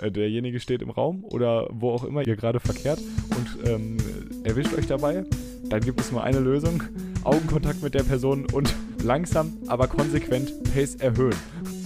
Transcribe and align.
äh, 0.00 0.10
derjenige 0.10 0.60
steht 0.60 0.82
im 0.82 0.90
Raum 0.90 1.24
oder 1.24 1.68
wo 1.72 1.90
auch 1.90 2.04
immer 2.04 2.26
ihr 2.26 2.36
gerade 2.36 2.60
verkehrt 2.60 3.00
und 3.36 3.68
ähm, 3.68 3.96
erwischt 4.44 4.74
euch 4.74 4.86
dabei, 4.86 5.24
dann 5.68 5.80
gibt 5.80 6.00
es 6.00 6.12
nur 6.12 6.22
eine 6.22 6.40
Lösung. 6.40 6.82
Augenkontakt 7.22 7.82
mit 7.82 7.94
der 7.94 8.02
Person 8.02 8.46
und 8.52 8.74
langsam, 9.02 9.56
aber 9.66 9.86
konsequent 9.88 10.52
Pace 10.74 10.96
erhöhen. 10.96 11.36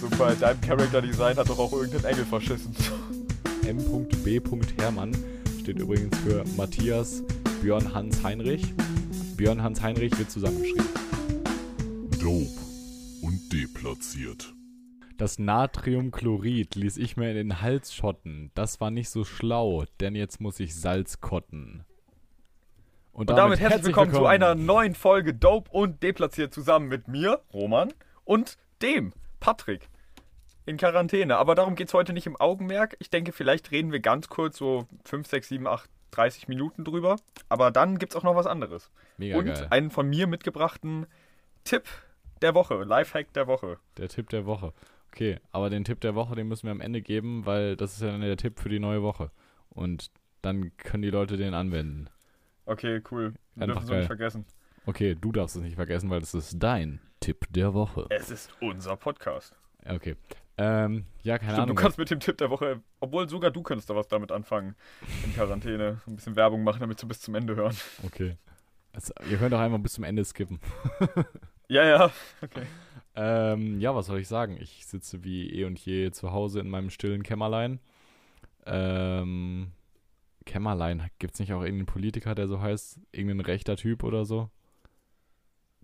Super, 0.00 0.34
dein 0.38 0.60
Character 0.60 1.00
Design 1.00 1.36
hat 1.36 1.48
doch 1.48 1.58
auch 1.58 1.72
irgendeinen 1.72 2.04
Engel 2.04 2.24
verschissen. 2.24 2.74
M.B. 3.66 4.40
Hermann 4.80 5.12
steht 5.60 5.78
übrigens 5.78 6.16
für 6.18 6.44
Matthias 6.56 7.22
Björn 7.62 7.92
Hans 7.94 8.22
Heinrich. 8.22 8.74
Björn 9.36 9.62
Hans 9.62 9.82
Heinrich 9.82 10.16
wird 10.18 10.30
zusammengeschrieben. 10.30 10.86
Dope 12.20 12.48
und 13.22 13.52
deplatziert. 13.52 14.57
Das 15.18 15.40
Natriumchlorid 15.40 16.76
ließ 16.76 16.96
ich 16.96 17.16
mir 17.16 17.30
in 17.30 17.36
den 17.36 17.60
Hals 17.60 17.92
schotten. 17.92 18.52
Das 18.54 18.80
war 18.80 18.92
nicht 18.92 19.10
so 19.10 19.24
schlau, 19.24 19.84
denn 19.98 20.14
jetzt 20.14 20.40
muss 20.40 20.60
ich 20.60 20.76
Salz 20.76 21.20
kotten. 21.20 21.84
Und, 23.10 23.28
und 23.28 23.36
damit, 23.36 23.58
herzlich 23.58 23.86
willkommen, 23.86 24.12
willkommen, 24.12 24.26
zu 24.26 24.28
einer 24.28 24.54
neuen 24.54 24.94
Folge 24.94 25.34
Dope 25.34 25.72
und 25.72 26.04
Deplatziert 26.04 26.54
zusammen 26.54 26.86
mit 26.86 27.08
mir, 27.08 27.42
Roman, 27.52 27.92
und 28.24 28.58
dem, 28.80 29.12
Patrick. 29.40 29.88
In 30.66 30.76
Quarantäne. 30.76 31.36
Aber 31.36 31.56
darum 31.56 31.74
geht 31.74 31.88
es 31.88 31.94
heute 31.94 32.12
nicht 32.12 32.28
im 32.28 32.36
Augenmerk. 32.36 32.94
Ich 33.00 33.10
denke, 33.10 33.32
vielleicht 33.32 33.72
reden 33.72 33.90
wir 33.90 33.98
ganz 33.98 34.28
kurz, 34.28 34.56
so 34.56 34.86
5, 35.04 35.26
6, 35.26 35.48
7, 35.48 35.66
8, 35.66 35.90
30 36.12 36.46
Minuten 36.46 36.84
drüber. 36.84 37.16
Aber 37.48 37.72
dann 37.72 37.98
gibt 37.98 38.12
es 38.12 38.16
auch 38.16 38.22
noch 38.22 38.36
was 38.36 38.46
anderes. 38.46 38.92
Mega 39.16 39.36
und 39.36 39.46
geil. 39.46 39.66
einen 39.70 39.90
von 39.90 40.08
mir 40.08 40.28
mitgebrachten 40.28 41.06
Tipp 41.64 41.88
der 42.40 42.54
Woche, 42.54 42.84
Lifehack 42.84 43.32
der 43.32 43.48
Woche. 43.48 43.78
Der 43.96 44.08
Tipp 44.08 44.28
der 44.28 44.46
Woche. 44.46 44.72
Okay, 45.18 45.40
aber 45.50 45.68
den 45.68 45.82
Tipp 45.82 46.00
der 46.00 46.14
Woche, 46.14 46.36
den 46.36 46.46
müssen 46.46 46.68
wir 46.68 46.70
am 46.70 46.80
Ende 46.80 47.02
geben, 47.02 47.44
weil 47.44 47.74
das 47.74 47.94
ist 47.94 48.02
ja 48.02 48.12
dann 48.12 48.20
der 48.20 48.36
Tipp 48.36 48.60
für 48.60 48.68
die 48.68 48.78
neue 48.78 49.02
Woche. 49.02 49.32
Und 49.68 50.12
dann 50.42 50.70
können 50.76 51.02
die 51.02 51.10
Leute 51.10 51.36
den 51.36 51.54
anwenden. 51.54 52.08
Okay, 52.66 53.02
cool. 53.10 53.34
Wir 53.56 53.64
Einfach 53.64 53.80
dürfen 53.80 53.94
es 53.94 53.98
nicht 53.98 54.06
vergessen. 54.06 54.44
Okay, 54.86 55.16
du 55.20 55.32
darfst 55.32 55.56
es 55.56 55.62
nicht 55.62 55.74
vergessen, 55.74 56.08
weil 56.08 56.22
es 56.22 56.34
ist 56.34 56.62
dein 56.62 57.00
Tipp 57.18 57.46
der 57.50 57.74
Woche. 57.74 58.06
Es 58.10 58.30
ist 58.30 58.52
unser 58.60 58.96
Podcast. 58.96 59.58
Okay. 59.84 60.14
Ähm, 60.56 61.06
ja, 61.24 61.36
keine 61.38 61.50
Stimmt, 61.50 61.62
Ahnung. 61.64 61.74
Du 61.74 61.82
kannst 61.82 61.98
mit 61.98 62.10
dem 62.12 62.20
Tipp 62.20 62.38
der 62.38 62.50
Woche, 62.50 62.80
obwohl 63.00 63.28
sogar 63.28 63.50
du 63.50 63.64
könntest 63.64 63.90
da 63.90 63.96
was 63.96 64.06
damit 64.06 64.30
anfangen. 64.30 64.76
In 65.24 65.34
Quarantäne. 65.34 66.00
Ein 66.06 66.14
bisschen 66.14 66.36
Werbung 66.36 66.62
machen, 66.62 66.78
damit 66.78 67.00
sie 67.00 67.06
bis 67.06 67.20
zum 67.20 67.34
Ende 67.34 67.56
hören. 67.56 67.76
Okay. 68.06 68.36
Also, 68.92 69.12
ihr 69.28 69.38
könnt 69.38 69.52
auch 69.52 69.58
einfach 69.58 69.80
bis 69.80 69.94
zum 69.94 70.04
Ende 70.04 70.24
skippen. 70.24 70.60
ja, 71.66 71.84
ja. 71.84 72.12
Okay. 72.40 72.62
Ähm, 73.20 73.80
ja, 73.80 73.96
was 73.96 74.06
soll 74.06 74.20
ich 74.20 74.28
sagen? 74.28 74.56
Ich 74.60 74.86
sitze 74.86 75.24
wie 75.24 75.50
eh 75.50 75.64
und 75.64 75.76
je 75.80 76.12
zu 76.12 76.30
Hause 76.30 76.60
in 76.60 76.70
meinem 76.70 76.88
stillen 76.88 77.24
Kämmerlein. 77.24 77.80
Ähm, 78.64 79.72
Kämmerlein, 80.46 81.10
gibt 81.18 81.34
es 81.34 81.40
nicht 81.40 81.52
auch 81.52 81.62
irgendeinen 81.62 81.86
Politiker, 81.86 82.36
der 82.36 82.46
so 82.46 82.60
heißt? 82.60 83.00
Irgendein 83.10 83.40
rechter 83.40 83.76
Typ 83.76 84.04
oder 84.04 84.24
so? 84.24 84.50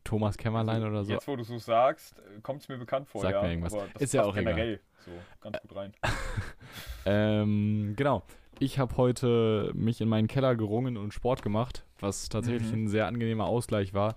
Thomas 0.05 0.37
Kämmerlein 0.37 0.77
also, 0.77 0.87
oder 0.87 1.05
so? 1.05 1.13
Jetzt, 1.13 1.27
wo 1.27 1.35
du 1.35 1.43
so 1.43 1.59
sagst, 1.59 2.15
kommt 2.45 2.63
es 2.63 2.69
mir 2.69 2.79
bekannt 2.79 3.09
vor. 3.09 3.23
Sag 3.23 3.33
ja, 3.33 3.43
mir 3.43 3.51
irgendwas. 3.51 3.75
ist 3.99 4.15
ja 4.15 4.23
auch 4.23 4.35
generell 4.35 4.75
egal. 4.75 4.81
so 5.05 5.11
ganz 5.41 5.61
gut 5.63 5.75
rein. 5.75 5.93
ähm, 7.05 7.95
genau. 7.97 8.23
Ich 8.61 8.79
habe 8.79 8.97
heute 8.97 9.73
mich 9.75 10.01
in 10.01 10.09
meinen 10.09 10.29
Keller 10.29 10.55
gerungen 10.55 10.97
und 10.97 11.13
Sport 11.13 11.43
gemacht, 11.43 11.85
was 11.99 12.29
tatsächlich 12.29 12.71
mhm. 12.71 12.85
ein 12.85 12.89
sehr 12.89 13.09
angenehmer 13.09 13.47
Ausgleich 13.47 13.93
war, 13.93 14.17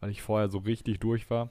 weil 0.00 0.10
ich 0.10 0.20
vorher 0.20 0.50
so 0.50 0.58
richtig 0.58 1.00
durch 1.00 1.30
war. 1.30 1.48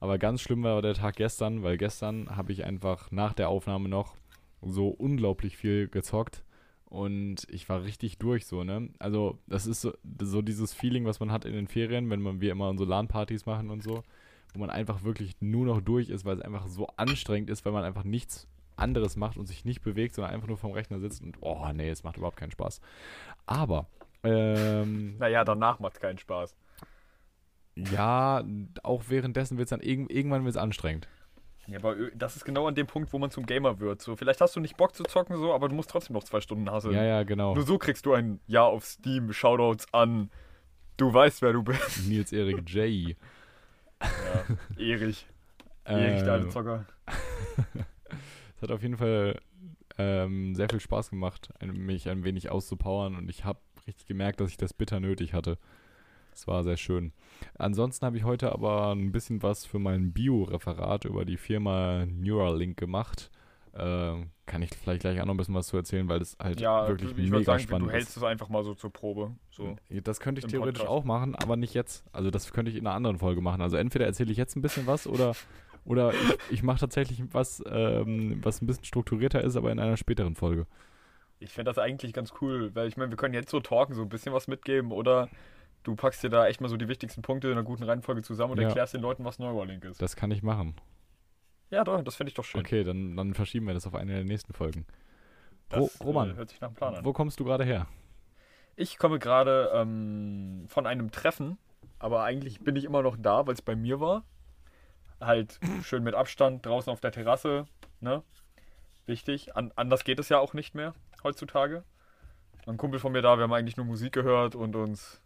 Aber 0.00 0.18
ganz 0.18 0.40
schlimm 0.40 0.62
war 0.62 0.80
der 0.82 0.94
Tag 0.94 1.16
gestern, 1.16 1.62
weil 1.62 1.76
gestern 1.76 2.36
habe 2.36 2.52
ich 2.52 2.64
einfach 2.64 3.10
nach 3.10 3.32
der 3.32 3.48
Aufnahme 3.48 3.88
noch 3.88 4.16
so 4.62 4.88
unglaublich 4.88 5.56
viel 5.56 5.88
gezockt 5.88 6.44
und 6.88 7.46
ich 7.50 7.68
war 7.68 7.84
richtig 7.84 8.18
durch 8.18 8.46
so, 8.46 8.64
ne? 8.64 8.88
Also, 8.98 9.38
das 9.46 9.66
ist 9.66 9.82
so, 9.82 9.92
so 10.22 10.40
dieses 10.40 10.72
Feeling, 10.72 11.04
was 11.04 11.20
man 11.20 11.30
hat 11.30 11.44
in 11.44 11.52
den 11.52 11.68
Ferien, 11.68 12.08
wenn 12.08 12.22
man 12.22 12.40
wir 12.40 12.50
immer 12.50 12.74
so 12.78 12.84
LAN-Partys 12.84 13.44
machen 13.44 13.68
und 13.68 13.82
so, 13.82 14.02
wo 14.54 14.60
man 14.60 14.70
einfach 14.70 15.04
wirklich 15.04 15.36
nur 15.40 15.66
noch 15.66 15.82
durch 15.82 16.08
ist, 16.08 16.24
weil 16.24 16.38
es 16.38 16.42
einfach 16.42 16.66
so 16.66 16.86
anstrengend 16.96 17.50
ist, 17.50 17.66
weil 17.66 17.72
man 17.72 17.84
einfach 17.84 18.04
nichts 18.04 18.48
anderes 18.76 19.16
macht 19.16 19.36
und 19.36 19.46
sich 19.46 19.66
nicht 19.66 19.82
bewegt, 19.82 20.14
sondern 20.14 20.32
einfach 20.32 20.48
nur 20.48 20.56
vorm 20.56 20.72
Rechner 20.72 20.98
sitzt 20.98 21.22
und 21.22 21.36
oh 21.40 21.66
nee, 21.74 21.90
es 21.90 22.04
macht 22.04 22.16
überhaupt 22.16 22.38
keinen 22.38 22.52
Spaß. 22.52 22.80
Aber, 23.44 23.86
ähm. 24.22 25.18
Naja, 25.18 25.44
danach 25.44 25.80
macht 25.80 25.94
es 25.94 26.00
keinen 26.00 26.18
Spaß. 26.18 26.56
Ja, 27.92 28.44
auch 28.82 29.04
währenddessen 29.08 29.56
wird 29.56 29.66
es 29.66 29.70
dann 29.70 29.80
irg 29.80 30.10
irgendwann 30.10 30.44
wird's 30.44 30.56
anstrengend. 30.56 31.08
Ja, 31.68 31.78
aber 31.78 31.96
das 32.14 32.34
ist 32.34 32.44
genau 32.44 32.66
an 32.66 32.74
dem 32.74 32.86
Punkt, 32.86 33.12
wo 33.12 33.18
man 33.18 33.30
zum 33.30 33.44
Gamer 33.44 33.78
wird. 33.78 34.00
So, 34.00 34.16
vielleicht 34.16 34.40
hast 34.40 34.56
du 34.56 34.60
nicht 34.60 34.76
Bock 34.76 34.94
zu 34.94 35.02
zocken, 35.04 35.36
so, 35.36 35.52
aber 35.52 35.68
du 35.68 35.74
musst 35.74 35.90
trotzdem 35.90 36.14
noch 36.14 36.24
zwei 36.24 36.40
Stunden 36.40 36.70
hasseln. 36.70 36.94
Ja, 36.94 37.04
ja, 37.04 37.22
genau. 37.24 37.54
Nur 37.54 37.66
so 37.66 37.76
kriegst 37.76 38.06
du 38.06 38.14
ein 38.14 38.40
Ja 38.46 38.62
auf 38.62 38.84
Steam, 38.84 39.32
Shoutouts 39.32 39.92
an. 39.92 40.30
Du 40.96 41.12
weißt, 41.12 41.42
wer 41.42 41.52
du 41.52 41.62
bist. 41.62 42.04
Nils 42.08 42.32
Erik 42.32 42.68
J. 42.68 43.16
ja, 44.00 44.06
Erich. 44.78 45.26
Erich, 45.84 46.22
der 46.22 46.32
alte 46.32 46.46
ähm. 46.46 46.50
Zocker. 46.50 46.86
es 48.56 48.62
hat 48.62 48.70
auf 48.70 48.82
jeden 48.82 48.96
Fall 48.96 49.38
ähm, 49.98 50.54
sehr 50.54 50.68
viel 50.70 50.80
Spaß 50.80 51.10
gemacht, 51.10 51.50
mich 51.62 52.08
ein 52.08 52.24
wenig 52.24 52.50
auszupowern 52.50 53.14
und 53.14 53.28
ich 53.28 53.44
habe 53.44 53.60
richtig 53.86 54.06
gemerkt, 54.06 54.40
dass 54.40 54.50
ich 54.50 54.56
das 54.56 54.72
bitter 54.72 55.00
nötig 55.00 55.34
hatte. 55.34 55.58
Es 56.32 56.46
war 56.46 56.64
sehr 56.64 56.76
schön. 56.76 57.12
Ansonsten 57.56 58.06
habe 58.06 58.16
ich 58.16 58.24
heute 58.24 58.52
aber 58.52 58.92
ein 58.92 59.12
bisschen 59.12 59.42
was 59.42 59.64
für 59.66 59.78
mein 59.78 60.12
Bio-Referat 60.12 61.04
über 61.04 61.24
die 61.24 61.36
Firma 61.36 62.06
Neuralink 62.06 62.76
gemacht. 62.76 63.30
Äh, 63.72 64.26
kann 64.46 64.62
ich 64.62 64.70
vielleicht 64.70 65.02
gleich 65.02 65.20
auch 65.20 65.26
noch 65.26 65.34
ein 65.34 65.36
bisschen 65.36 65.54
was 65.54 65.68
zu 65.68 65.76
erzählen, 65.76 66.08
weil 66.08 66.18
das 66.18 66.36
halt 66.40 66.60
ja, 66.60 66.88
wirklich 66.88 67.10
ich 67.10 67.30
mega 67.30 67.44
sagen, 67.44 67.60
spannend 67.60 67.88
ist. 67.88 67.92
Du 67.92 67.96
hältst 67.96 68.16
es 68.16 68.22
einfach 68.22 68.48
mal 68.48 68.64
so 68.64 68.74
zur 68.74 68.92
Probe. 68.92 69.32
So 69.50 69.76
das 69.90 70.20
könnte 70.20 70.40
ich 70.40 70.46
theoretisch 70.46 70.82
Podcast. 70.82 70.98
auch 70.98 71.04
machen, 71.04 71.34
aber 71.34 71.56
nicht 71.56 71.74
jetzt. 71.74 72.04
Also 72.12 72.30
das 72.30 72.52
könnte 72.52 72.70
ich 72.70 72.76
in 72.76 72.86
einer 72.86 72.96
anderen 72.96 73.18
Folge 73.18 73.40
machen. 73.40 73.60
Also 73.60 73.76
entweder 73.76 74.06
erzähle 74.06 74.32
ich 74.32 74.38
jetzt 74.38 74.56
ein 74.56 74.62
bisschen 74.62 74.86
was 74.86 75.06
oder, 75.06 75.34
oder 75.84 76.12
ich, 76.12 76.38
ich 76.50 76.62
mache 76.62 76.80
tatsächlich 76.80 77.22
was, 77.32 77.62
ähm, 77.70 78.40
was 78.42 78.62
ein 78.62 78.66
bisschen 78.66 78.84
strukturierter 78.84 79.42
ist, 79.44 79.54
aber 79.56 79.70
in 79.70 79.78
einer 79.78 79.96
späteren 79.96 80.34
Folge. 80.34 80.66
Ich 81.38 81.52
fände 81.52 81.70
das 81.70 81.78
eigentlich 81.78 82.12
ganz 82.12 82.32
cool, 82.40 82.74
weil 82.74 82.88
ich 82.88 82.96
meine, 82.96 83.10
wir 83.10 83.16
können 83.16 83.34
jetzt 83.34 83.50
so 83.50 83.60
talken, 83.60 83.94
so 83.94 84.02
ein 84.02 84.08
bisschen 84.08 84.32
was 84.32 84.48
mitgeben 84.48 84.90
oder 84.90 85.28
du 85.82 85.96
packst 85.96 86.22
dir 86.22 86.28
da 86.28 86.46
echt 86.46 86.60
mal 86.60 86.68
so 86.68 86.76
die 86.76 86.88
wichtigsten 86.88 87.22
Punkte 87.22 87.48
in 87.48 87.54
einer 87.54 87.62
guten 87.62 87.82
Reihenfolge 87.82 88.22
zusammen 88.22 88.52
und 88.52 88.60
ja. 88.60 88.68
erklärst 88.68 88.94
den 88.94 89.00
Leuten, 89.00 89.24
was 89.24 89.38
Neuralink 89.38 89.84
ist. 89.84 90.00
Das 90.02 90.16
kann 90.16 90.30
ich 90.30 90.42
machen. 90.42 90.74
Ja, 91.70 91.84
doch, 91.84 92.02
das 92.02 92.16
finde 92.16 92.30
ich 92.30 92.34
doch 92.34 92.44
schön. 92.44 92.60
Okay, 92.60 92.84
dann, 92.84 93.16
dann 93.16 93.34
verschieben 93.34 93.66
wir 93.66 93.74
das 93.74 93.86
auf 93.86 93.94
eine 93.94 94.14
der 94.14 94.24
nächsten 94.24 94.52
Folgen. 94.52 94.86
Das, 95.68 96.00
Roman, 96.02 96.30
äh, 96.30 96.34
hört 96.34 96.48
sich 96.48 96.60
nach 96.60 96.68
einem 96.68 96.76
Plan 96.76 96.94
an. 96.94 97.04
Wo 97.04 97.12
kommst 97.12 97.40
du 97.40 97.44
gerade 97.44 97.64
her? 97.64 97.86
Ich 98.76 98.96
komme 98.96 99.18
gerade 99.18 99.70
ähm, 99.74 100.64
von 100.68 100.86
einem 100.86 101.10
Treffen, 101.10 101.58
aber 101.98 102.22
eigentlich 102.22 102.60
bin 102.60 102.76
ich 102.76 102.84
immer 102.84 103.02
noch 103.02 103.16
da, 103.18 103.46
weil 103.46 103.54
es 103.54 103.62
bei 103.62 103.76
mir 103.76 104.00
war. 104.00 104.24
Halt 105.20 105.58
schön 105.82 106.04
mit 106.04 106.14
Abstand 106.14 106.64
draußen 106.64 106.92
auf 106.92 107.00
der 107.00 107.12
Terrasse, 107.12 107.66
ne? 108.00 108.22
Wichtig. 109.04 109.56
An 109.56 109.72
anders 109.74 110.04
geht 110.04 110.18
es 110.18 110.28
ja 110.28 110.38
auch 110.38 110.54
nicht 110.54 110.74
mehr 110.74 110.94
heutzutage. 111.22 111.84
Ein 112.66 112.76
Kumpel 112.76 113.00
von 113.00 113.12
mir 113.12 113.22
da, 113.22 113.36
wir 113.36 113.44
haben 113.44 113.52
eigentlich 113.52 113.78
nur 113.78 113.86
Musik 113.86 114.12
gehört 114.12 114.54
und 114.54 114.76
uns 114.76 115.22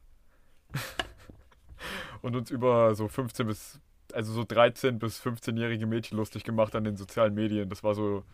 und 2.23 2.37
uns 2.37 2.51
über 2.51 2.95
so 2.95 3.09
15 3.09 3.47
bis, 3.47 3.81
also 4.13 4.33
so 4.33 4.45
13 4.45 4.99
bis 4.99 5.21
15-jährige 5.21 5.87
Mädchen 5.87 6.19
lustig 6.19 6.45
gemacht 6.45 6.75
an 6.75 6.85
den 6.85 6.97
sozialen 6.97 7.35
Medien. 7.35 7.69
Das 7.69 7.83
war 7.83 7.95
so, 7.95 8.25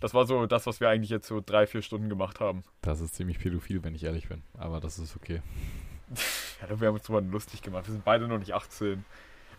das 0.00 0.14
war 0.14 0.26
so 0.26 0.46
das, 0.46 0.66
was 0.66 0.80
wir 0.80 0.88
eigentlich 0.88 1.10
jetzt 1.10 1.28
so 1.28 1.42
drei, 1.44 1.66
vier 1.66 1.82
Stunden 1.82 2.08
gemacht 2.08 2.40
haben. 2.40 2.62
Das 2.82 3.00
ist 3.00 3.14
ziemlich 3.14 3.38
pädophil, 3.38 3.82
wenn 3.84 3.94
ich 3.94 4.04
ehrlich 4.04 4.28
bin. 4.28 4.42
Aber 4.54 4.80
das 4.80 4.98
ist 4.98 5.16
okay. 5.16 5.42
ja, 6.62 6.80
wir 6.80 6.88
haben 6.88 6.94
uns 6.94 7.04
drüber 7.04 7.20
lustig 7.20 7.62
gemacht. 7.62 7.86
Wir 7.86 7.92
sind 7.92 8.04
beide 8.04 8.26
noch 8.28 8.38
nicht 8.38 8.52
18. 8.52 9.04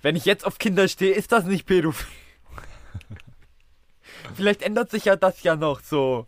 Wenn 0.01 0.15
ich 0.15 0.25
jetzt 0.25 0.45
auf 0.45 0.57
Kinder 0.57 0.87
stehe, 0.87 1.13
ist 1.13 1.31
das 1.31 1.45
nicht 1.45 1.65
pädophil. 1.65 2.07
Vielleicht 4.35 4.61
ändert 4.61 4.89
sich 4.89 5.05
ja 5.05 5.15
das 5.15 5.43
ja 5.43 5.55
noch 5.55 5.81
so. 5.81 6.27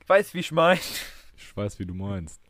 Ich 0.00 0.08
weiß, 0.08 0.34
wie 0.34 0.40
ich 0.40 0.52
meine. 0.52 0.80
Ich 1.36 1.56
weiß, 1.56 1.78
wie 1.78 1.86
du 1.86 1.94
meinst. 1.94 2.40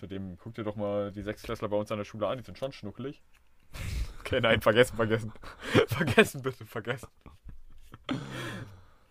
Zudem 0.00 0.38
guck 0.38 0.54
dir 0.54 0.64
doch 0.64 0.76
mal 0.76 1.12
die 1.12 1.20
Sechsklässler 1.20 1.68
bei 1.68 1.76
uns 1.76 1.92
an 1.92 1.98
der 1.98 2.06
Schule 2.06 2.26
an, 2.26 2.38
die 2.38 2.44
sind 2.44 2.56
schon 2.56 2.72
schnuckelig. 2.72 3.22
Okay, 4.20 4.40
nein, 4.40 4.60
vergessen, 4.60 4.94
vergessen. 4.94 5.32
vergessen, 5.88 6.42
bitte, 6.42 6.64
vergessen. 6.64 7.08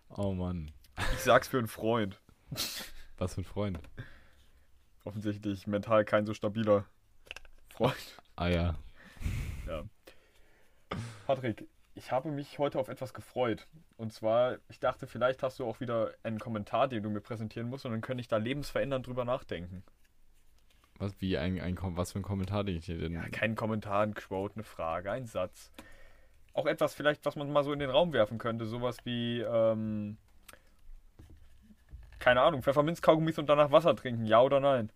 Oh 0.08 0.32
Mann. 0.32 0.72
Ich 1.14 1.20
sag's 1.20 1.50
für 1.50 1.58
einen 1.58 1.68
Freund. 1.68 2.22
Was 3.18 3.34
für 3.34 3.42
ein 3.42 3.44
Freund? 3.44 3.80
Offensichtlich 5.04 5.68
mental 5.68 6.06
kein 6.06 6.26
so 6.26 6.34
stabiler 6.34 6.86
Freund. 7.74 8.22
Ah 8.38 8.48
ja. 8.48 8.76
Ja. 9.68 9.84
Patrick, 11.28 11.68
ich 11.96 12.14
habe 12.14 12.32
mich 12.32 12.58
heute 12.58 12.80
auf 12.80 12.88
etwas 12.88 13.14
gefreut. 13.14 13.68
Und 13.98 14.14
zwar, 14.14 14.60
ich 14.70 14.80
dachte, 14.80 15.06
vielleicht 15.06 15.44
hast 15.44 15.60
du 15.60 15.66
auch 15.66 15.82
wieder 15.82 16.14
einen 16.24 16.40
Kommentar, 16.40 16.88
den 16.88 17.04
du 17.04 17.10
mir 17.10 17.20
präsentieren 17.20 17.68
musst, 17.68 17.86
und 17.86 17.92
dann 17.92 18.00
könnte 18.00 18.22
ich 18.22 18.30
da 18.30 18.38
lebensverändernd 18.38 19.06
drüber 19.06 19.26
nachdenken. 19.26 19.84
Was, 21.00 21.20
wie 21.22 21.38
ein, 21.38 21.60
ein, 21.62 21.78
was 21.82 22.12
für 22.12 22.20
ein 22.20 22.24
Kommentar 22.24 22.64
den 22.64 22.78
ich 22.78 22.86
hier 22.86 22.98
denn? 23.00 23.14
Ja, 23.14 23.28
kein 23.30 23.56
Kommentar, 23.56 24.02
ein 24.04 24.14
Quote, 24.14 24.56
eine 24.56 24.64
Frage, 24.64 25.12
ein 25.12 25.26
Satz. 25.26 25.72
Auch 26.54 26.66
etwas 26.66 26.94
vielleicht, 26.94 27.26
was 27.26 27.36
man 27.36 27.52
mal 27.52 27.64
so 27.64 27.72
in 27.74 27.80
den 27.80 27.90
Raum 27.90 28.12
werfen 28.14 28.38
könnte. 28.38 28.66
Sowas 28.66 28.98
wie, 29.06 29.40
ähm, 29.42 30.18
Keine 32.20 32.42
Ahnung, 32.42 32.62
Pfefferminzkaugummis 32.64 33.38
und 33.40 33.48
danach 33.48 33.72
Wasser 33.72 33.96
trinken, 33.96 34.26
ja 34.26 34.42
oder 34.42 34.60
nein? 34.60 34.92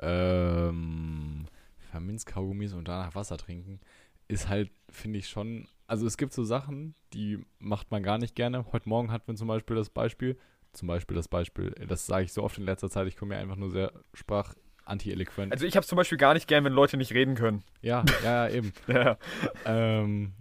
Ähm, 0.00 1.46
Pfefferminzkaugummis 1.78 2.74
und 2.74 2.86
danach 2.88 3.14
Wasser 3.14 3.38
trinken 3.38 3.80
ist 4.28 4.48
halt, 4.48 4.70
finde 4.90 5.18
ich 5.18 5.28
schon. 5.28 5.68
Also 5.86 6.06
es 6.06 6.16
gibt 6.16 6.32
so 6.32 6.44
Sachen, 6.44 6.94
die 7.12 7.44
macht 7.58 7.90
man 7.90 8.02
gar 8.02 8.18
nicht 8.18 8.34
gerne. 8.34 8.66
Heute 8.72 8.88
Morgen 8.88 9.10
hatten 9.12 9.28
wir 9.28 9.36
zum 9.36 9.48
Beispiel 9.48 9.76
das 9.76 9.88
Beispiel, 9.88 10.36
zum 10.76 10.88
Beispiel 10.88 11.16
das 11.16 11.28
Beispiel, 11.28 11.70
das 11.88 12.06
sage 12.06 12.24
ich 12.24 12.32
so 12.32 12.42
oft 12.42 12.58
in 12.58 12.64
letzter 12.64 12.90
Zeit, 12.90 13.06
ich 13.06 13.16
komme 13.16 13.34
mir 13.34 13.40
einfach 13.40 13.56
nur 13.56 13.70
sehr 13.70 13.92
sprach 14.14 14.54
anti-eloquent. 14.84 15.52
Also 15.52 15.66
ich 15.66 15.76
habe 15.76 15.86
zum 15.86 15.96
Beispiel 15.96 16.18
gar 16.18 16.34
nicht 16.34 16.46
gern, 16.46 16.64
wenn 16.64 16.72
Leute 16.72 16.96
nicht 16.96 17.12
reden 17.12 17.34
können. 17.34 17.64
ja, 17.82 18.04
ja, 18.22 18.46
ja, 18.48 18.54
eben. 18.54 18.72
Ja. 18.86 19.18
ähm, 19.64 20.32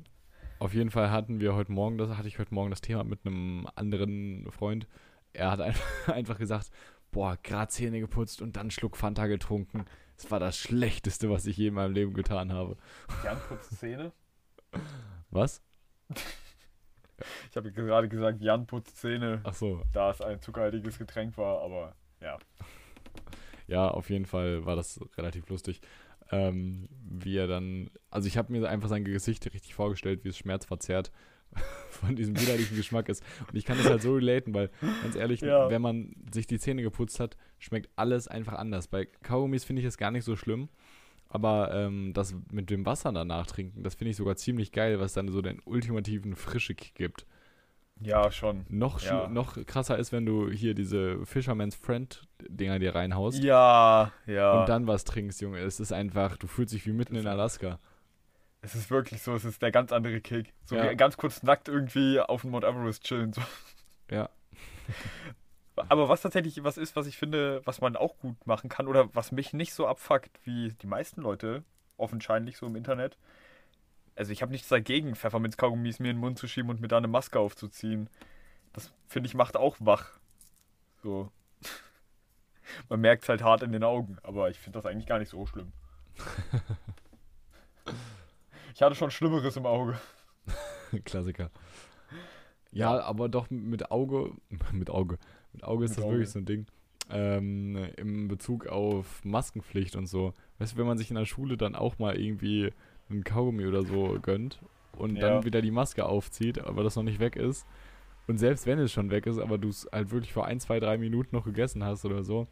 auf 0.59 0.73
jeden 0.73 0.91
Fall 0.91 1.11
hatten 1.11 1.39
wir 1.39 1.55
heute 1.55 1.71
Morgen, 1.71 1.97
das 1.97 2.15
hatte 2.17 2.27
ich 2.27 2.39
heute 2.39 2.53
Morgen 2.53 2.69
das 2.69 2.81
Thema 2.81 3.03
mit 3.03 3.25
einem 3.25 3.67
anderen 3.75 4.47
Freund. 4.51 4.87
Er 5.33 5.51
hat 5.51 5.61
einfach, 5.61 6.07
einfach 6.13 6.37
gesagt, 6.37 6.69
boah, 7.11 7.37
gerade 7.41 7.71
Zähne 7.71 7.99
geputzt 7.99 8.41
und 8.41 8.55
dann 8.55 8.61
einen 8.61 8.71
Schluck 8.71 8.97
Fanta 8.97 9.27
getrunken. 9.27 9.85
Das 10.17 10.31
war 10.31 10.39
das 10.39 10.57
Schlechteste, 10.57 11.29
was 11.29 11.45
ich 11.45 11.57
je 11.57 11.67
in 11.67 11.73
meinem 11.73 11.93
Leben 11.93 12.13
getan 12.13 12.53
habe. 12.53 12.77
Jan 13.23 13.37
putzt 13.49 13.77
Zähne. 13.79 14.11
Was? 15.31 15.61
Ich 17.51 17.55
habe 17.57 17.71
gerade 17.71 18.09
gesagt, 18.09 18.41
Jan 18.41 18.65
putzt 18.67 18.97
Zähne, 18.97 19.41
Ach 19.43 19.53
so. 19.53 19.81
da 19.93 20.11
es 20.11 20.21
ein 20.21 20.41
zuckerhaltiges 20.41 20.97
Getränk 20.97 21.37
war, 21.37 21.61
aber 21.61 21.95
ja. 22.21 22.37
Ja, 23.67 23.87
auf 23.87 24.09
jeden 24.11 24.25
Fall 24.27 24.65
war 24.65 24.75
das 24.75 24.99
relativ 25.17 25.49
lustig. 25.49 25.81
Ähm, 26.31 26.87
wie 27.03 27.35
er 27.37 27.47
dann, 27.47 27.89
also 28.11 28.27
ich 28.27 28.37
habe 28.37 28.51
mir 28.51 28.67
einfach 28.69 28.89
sein 28.89 29.03
Gesicht 29.03 29.43
richtig 29.53 29.73
vorgestellt, 29.73 30.23
wie 30.23 30.29
es 30.29 30.37
schmerzverzerrt 30.37 31.11
von 31.89 32.15
diesem 32.15 32.39
widerlichen 32.39 32.77
Geschmack 32.77 33.09
ist. 33.09 33.23
Und 33.47 33.55
ich 33.55 33.65
kann 33.65 33.77
das 33.77 33.89
halt 33.89 34.01
so 34.03 34.13
relaten, 34.13 34.53
weil 34.53 34.69
ganz 35.01 35.15
ehrlich, 35.15 35.41
Ja. 35.41 35.69
wenn 35.69 35.81
man 35.81 36.15
sich 36.31 36.45
die 36.45 36.59
Zähne 36.59 36.83
geputzt 36.83 37.19
hat, 37.19 37.37
schmeckt 37.57 37.89
alles 37.95 38.27
einfach 38.27 38.53
anders. 38.53 38.87
Bei 38.87 39.05
Kaugummis 39.05 39.63
finde 39.63 39.81
ich 39.81 39.87
es 39.87 39.97
gar 39.97 40.11
nicht 40.11 40.25
so 40.25 40.35
schlimm. 40.35 40.69
Aber 41.29 41.73
ähm, 41.73 42.13
das 42.13 42.35
mit 42.51 42.69
dem 42.69 42.85
Wasser 42.85 43.11
danach 43.11 43.45
trinken, 43.47 43.83
das 43.83 43.95
finde 43.95 44.11
ich 44.11 44.17
sogar 44.17 44.35
ziemlich 44.37 44.71
geil, 44.71 44.99
was 44.99 45.13
dann 45.13 45.29
so 45.29 45.41
den 45.41 45.59
ultimativen 45.65 46.35
Frische-Kick 46.35 46.95
gibt. 46.95 47.25
Ja, 48.01 48.29
schon. 48.31 48.65
Noch, 48.69 49.01
Ja. 49.01 49.27
noch 49.29 49.57
krasser 49.65 49.97
ist, 49.97 50.11
wenn 50.11 50.25
du 50.25 50.49
hier 50.51 50.73
diese 50.73 51.25
Fisherman's 51.25 51.75
Friend-Dinger 51.75 52.79
dir 52.79 52.93
reinhaust 52.93 53.41
Ja, 53.43 54.11
ja. 54.27 54.59
und 54.61 54.69
dann 54.69 54.85
was 54.87 55.03
trinkst, 55.05 55.41
Junge. 55.41 55.59
Es 55.59 55.79
ist 55.79 55.91
einfach, 55.93 56.35
du 56.37 56.47
fühlst 56.47 56.73
dich 56.73 56.85
wie 56.85 56.91
mitten 56.93 57.15
in 57.15 57.25
Alaska. 57.27 57.79
es 58.61 58.73
ist 58.75 58.89
wirklich 58.91 59.21
so, 59.21 59.33
es 59.35 59.45
ist 59.45 59.61
der 59.61 59.71
ganz 59.71 59.91
andere 59.91 60.19
Kick. 60.21 60.53
So 60.65 60.75
Ja. 60.75 60.93
ganz 60.93 61.17
kurz 61.17 61.43
nackt 61.43 61.67
irgendwie 61.69 62.19
auf 62.19 62.41
dem 62.41 62.51
Mount 62.51 62.63
Everest 62.65 63.03
chillen. 63.03 63.31
So. 63.31 63.41
Ja. 64.11 64.29
Aber 65.75 66.09
was 66.09 66.21
tatsächlich 66.21 66.63
was 66.63 66.77
ist, 66.77 66.95
was 66.95 67.07
ich 67.07 67.17
finde, 67.17 67.61
was 67.65 67.81
man 67.81 67.95
auch 67.95 68.17
gut 68.17 68.47
machen 68.47 68.69
kann 68.69 68.87
oder 68.87 69.13
was 69.13 69.31
mich 69.31 69.53
nicht 69.53 69.73
so 69.73 69.87
abfuckt 69.87 70.39
wie 70.43 70.73
die 70.81 70.87
meisten 70.87 71.21
Leute, 71.21 71.63
offensichtlich 71.97 72.57
so 72.57 72.67
im 72.67 72.75
Internet. 72.75 73.17
Also 74.15 74.31
ich 74.31 74.41
habe 74.41 74.51
nichts 74.51 74.69
dagegen, 74.69 75.15
Pfefferminzkaugummis 75.15 75.99
mir 75.99 76.11
in 76.11 76.17
den 76.17 76.21
Mund 76.21 76.39
zu 76.39 76.47
schieben 76.47 76.69
und 76.69 76.79
mir 76.79 76.87
da 76.87 76.97
eine 76.97 77.09
Maske 77.09 77.39
aufzuziehen. 77.39 78.09
Das 78.71 78.93
finde 79.07 79.27
ich 79.27 79.33
macht 79.33 79.57
auch 79.57 79.75
wach. 79.79 80.19
So. 81.03 81.31
Man 82.89 83.01
merkt 83.01 83.23
es 83.23 83.29
halt 83.29 83.43
hart 83.43 83.61
in 83.61 83.73
den 83.73 83.83
Augen, 83.83 84.17
aber 84.23 84.49
ich 84.49 84.59
finde 84.59 84.79
das 84.79 84.85
eigentlich 84.85 85.07
gar 85.07 85.19
nicht 85.19 85.29
so 85.29 85.45
schlimm. 85.45 85.73
ich 88.73 88.81
hatte 88.81 88.95
schon 88.95 89.11
Schlimmeres 89.11 89.57
im 89.57 89.65
Auge. 89.65 89.99
Klassiker. 91.03 91.51
Ja, 92.71 92.99
aber 93.01 93.29
doch 93.29 93.49
mit 93.49 93.91
Auge, 93.91 94.31
mit 94.71 94.89
Auge, 94.89 95.17
mit 95.55 95.63
Auge 95.63 95.85
ist 95.85 95.91
Mit 95.91 95.97
das 95.99 96.05
Auge. 96.05 96.13
wirklich 96.15 96.29
so 96.29 96.39
ein 96.39 96.45
Ding. 96.45 96.65
Ähm, 97.09 97.77
Im 97.97 98.27
Bezug 98.27 98.67
auf 98.67 99.23
Maskenpflicht 99.23 99.95
und 99.95 100.07
so. 100.07 100.33
Weißt 100.59 100.73
du, 100.73 100.77
wenn 100.77 100.87
man 100.87 100.97
sich 100.97 101.09
in 101.11 101.15
der 101.15 101.25
Schule 101.25 101.55
dann 101.57 101.75
auch 101.75 101.99
mal 101.99 102.19
irgendwie 102.19 102.71
einen 103.09 103.23
Kaugummi 103.23 103.65
oder 103.67 103.83
so 103.83 104.17
gönnt 104.21 104.59
und 104.97 105.15
Ja. 105.17 105.29
dann 105.29 105.45
wieder 105.45 105.61
die 105.61 105.71
Maske 105.71 106.05
aufzieht, 106.05 106.59
aber 106.59 106.83
das 106.83 106.95
noch 106.95 107.03
nicht 107.03 107.19
weg 107.19 107.35
ist. 107.35 107.65
Und 108.27 108.39
selbst 108.39 108.65
wenn 108.65 108.79
es 108.79 108.91
schon 108.91 109.11
weg 109.11 109.27
ist, 109.27 109.37
aber 109.37 109.59
du 109.59 109.69
es 109.69 109.87
halt 109.91 110.09
wirklich 110.09 110.33
vor 110.33 110.45
ein, 110.47 110.59
zwei, 110.59 110.79
drei 110.79 110.97
Minuten 110.97 111.35
noch 111.35 111.45
gegessen 111.45 111.83
hast 111.83 112.05
oder 112.05 112.23
so, 112.23 112.47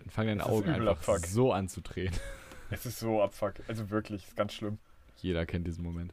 dann 0.00 0.10
fangen 0.10 0.38
deine 0.38 0.46
Augen 0.46 0.68
einfach 0.68 0.88
Abfuck. 0.98 1.26
so 1.26 1.52
an 1.52 1.68
zu 1.68 1.80
drehen. 1.80 2.12
Es 2.68 2.84
ist 2.84 2.98
so 2.98 3.22
abfuck. 3.22 3.54
Also 3.68 3.90
wirklich, 3.90 4.24
ist 4.26 4.36
ganz 4.36 4.52
schlimm. 4.52 4.78
Jeder 5.18 5.46
kennt 5.46 5.68
diesen 5.68 5.84
Moment. 5.84 6.12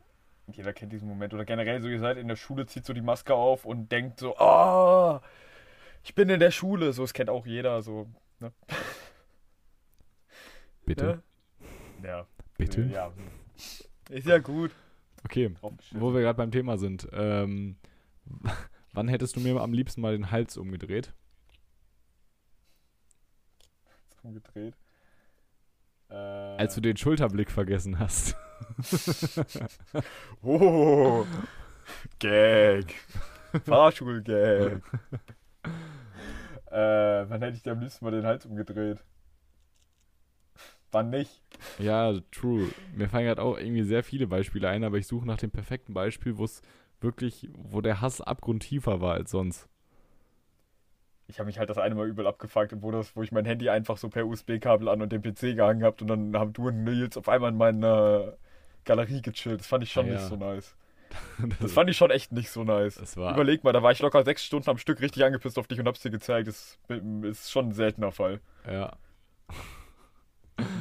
Jeder 0.52 0.72
kennt 0.72 0.94
diesen 0.94 1.08
Moment. 1.08 1.34
Oder 1.34 1.46
generell 1.46 1.82
so, 1.82 1.88
ihr 1.88 1.98
seid 2.00 2.18
in 2.18 2.28
der 2.28 2.36
Schule, 2.36 2.68
zieht 2.68 2.86
so 2.86 2.94
die 2.94 3.02
Maske 3.02 3.34
auf 3.34 3.66
und 3.66 3.92
denkt 3.92 4.20
so, 4.20 4.36
oh, 4.38 5.20
ich 6.04 6.16
bin 6.16 6.30
in 6.30 6.40
der 6.40 6.52
Schule. 6.52 6.94
So, 6.94 7.04
das 7.04 7.14
kennt 7.14 7.30
auch 7.30 7.46
jeder. 7.46 7.82
So, 7.82 8.08
ne? 8.40 8.52
Bitte, 10.86 11.22
Ne? 12.02 12.08
Ja. 12.08 12.28
bitte. 12.58 12.82
Ja. 12.84 13.14
Ist 14.10 14.28
ja 14.28 14.38
gut. 14.40 14.72
Okay. 15.24 15.54
Wo 15.92 16.14
wir 16.14 16.22
gerade 16.22 16.36
beim 16.38 16.52
Thema 16.52 16.78
sind. 16.78 17.08
Ähm, 17.14 17.78
wann 18.94 19.08
hättest 19.08 19.36
du 19.38 19.40
mir 19.40 19.60
am 19.62 19.72
liebsten 19.74 20.02
mal 20.02 20.12
den 20.14 20.30
Hals 20.32 20.58
umgedreht? 20.58 21.14
umgedreht. 24.24 24.74
Äh, 26.10 26.14
Als 26.16 26.76
du 26.76 26.82
den 26.82 26.98
Schulterblick 26.98 27.52
vergessen 27.52 28.00
hast. 28.00 28.36
Oh, 30.42 31.26
Gag. 32.20 32.94
Fahrschul-Gag. 33.66 34.82
Äh, 36.74 37.30
wann 37.30 37.42
hätte 37.42 37.58
ich 37.58 37.64
dir 37.64 37.72
am 37.74 37.80
liebsten 37.82 38.06
mal 38.06 38.12
den 38.12 38.26
Hals 38.26 38.46
umgedreht? 38.46 39.04
Wann 40.92 41.10
nicht? 41.10 41.42
ja, 41.78 42.14
true. 42.32 42.74
Mir 42.92 43.10
fallen 43.10 43.26
gerade 43.26 43.42
auch 43.42 43.58
irgendwie 43.58 43.84
sehr 43.84 44.04
viele 44.04 44.28
Beispiele 44.28 44.70
ein, 44.70 44.84
aber 44.84 44.98
ich 44.98 45.08
suche 45.08 45.26
nach 45.26 45.38
dem 45.38 45.52
perfekten 45.52 45.94
Beispiel, 45.94 46.38
wo 46.38 46.46
es 46.46 46.62
wirklich, 47.02 47.50
wo 47.54 47.82
der 47.82 48.02
Hass 48.02 48.22
abgrundtiefer 48.22 49.02
war 49.02 49.14
als 49.16 49.32
sonst. 49.32 49.68
Ich 51.28 51.40
habe 51.40 51.48
mich 51.48 51.58
halt 51.58 51.70
das 51.70 51.78
eine 51.78 51.96
Mal 51.96 52.08
übel 52.08 52.28
abgefuckt, 52.28 52.74
wo, 52.82 52.92
das, 52.92 53.16
wo 53.16 53.24
ich 53.24 53.32
mein 53.32 53.46
Handy 53.46 53.70
einfach 53.70 53.98
so 53.98 54.10
per 54.10 54.26
USB-Kabel 54.28 54.88
an 54.90 55.02
und 55.02 55.12
den 55.12 55.22
PC 55.22 55.56
gehangen 55.56 55.84
habt 55.84 56.02
und 56.02 56.08
dann 56.10 56.36
haben 56.38 56.54
du 56.54 56.68
und 56.68 56.84
Nils 56.84 57.18
auf 57.18 57.30
einmal 57.30 57.52
in 57.52 57.58
meiner 57.58 58.38
Galerie 58.86 59.22
gechillt. 59.22 59.62
Das 59.62 59.68
fand 59.68 59.84
ich 59.84 59.92
schon 59.92 60.08
Ja. 60.08 60.10
nicht 60.10 60.24
so 60.24 60.36
nice. 60.36 60.76
Das, 61.60 61.74
fand 61.74 61.90
ich 61.90 61.98
schon 61.98 62.12
echt 62.12 62.32
nicht 62.32 62.50
so 62.50 62.64
nice. 62.64 63.16
Überleg 63.16 63.64
mal, 63.64 63.74
da 63.74 63.84
war 63.84 63.92
ich 63.92 64.00
locker 64.00 64.24
sechs 64.24 64.44
Stunden 64.44 64.70
am 64.70 64.78
Stück 64.78 65.02
richtig 65.02 65.24
angepisst 65.24 65.58
auf 65.60 65.68
dich 65.68 65.80
und 65.80 65.88
hab's 65.88 66.02
dir 66.02 66.12
gezeigt. 66.12 66.48
Das 66.48 66.78
ist 67.24 67.52
schon 67.52 67.68
ein 67.70 67.72
seltener 67.74 68.12
Fall. 68.12 68.40
ja, 68.66 68.96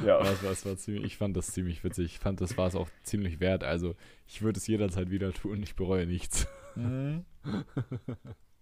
Ja. 0.05 0.19
das 0.19 0.43
war, 0.43 0.49
das 0.51 0.65
war 0.65 0.77
ziemlich, 0.77 1.03
ich 1.05 1.17
fand 1.17 1.35
das 1.35 1.47
ziemlich 1.47 1.83
witzig. 1.83 2.05
Ich 2.05 2.19
fand, 2.19 2.39
das 2.41 2.57
war 2.57 2.67
es 2.67 2.75
auch 2.75 2.87
ziemlich 3.03 3.39
wert. 3.39 3.63
Also, 3.63 3.95
ich 4.27 4.41
würde 4.41 4.57
es 4.57 4.67
jederzeit 4.67 5.09
wieder 5.09 5.33
tun. 5.33 5.61
Ich 5.63 5.75
bereue 5.75 6.05
nichts. 6.05 6.47
Mhm. 6.75 7.25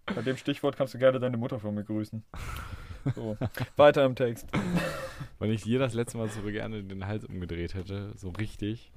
Bei 0.06 0.22
dem 0.22 0.36
Stichwort 0.36 0.76
kannst 0.76 0.94
du 0.94 0.98
gerne 0.98 1.20
deine 1.20 1.36
Mutter 1.36 1.58
von 1.60 1.74
mir 1.74 1.84
grüßen. 1.84 2.24
So. 3.14 3.36
Weiter 3.76 4.04
im 4.04 4.14
Text. 4.16 4.48
Wenn 5.38 5.50
ich 5.50 5.62
dir 5.62 5.78
das 5.78 5.94
letzte 5.94 6.18
Mal 6.18 6.28
so 6.28 6.42
gerne 6.42 6.82
den 6.82 7.06
Hals 7.06 7.24
umgedreht 7.24 7.74
hätte, 7.74 8.12
so 8.16 8.30
richtig, 8.30 8.92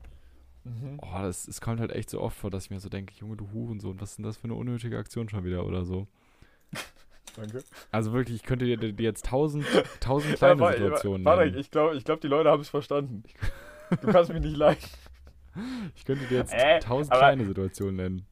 Mhm. 0.65 0.99
Oh, 1.01 1.19
das, 1.21 1.47
es 1.47 1.61
kommt 1.61 1.79
halt 1.79 1.91
echt 1.91 2.09
so 2.09 2.19
oft 2.19 2.37
vor, 2.37 2.49
dass 2.49 2.65
ich 2.65 2.69
mir 2.71 2.79
so 2.79 2.89
denke, 2.89 3.13
Junge, 3.19 3.37
du 3.37 3.49
Hurensohn, 3.53 3.99
was 4.01 4.11
ist 4.11 4.17
denn 4.17 4.25
das 4.25 4.37
für 4.37 4.45
eine 4.45 4.55
unnötige 4.55 4.97
Aktion 4.97 5.29
schon 5.29 5.43
wieder 5.45 5.65
oder 5.65 5.85
so. 5.85 6.07
Danke. 7.35 7.63
Also 7.91 8.13
wirklich, 8.13 8.37
ich 8.37 8.43
könnte 8.43 8.65
dir, 8.65 8.77
dir 8.77 8.93
jetzt 9.03 9.25
tausend, 9.25 9.65
tausend 9.99 10.35
kleine 10.37 10.61
Ja, 10.63 10.71
Situationen 10.73 11.25
Warte, 11.25 11.45
nennen. 11.45 11.57
ich 11.59 11.69
glaube, 11.71 11.95
ich 11.95 12.03
glaub, 12.03 12.19
die 12.21 12.27
Leute 12.27 12.49
haben 12.49 12.61
es 12.61 12.69
verstanden. 12.69 13.23
Du 14.01 14.07
kannst 14.11 14.31
mich 14.33 14.41
nicht 14.41 14.57
leiden. 14.57 14.79
Ich 15.95 16.03
könnte 16.03 16.25
dir 16.25 16.39
jetzt 16.39 16.53
Äh, 16.53 16.79
tausend 16.81 17.13
aber- 17.13 17.19
kleine 17.21 17.45
Situationen 17.45 17.95
nennen. 17.95 18.25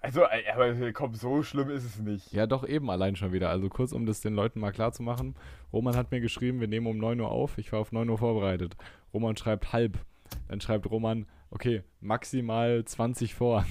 Also, 0.00 0.22
aber 0.24 0.92
komm, 0.92 1.12
so 1.16 1.42
schlimm 1.42 1.70
ist 1.70 1.82
es 1.82 1.98
nicht. 1.98 2.32
Ja, 2.32 2.46
doch 2.46 2.64
eben 2.64 2.88
allein 2.88 3.16
schon 3.16 3.32
wieder. 3.32 3.50
Also 3.50 3.68
kurz, 3.68 3.90
um 3.90 4.06
das 4.06 4.20
den 4.20 4.32
Leuten 4.34 4.60
mal 4.60 4.70
klar 4.70 4.92
zu 4.92 5.02
machen. 5.02 5.34
Roman 5.72 5.96
hat 5.96 6.12
mir 6.12 6.20
geschrieben, 6.20 6.60
wir 6.60 6.68
nehmen 6.68 6.86
um 6.86 6.96
9 6.98 7.18
Uhr 7.20 7.32
auf. 7.32 7.58
Ich 7.58 7.72
war 7.72 7.80
auf 7.80 7.90
9 7.90 8.08
Uhr 8.08 8.16
vorbereitet. 8.18 8.76
Roman 9.12 9.36
schreibt 9.36 9.72
halb. 9.72 9.98
Dann 10.46 10.60
schreibt 10.60 10.88
Roman, 10.88 11.26
okay, 11.50 11.82
maximal 12.00 12.84
20 12.84 13.34
vor. 13.34 13.64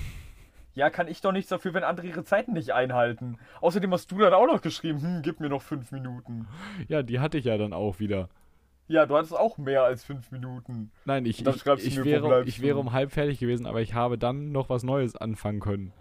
Ja, 0.74 0.92
kann 0.92 1.08
ich 1.08 1.22
doch 1.22 1.32
nichts 1.32 1.50
dafür, 1.50 1.74
wenn 1.74 1.84
andere 1.84 2.06
ihre 2.06 2.24
Zeiten 2.24 2.54
nicht 2.54 2.72
einhalten. 2.72 3.40
Außerdem 3.62 3.92
hast 3.92 4.12
du 4.12 4.20
dann 4.20 4.34
auch 4.34 4.46
noch 4.46 4.62
geschrieben, 4.62 5.02
hm, 5.02 5.22
gib 5.24 5.40
mir 5.40 5.50
noch 5.50 5.64
fünf 5.64 5.92
Minuten. 5.92 6.48
Ja, 6.88 7.02
die 7.02 7.20
hatte 7.20 7.40
ich 7.40 7.46
ja 7.46 7.58
dann 7.58 7.74
auch 7.74 8.00
wieder. 8.00 8.30
Ja, 8.88 9.06
du 9.06 9.18
hattest 9.18 9.36
auch 9.36 9.58
mehr 9.58 9.84
als 9.84 10.04
fünf 10.04 10.32
Minuten. 10.32 10.92
Nein, 11.06 11.26
ich, 11.26 11.46
ich, 11.46 11.66
ich, 11.66 11.98
mir, 11.98 12.06
wäre, 12.06 12.44
ich 12.46 12.62
wäre 12.62 12.78
um 12.78 12.94
halb 12.94 13.12
fertig 13.12 13.40
gewesen, 13.40 13.66
aber 13.66 13.82
ich 13.82 13.94
habe 13.96 14.18
dann 14.18 14.52
noch 14.52 14.70
was 14.70 14.84
Neues 14.84 15.16
anfangen 15.16 15.60
können. 15.60 15.94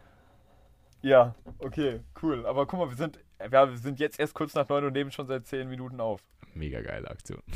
Ja, 1.02 1.35
okay, 1.59 2.00
cool. 2.23 2.47
Aber 2.47 2.66
guck 2.66 2.78
mal, 2.78 2.88
wir 2.88 2.97
sind, 2.97 3.18
ja, 3.38 3.70
wir 3.70 3.76
sind 3.76 4.00
jetzt 4.00 4.18
erst 4.18 4.34
kurz 4.34 4.54
nach 4.54 4.68
neun 4.68 4.84
und 4.84 4.92
nehmen 4.92 5.10
schon 5.10 5.26
seit 5.26 5.46
zehn 5.46 5.68
Minuten 5.68 6.00
auf. 6.00 6.22
Mega 6.54 6.80
geile 6.80 7.10
Aktion. 7.10 7.42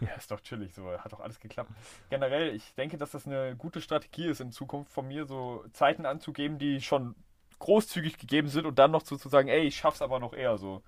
Ja, 0.00 0.14
ist 0.14 0.32
doch 0.32 0.40
chillig, 0.40 0.74
so 0.74 0.90
hat 0.90 1.12
doch 1.12 1.20
alles 1.20 1.38
geklappt. 1.38 1.70
Generell, 2.10 2.56
ich 2.56 2.74
denke, 2.74 2.98
dass 2.98 3.12
das 3.12 3.24
eine 3.24 3.54
gute 3.54 3.80
Strategie 3.80 4.26
ist, 4.26 4.40
in 4.40 4.50
Zukunft 4.50 4.90
von 4.90 5.06
mir 5.06 5.26
so 5.26 5.64
Zeiten 5.72 6.06
anzugeben, 6.06 6.58
die 6.58 6.80
schon 6.80 7.14
großzügig 7.60 8.18
gegeben 8.18 8.48
sind 8.48 8.66
und 8.66 8.80
dann 8.80 8.90
noch 8.90 9.04
zu, 9.04 9.16
zu 9.16 9.28
sagen, 9.28 9.46
ey, 9.46 9.60
ich 9.60 9.76
schaff's 9.76 10.02
aber 10.02 10.18
noch 10.18 10.32
eher 10.32 10.58
so. 10.58 10.82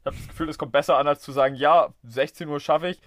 Ich 0.00 0.06
habe 0.06 0.16
das 0.16 0.28
Gefühl, 0.28 0.48
es 0.48 0.58
kommt 0.58 0.70
besser 0.70 0.96
an, 0.96 1.08
als 1.08 1.22
zu 1.22 1.32
sagen, 1.32 1.56
ja, 1.56 1.92
16 2.04 2.48
Uhr 2.48 2.60
schaffe 2.60 2.90
ich. 2.90 3.00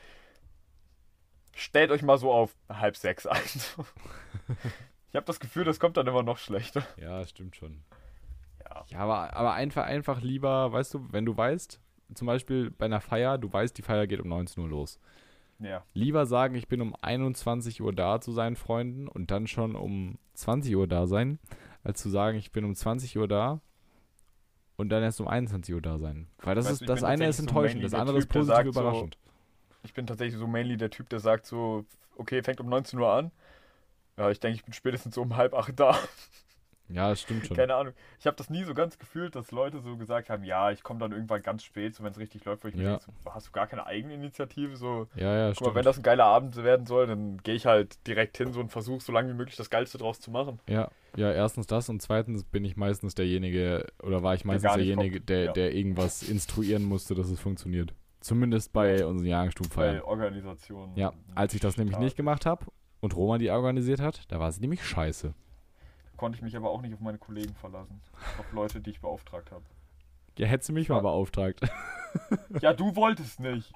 Stellt 1.56 1.90
euch 1.92 2.02
mal 2.02 2.18
so 2.18 2.34
auf 2.34 2.54
halb 2.68 2.98
sechs 2.98 3.26
ein. 3.26 3.42
ich 5.10 5.16
habe 5.16 5.26
das 5.26 5.40
Gefühl, 5.40 5.64
das 5.64 5.80
kommt 5.80 5.96
dann 5.96 6.08
immer 6.08 6.24
noch 6.24 6.38
schlechter. 6.38 6.86
Ja, 6.98 7.26
stimmt 7.26 7.56
schon. 7.56 7.82
Ja. 8.90 8.98
Ja, 8.98 9.00
aber, 9.00 9.36
aber 9.36 9.54
einfach, 9.54 9.86
einfach 9.86 10.22
lieber, 10.22 10.72
weißt 10.72 10.94
du, 10.94 11.12
wenn 11.12 11.26
du 11.26 11.36
weißt, 11.36 11.80
zum 12.14 12.28
Beispiel 12.28 12.72
bei 12.72 12.86
einer 12.86 13.02
Feier, 13.02 13.38
du 13.38 13.52
weißt, 13.52 13.78
die 13.78 13.82
Feier 13.82 14.08
geht 14.08 14.20
um 14.20 14.30
19 14.30 14.64
Uhr 14.64 14.70
los. 14.70 15.00
Ja. 15.60 15.84
Lieber 15.94 16.26
sagen, 16.26 16.56
ich 16.56 16.68
bin 16.68 16.82
um 16.82 16.96
21 17.02 17.82
Uhr 17.82 17.94
da 17.94 18.22
zu 18.22 18.32
seinen 18.32 18.56
Freunden 18.56 19.08
und 19.08 19.32
dann 19.32 19.48
schon 19.48 19.76
um 19.76 20.18
20 20.36 20.76
Uhr 20.76 20.88
da 20.88 21.08
sein, 21.08 21.40
als 21.84 22.02
zu 22.02 22.10
sagen, 22.10 22.38
ich 22.38 22.52
bin 22.52 22.64
um 22.64 22.76
20 22.76 23.18
Uhr 23.18 23.28
da 23.28 23.60
und 24.76 24.90
dann 24.90 25.02
erst 25.02 25.20
um 25.20 25.28
21 25.28 25.74
Uhr 25.74 25.82
da 25.82 25.98
sein. 25.98 26.28
Weil 26.38 26.56
das 26.56 26.66
Weißt 26.66 26.82
ist, 26.84 26.90
das 26.90 27.04
eine 27.04 27.28
ist 27.28 27.38
so 27.38 27.44
enttäuschend, 27.44 27.76
mainly 27.76 27.84
das 27.84 27.92
der 27.92 28.00
andere 28.02 28.18
ist 28.20 28.30
positiv 28.30 28.56
sagt 28.56 28.74
so, 28.74 28.80
überraschend. 28.80 29.18
Ich 29.84 29.94
bin 29.94 30.06
tatsächlich 30.06 30.38
so 30.38 30.48
mainly 30.48 30.78
der 30.78 30.92
Typ, 30.92 31.10
der 31.10 31.20
sagt 31.20 31.48
so, 31.48 31.86
okay, 32.16 32.44
fängt 32.44 32.60
um 32.60 32.68
19 32.68 33.00
Uhr 33.00 33.12
an. 33.12 33.32
Ja, 34.18 34.30
ich 34.30 34.40
denke, 34.40 34.58
ich 34.58 34.64
bin 34.64 34.74
spätestens 34.74 35.16
so 35.16 35.22
um 35.22 35.36
halb 35.36 35.54
acht 35.54 35.80
da. 35.80 35.98
Ja, 36.90 37.10
das 37.10 37.22
stimmt 37.22 37.46
schon. 37.46 37.58
Keine 37.58 37.76
Ahnung. 37.76 37.94
Ich 38.20 38.26
habe 38.28 38.38
das 38.38 38.50
nie 38.50 38.64
so 38.64 38.74
ganz 38.74 38.98
gefühlt, 38.98 39.36
dass 39.36 39.52
Leute 39.52 39.80
so 39.82 39.98
gesagt 39.98 40.30
haben, 40.30 40.44
ja, 40.44 40.72
ich 40.72 40.84
komme 40.84 41.00
dann 41.02 41.12
irgendwann 41.12 41.42
ganz 41.42 41.64
spät, 41.64 41.94
so 41.96 42.04
wenn 42.04 42.12
es 42.12 42.18
richtig 42.20 42.46
läuft, 42.46 42.64
wo 42.64 42.70
ich 42.70 42.76
mir 42.76 42.84
Ja. 42.84 42.90
denke, 42.92 43.06
so, 43.26 43.34
hast 43.34 43.48
du 43.48 43.52
gar 43.52 43.68
keine 43.68 43.86
Eigeninitiative, 43.86 44.78
so 44.78 45.08
Ja, 45.16 45.36
ja, 45.36 45.48
Guck 45.50 45.50
mal, 45.50 45.56
stimmt. 45.56 45.76
wenn 45.76 45.84
das 45.86 45.98
ein 45.98 46.04
geiler 46.04 46.26
Abend 46.26 46.56
werden 46.56 46.86
soll, 46.86 47.08
dann 47.08 47.38
gehe 47.44 47.56
ich 47.56 47.66
halt 47.66 48.06
direkt 48.08 48.38
hin 48.38 48.54
so 48.54 48.60
und 48.62 48.70
versuche 48.72 49.02
so 49.02 49.12
lange 49.12 49.30
wie 49.30 49.34
möglich 49.36 49.58
das 49.58 49.70
Geilste 49.70 49.98
draus 49.98 50.20
zu 50.22 50.32
machen. 50.32 50.60
Ja, 50.70 50.90
ja, 51.18 51.32
erstens 51.34 51.68
das 51.68 51.90
und 51.90 52.02
zweitens 52.02 52.44
bin 52.46 52.64
ich 52.64 52.78
meistens 52.78 53.16
derjenige, 53.16 53.86
oder 54.02 54.24
war 54.24 54.34
ich 54.36 54.46
meistens 54.46 54.76
nicht 54.76 54.88
derjenige, 54.88 55.18
kommt. 55.18 55.30
der, 55.30 55.44
Ja. 55.46 55.52
der 55.54 55.74
irgendwas 55.76 56.24
instruieren 56.24 56.84
musste, 56.84 57.16
dass 57.16 57.30
es 57.30 57.40
funktioniert. 57.40 57.94
Zumindest 58.22 58.72
bei 58.74 59.06
unseren 59.06 59.26
Bei 59.26 59.30
Jahrgangsstubenfeiern. 59.32 60.02
Organisation. 60.02 60.92
Ja, 60.96 61.14
als 61.36 61.54
ich 61.54 61.60
das 61.60 61.78
nämlich 61.78 61.98
nicht 61.98 62.16
gemacht 62.16 62.46
habe 62.46 62.66
und 63.00 63.16
Roman 63.16 63.40
die 63.40 63.50
organisiert 63.52 64.00
hat, 64.00 64.22
da 64.32 64.40
war 64.40 64.52
sie 64.52 64.62
nämlich 64.62 64.84
scheiße. 64.84 65.34
Konnte 66.18 66.38
ich 66.38 66.42
mich 66.42 66.56
aber 66.56 66.70
auch 66.70 66.82
nicht 66.82 66.94
auf 66.94 67.00
meine 67.00 67.18
Kollegen 67.18 67.54
verlassen. 67.56 68.02
Auf 68.40 68.52
Leute, 68.52 68.82
die 68.82 68.90
ich 68.90 69.00
beauftragt 69.00 69.52
habe. 69.52 69.64
Ja, 70.38 70.48
hätte 70.48 70.66
sie 70.66 70.74
mich 70.74 70.90
mal 70.90 71.02
beauftragt. 71.02 71.62
Ja, 72.62 72.74
du 72.74 72.96
wolltest 72.96 73.40
nicht. 73.40 73.72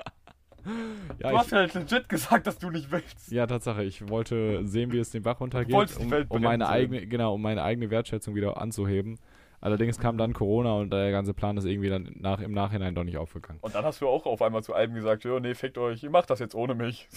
Ja, 1.19 1.31
du 1.31 1.37
hast 1.37 1.51
ja 1.51 1.59
halt 1.59 1.73
legit 1.75 2.09
gesagt, 2.09 2.47
dass 2.47 2.57
du 2.57 2.71
nicht 2.71 2.89
willst. 2.91 3.31
ja, 3.31 3.45
Tatsache, 3.45 3.83
ich 3.83 4.09
wollte 4.09 4.65
sehen, 4.65 4.91
wie 4.91 4.97
es 4.97 5.11
den 5.11 5.21
Bach 5.21 5.39
runtergeht, 5.39 5.97
um, 5.97 6.11
um 6.29 6.41
meine 6.41 6.67
eigene, 6.67 7.05
genau, 7.05 7.35
um 7.35 7.41
meine 7.41 7.61
eigene 7.61 7.91
Wertschätzung 7.91 8.33
wieder 8.33 8.59
anzuheben. 8.59 9.19
Allerdings 9.59 9.99
kam 9.99 10.17
dann 10.17 10.33
Corona 10.33 10.73
und 10.73 10.91
der 10.91 11.11
ganze 11.11 11.35
Plan 11.35 11.55
ist 11.57 11.65
irgendwie 11.65 11.89
dann 11.89 12.15
nach, 12.15 12.39
im 12.39 12.51
Nachhinein 12.51 12.95
doch 12.95 13.03
nicht 13.03 13.17
aufgegangen. 13.17 13.59
Und 13.61 13.75
dann 13.75 13.85
hast 13.85 14.01
du 14.01 14.07
auch 14.07 14.25
auf 14.25 14.41
einmal 14.41 14.63
zu 14.63 14.73
Alben 14.73 14.95
gesagt, 14.95 15.23
ja, 15.23 15.39
nee, 15.39 15.53
fickt 15.53 15.77
euch, 15.77 16.01
ihr 16.01 16.09
macht 16.09 16.31
das 16.31 16.39
jetzt 16.39 16.55
ohne 16.55 16.73
mich. 16.73 17.07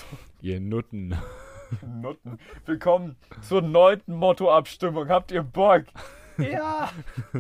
Ihr 0.43 0.61
Nutten. 0.61 1.15
Nutten. 1.83 2.39
Willkommen 2.67 3.17
zur 3.43 3.63
neunten 3.63 4.15
Motto-Abstimmung. 4.15 5.09
Habt 5.09 5.33
ihr 5.33 5.43
Bock? 5.43 5.85
ja. 6.39 6.91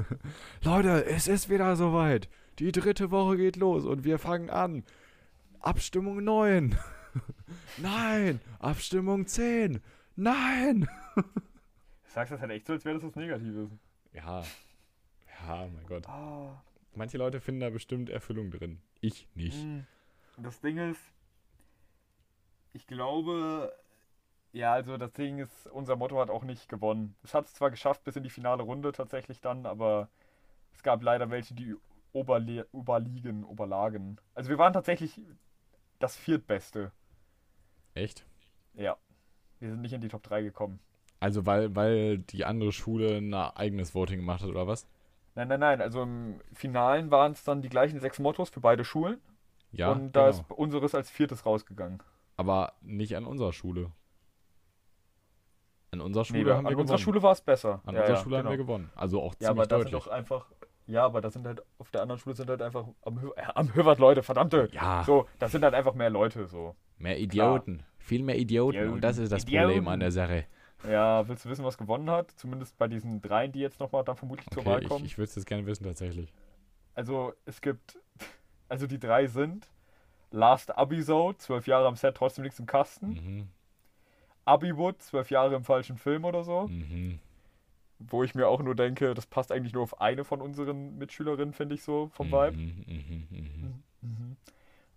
Leute, 0.62 1.04
es 1.06 1.28
ist 1.28 1.50
wieder 1.50 1.76
soweit. 1.76 2.28
Die 2.58 2.72
dritte 2.72 3.10
Woche 3.10 3.36
geht 3.36 3.56
los 3.56 3.84
und 3.84 4.04
wir 4.04 4.18
fangen 4.18 4.50
an. 4.50 4.84
Abstimmung 5.60 6.22
9. 6.22 6.76
Nein. 7.78 8.40
Abstimmung 8.58 9.26
10. 9.26 9.80
Nein. 10.16 10.88
Du 11.16 11.22
sagst 12.06 12.32
das 12.32 12.40
halt 12.40 12.50
echt 12.52 12.66
so, 12.66 12.72
als 12.74 12.84
wäre 12.84 12.96
das 12.96 13.04
was 13.04 13.16
Negatives. 13.16 13.70
Ja. 14.12 14.42
Ja, 15.46 15.68
mein 15.72 15.86
Gott. 15.86 16.08
Ah. 16.08 16.62
Manche 16.94 17.18
Leute 17.18 17.40
finden 17.40 17.60
da 17.60 17.70
bestimmt 17.70 18.08
Erfüllung 18.08 18.50
drin. 18.50 18.80
Ich 19.00 19.26
nicht. 19.34 19.64
Mm. 19.64 19.80
Das 20.38 20.60
Ding 20.60 20.78
ist, 20.78 21.00
ich 22.72 22.86
glaube, 22.86 23.72
ja, 24.54 24.72
also 24.72 24.96
das 24.96 25.12
Ding 25.12 25.38
ist, 25.38 25.66
unser 25.66 25.96
Motto 25.96 26.18
hat 26.20 26.30
auch 26.30 26.44
nicht 26.44 26.68
gewonnen. 26.68 27.16
Es 27.24 27.34
hat 27.34 27.46
es 27.46 27.54
zwar 27.54 27.70
geschafft 27.70 28.04
bis 28.04 28.14
in 28.14 28.22
die 28.22 28.30
finale 28.30 28.62
Runde 28.62 28.92
tatsächlich 28.92 29.40
dann, 29.40 29.66
aber 29.66 30.08
es 30.72 30.82
gab 30.84 31.02
leider 31.02 31.28
welche, 31.30 31.54
die 31.54 31.74
oberle 32.12 32.66
überliegen, 32.72 33.42
oberlagen. 33.44 34.20
Also 34.34 34.50
wir 34.50 34.58
waren 34.58 34.72
tatsächlich 34.72 35.20
das 35.98 36.16
viertbeste. 36.16 36.92
Echt? 37.94 38.24
Ja. 38.74 38.96
Wir 39.58 39.70
sind 39.70 39.80
nicht 39.80 39.92
in 39.92 40.00
die 40.00 40.08
Top 40.08 40.22
3 40.22 40.42
gekommen. 40.42 40.78
Also 41.18 41.46
weil, 41.46 41.74
weil 41.74 42.18
die 42.18 42.44
andere 42.44 42.70
Schule 42.70 43.16
ein 43.16 43.34
eigenes 43.34 43.92
Voting 43.92 44.20
gemacht 44.20 44.42
hat, 44.42 44.50
oder 44.50 44.68
was? 44.68 44.86
Nein, 45.34 45.48
nein, 45.48 45.60
nein. 45.60 45.80
Also 45.80 46.02
im 46.02 46.40
Finalen 46.52 47.10
waren 47.10 47.32
es 47.32 47.42
dann 47.42 47.60
die 47.60 47.68
gleichen 47.68 47.98
sechs 47.98 48.20
Mottos 48.20 48.50
für 48.50 48.60
beide 48.60 48.84
Schulen. 48.84 49.20
Ja, 49.72 49.90
und 49.90 50.12
da 50.12 50.30
genau. 50.30 50.42
ist 50.42 50.50
unseres 50.52 50.94
als 50.94 51.10
viertes 51.10 51.44
rausgegangen. 51.44 52.00
aber 52.36 52.74
nicht 52.82 53.16
an 53.16 53.26
unserer 53.26 53.52
Schule. 53.52 53.90
An 56.00 56.06
unserer 56.06 56.24
Schule 56.24 56.44
Nee, 56.44 56.50
haben 56.50 56.66
an 56.66 56.72
wir 56.72 56.78
unserer. 56.78 56.98
Schule 56.98 57.22
war 57.22 57.32
es 57.32 57.40
besser. 57.40 57.80
an 57.84 57.94
Ja, 57.94 58.00
unserer 58.02 58.16
ja, 58.16 58.22
Schule 58.22 58.38
haben 58.38 58.44
wir 58.48 58.56
genau. 58.56 58.66
gewonnen. 58.66 58.90
Also 58.94 59.20
auch 59.22 59.34
Ja, 59.40 59.50
aber 59.50 59.62
ziemlich 59.64 59.68
deutlich. 59.68 59.92
sind 59.92 60.06
doch 60.06 60.12
einfach. 60.12 60.46
Ja, 60.86 61.04
aber 61.06 61.20
das 61.22 61.32
sind 61.32 61.46
halt, 61.46 61.62
auf 61.78 61.90
der 61.90 62.02
anderen 62.02 62.18
Schule 62.20 62.34
sind 62.34 62.50
halt 62.50 62.60
einfach 62.60 62.86
am, 63.02 63.20
Hö 63.22 63.30
am 63.54 63.74
Höwert 63.74 63.98
Leute, 63.98 64.22
verdammte. 64.22 64.68
ja, 64.72 65.02
So, 65.04 65.26
das 65.38 65.52
sind 65.52 65.64
halt 65.64 65.72
einfach 65.74 65.94
mehr 65.94 66.10
Leute, 66.10 66.46
so. 66.46 66.74
mehr 66.98 67.18
Idioten. 67.18 67.82
Viel 67.98 68.22
mehr 68.22 68.36
Idioten. 68.36 68.76
Idioten. 68.76 68.94
Und 68.94 69.00
das 69.02 69.16
ist 69.18 69.32
das 69.32 69.44
Idioten. 69.44 69.66
Problem 69.68 69.88
an 69.88 70.00
der 70.00 70.10
Sache. 70.12 70.44
Ja, 70.86 71.26
willst 71.26 71.46
du 71.46 71.48
wissen, 71.48 71.64
was 71.64 71.78
gewonnen 71.78 72.10
hat? 72.10 72.30
Zumindest 72.32 72.76
bei 72.76 72.86
diesen 72.88 73.22
dreien, 73.22 73.50
die 73.52 73.60
jetzt 73.60 73.80
nochmal 73.80 74.04
dann 74.04 74.16
vermutlich 74.16 74.46
zur 74.50 74.66
Wahl 74.66 74.74
Okay, 74.74 74.84
ich, 74.84 74.88
kommen. 74.90 75.04
ich 75.06 75.16
würde 75.16 75.30
es 75.30 75.34
jetzt 75.36 75.46
gerne 75.46 75.64
wissen 75.64 75.84
tatsächlich. 75.84 76.32
Also, 76.94 77.32
es 77.46 77.60
gibt. 77.60 77.98
Also, 78.68 78.86
die 78.86 78.98
drei 78.98 79.26
sind 79.26 79.68
Last 80.30 80.76
Abisode, 80.76 81.36
zwölf 81.38 81.66
Jahre 81.66 81.86
am 81.86 81.96
Set, 81.96 82.16
trotzdem 82.16 82.42
nichts 82.44 82.58
im 82.58 82.66
Kasten. 82.66 83.08
Mhm. 83.10 83.48
Abiwood, 84.44 85.00
zwölf 85.02 85.30
Jahre 85.30 85.54
im 85.54 85.64
falschen 85.64 85.96
Film 85.96 86.24
oder 86.24 86.44
so. 86.44 86.68
Mhm. 86.68 87.18
Wo 87.98 88.22
ich 88.22 88.34
mir 88.34 88.48
auch 88.48 88.60
nur 88.60 88.74
denke, 88.74 89.14
das 89.14 89.26
passt 89.26 89.52
eigentlich 89.52 89.72
nur 89.72 89.82
auf 89.82 90.00
eine 90.00 90.24
von 90.24 90.40
unseren 90.40 90.98
Mitschülerinnen, 90.98 91.54
finde 91.54 91.76
ich 91.76 91.82
so, 91.82 92.10
vom 92.12 92.30
Vibe. 92.30 92.56
Mhm, 92.56 92.84
mhm, 92.86 93.26
mhm. 93.30 93.82
Mhm. 94.02 94.36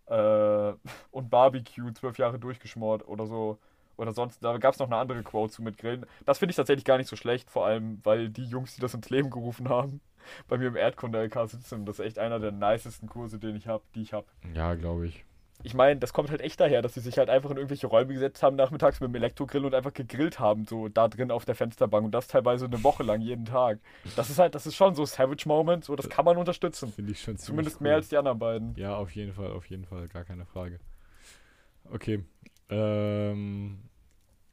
Äh, 0.07 0.73
und 1.11 1.29
Barbecue, 1.29 1.91
zwölf 1.93 2.17
Jahre 2.17 2.39
durchgeschmort 2.39 3.07
oder 3.07 3.27
so. 3.27 3.59
Oder 3.97 4.11
sonst, 4.11 4.43
da 4.43 4.57
gab 4.57 4.73
es 4.73 4.79
noch 4.79 4.87
eine 4.87 4.97
andere 4.97 5.23
Quote 5.23 5.53
zu 5.53 5.63
mit 5.63 5.77
Grillen. 5.77 6.05
Das 6.25 6.37
finde 6.37 6.51
ich 6.51 6.55
tatsächlich 6.55 6.85
gar 6.85 6.97
nicht 6.97 7.09
so 7.09 7.15
schlecht, 7.15 7.49
vor 7.49 7.65
allem, 7.65 7.99
weil 8.03 8.29
die 8.29 8.45
Jungs, 8.45 8.75
die 8.75 8.81
das 8.81 8.93
ins 8.93 9.09
Leben 9.09 9.31
gerufen 9.31 9.69
haben, 9.69 10.01
bei 10.47 10.57
mir 10.57 10.67
im 10.67 10.75
Erdkunde-LK 10.75 11.49
sitzen. 11.49 11.85
Das 11.85 11.99
ist 11.99 12.05
echt 12.05 12.19
einer 12.19 12.39
der 12.39 12.51
nicesten 12.51 13.09
Kurse, 13.09 13.39
den 13.39 13.55
ich 13.55 13.67
habe, 13.67 13.83
die 13.95 14.03
ich 14.03 14.13
habe. 14.13 14.27
Ja, 14.53 14.75
glaube 14.75 15.07
ich. 15.07 15.25
Ich 15.63 15.73
meine, 15.73 15.99
das 15.99 16.13
kommt 16.13 16.29
halt 16.29 16.41
echt 16.41 16.59
daher, 16.59 16.81
dass 16.81 16.93
sie 16.93 16.99
sich 16.99 17.17
halt 17.17 17.29
einfach 17.29 17.49
in 17.49 17.57
irgendwelche 17.57 17.87
Räume 17.87 18.13
gesetzt 18.13 18.43
haben 18.43 18.55
nachmittags 18.55 18.99
mit 18.99 19.09
dem 19.09 19.15
Elektrogrill 19.15 19.65
und 19.65 19.73
einfach 19.73 19.93
gegrillt 19.93 20.39
haben, 20.39 20.65
so 20.65 20.87
da 20.87 21.07
drin 21.07 21.31
auf 21.31 21.45
der 21.45 21.55
Fensterbank 21.55 22.05
und 22.05 22.11
das 22.11 22.27
teilweise 22.27 22.65
eine 22.65 22.83
Woche 22.83 23.03
lang 23.03 23.21
jeden 23.21 23.45
Tag. 23.45 23.79
Das 24.15 24.29
ist 24.29 24.37
halt, 24.37 24.53
das 24.53 24.67
ist 24.67 24.75
schon 24.75 24.93
so 24.93 25.05
Savage 25.05 25.47
Moment, 25.47 25.83
so 25.83 25.95
das 25.95 26.09
kann 26.09 26.25
man 26.25 26.37
unterstützen. 26.37 26.91
Finde 26.91 27.11
ich 27.11 27.19
schon 27.19 27.37
ziemlich 27.37 27.45
Zumindest 27.45 27.77
cool. 27.77 27.83
mehr 27.83 27.95
als 27.95 28.09
die 28.09 28.17
anderen 28.17 28.37
beiden. 28.39 28.75
Ja, 28.75 28.95
auf 28.95 29.11
jeden 29.15 29.33
Fall, 29.33 29.51
auf 29.51 29.65
jeden 29.65 29.85
Fall, 29.85 30.07
gar 30.07 30.23
keine 30.23 30.45
Frage. 30.45 30.79
Okay. 31.91 32.23
Ähm, 32.69 33.79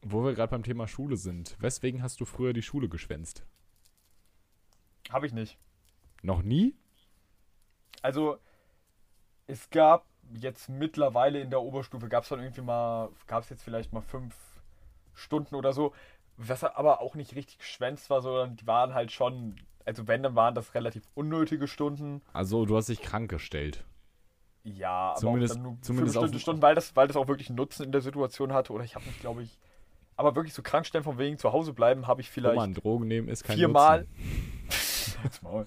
wo 0.02 0.25
wir 0.25 0.34
gerade 0.34 0.50
beim 0.50 0.62
Thema 0.62 0.88
Schule 0.88 1.16
sind. 1.16 1.56
Weswegen 1.61 2.02
hast 2.02 2.20
du 2.20 2.25
früher 2.25 2.52
die 2.52 2.62
Schule 2.62 2.88
geschwänzt? 2.88 3.44
Habe 5.11 5.26
ich 5.26 5.32
nicht. 5.32 5.58
Noch 6.23 6.42
nie? 6.42 6.75
Also, 8.02 8.38
es 9.46 9.68
gab 9.70 10.06
jetzt 10.33 10.69
mittlerweile 10.69 11.40
in 11.40 11.50
der 11.50 11.62
Oberstufe, 11.62 12.09
gab 12.09 12.23
es 12.25 12.28
dann 12.28 12.40
irgendwie 12.40 12.62
mal, 12.62 13.11
gab 13.26 13.43
es 13.43 13.50
jetzt 13.50 13.62
vielleicht 13.62 13.93
mal 13.93 14.00
fünf 14.02 14.35
Stunden 15.14 15.54
oder 15.54 15.73
so, 15.73 15.93
was 16.37 16.64
aber 16.64 17.00
auch 17.00 17.14
nicht 17.14 17.35
richtig 17.35 17.59
geschwänzt 17.59 18.11
war, 18.11 18.21
sondern 18.21 18.57
die 18.57 18.66
waren 18.66 18.95
halt 18.95 19.12
schon, 19.12 19.57
also 19.85 20.09
wenn, 20.09 20.23
dann 20.23 20.35
waren 20.35 20.54
das 20.54 20.75
relativ 20.75 21.04
unnötige 21.14 21.69
Stunden. 21.69 22.23
Also, 22.33 22.66
du 22.66 22.76
hast 22.76 22.88
dich 22.88 23.00
krank 23.00 23.31
gestellt. 23.31 23.85
Ja, 24.64 25.11
aber 25.11 25.21
Zumindest- 25.21 25.61
nur 25.61 25.76
zumindest 25.83 26.14
fünf 26.16 26.26
Stunden, 26.26 26.40
Stunden 26.40 26.62
weil, 26.62 26.75
das, 26.75 26.97
weil 26.97 27.07
das 27.07 27.16
auch 27.16 27.28
wirklich 27.28 27.49
einen 27.50 27.57
Nutzen 27.57 27.85
in 27.85 27.93
der 27.93 28.00
Situation 28.00 28.52
hatte. 28.52 28.73
Oder 28.73 28.85
ich 28.85 28.95
habe 28.95 29.04
mich, 29.04 29.21
glaube 29.21 29.43
ich, 29.43 29.59
aber 30.16 30.35
wirklich 30.35 30.54
so 30.54 30.62
krank 30.62 30.87
stellen 30.87 31.04
von 31.04 31.19
wegen 31.19 31.38
zu 31.38 31.52
Hause 31.52 31.73
bleiben, 31.75 32.07
habe 32.07 32.23
ich 32.23 32.31
vielleicht 32.31 32.54
Roman, 32.57 32.73
Drogen 32.75 33.07
nehmen 33.07 33.28
ist 33.28 33.45
kein 33.45 33.57
viermal. 33.59 34.00
Nutzen. 34.00 34.53
Jetzt 35.25 35.43
Maul. 35.43 35.66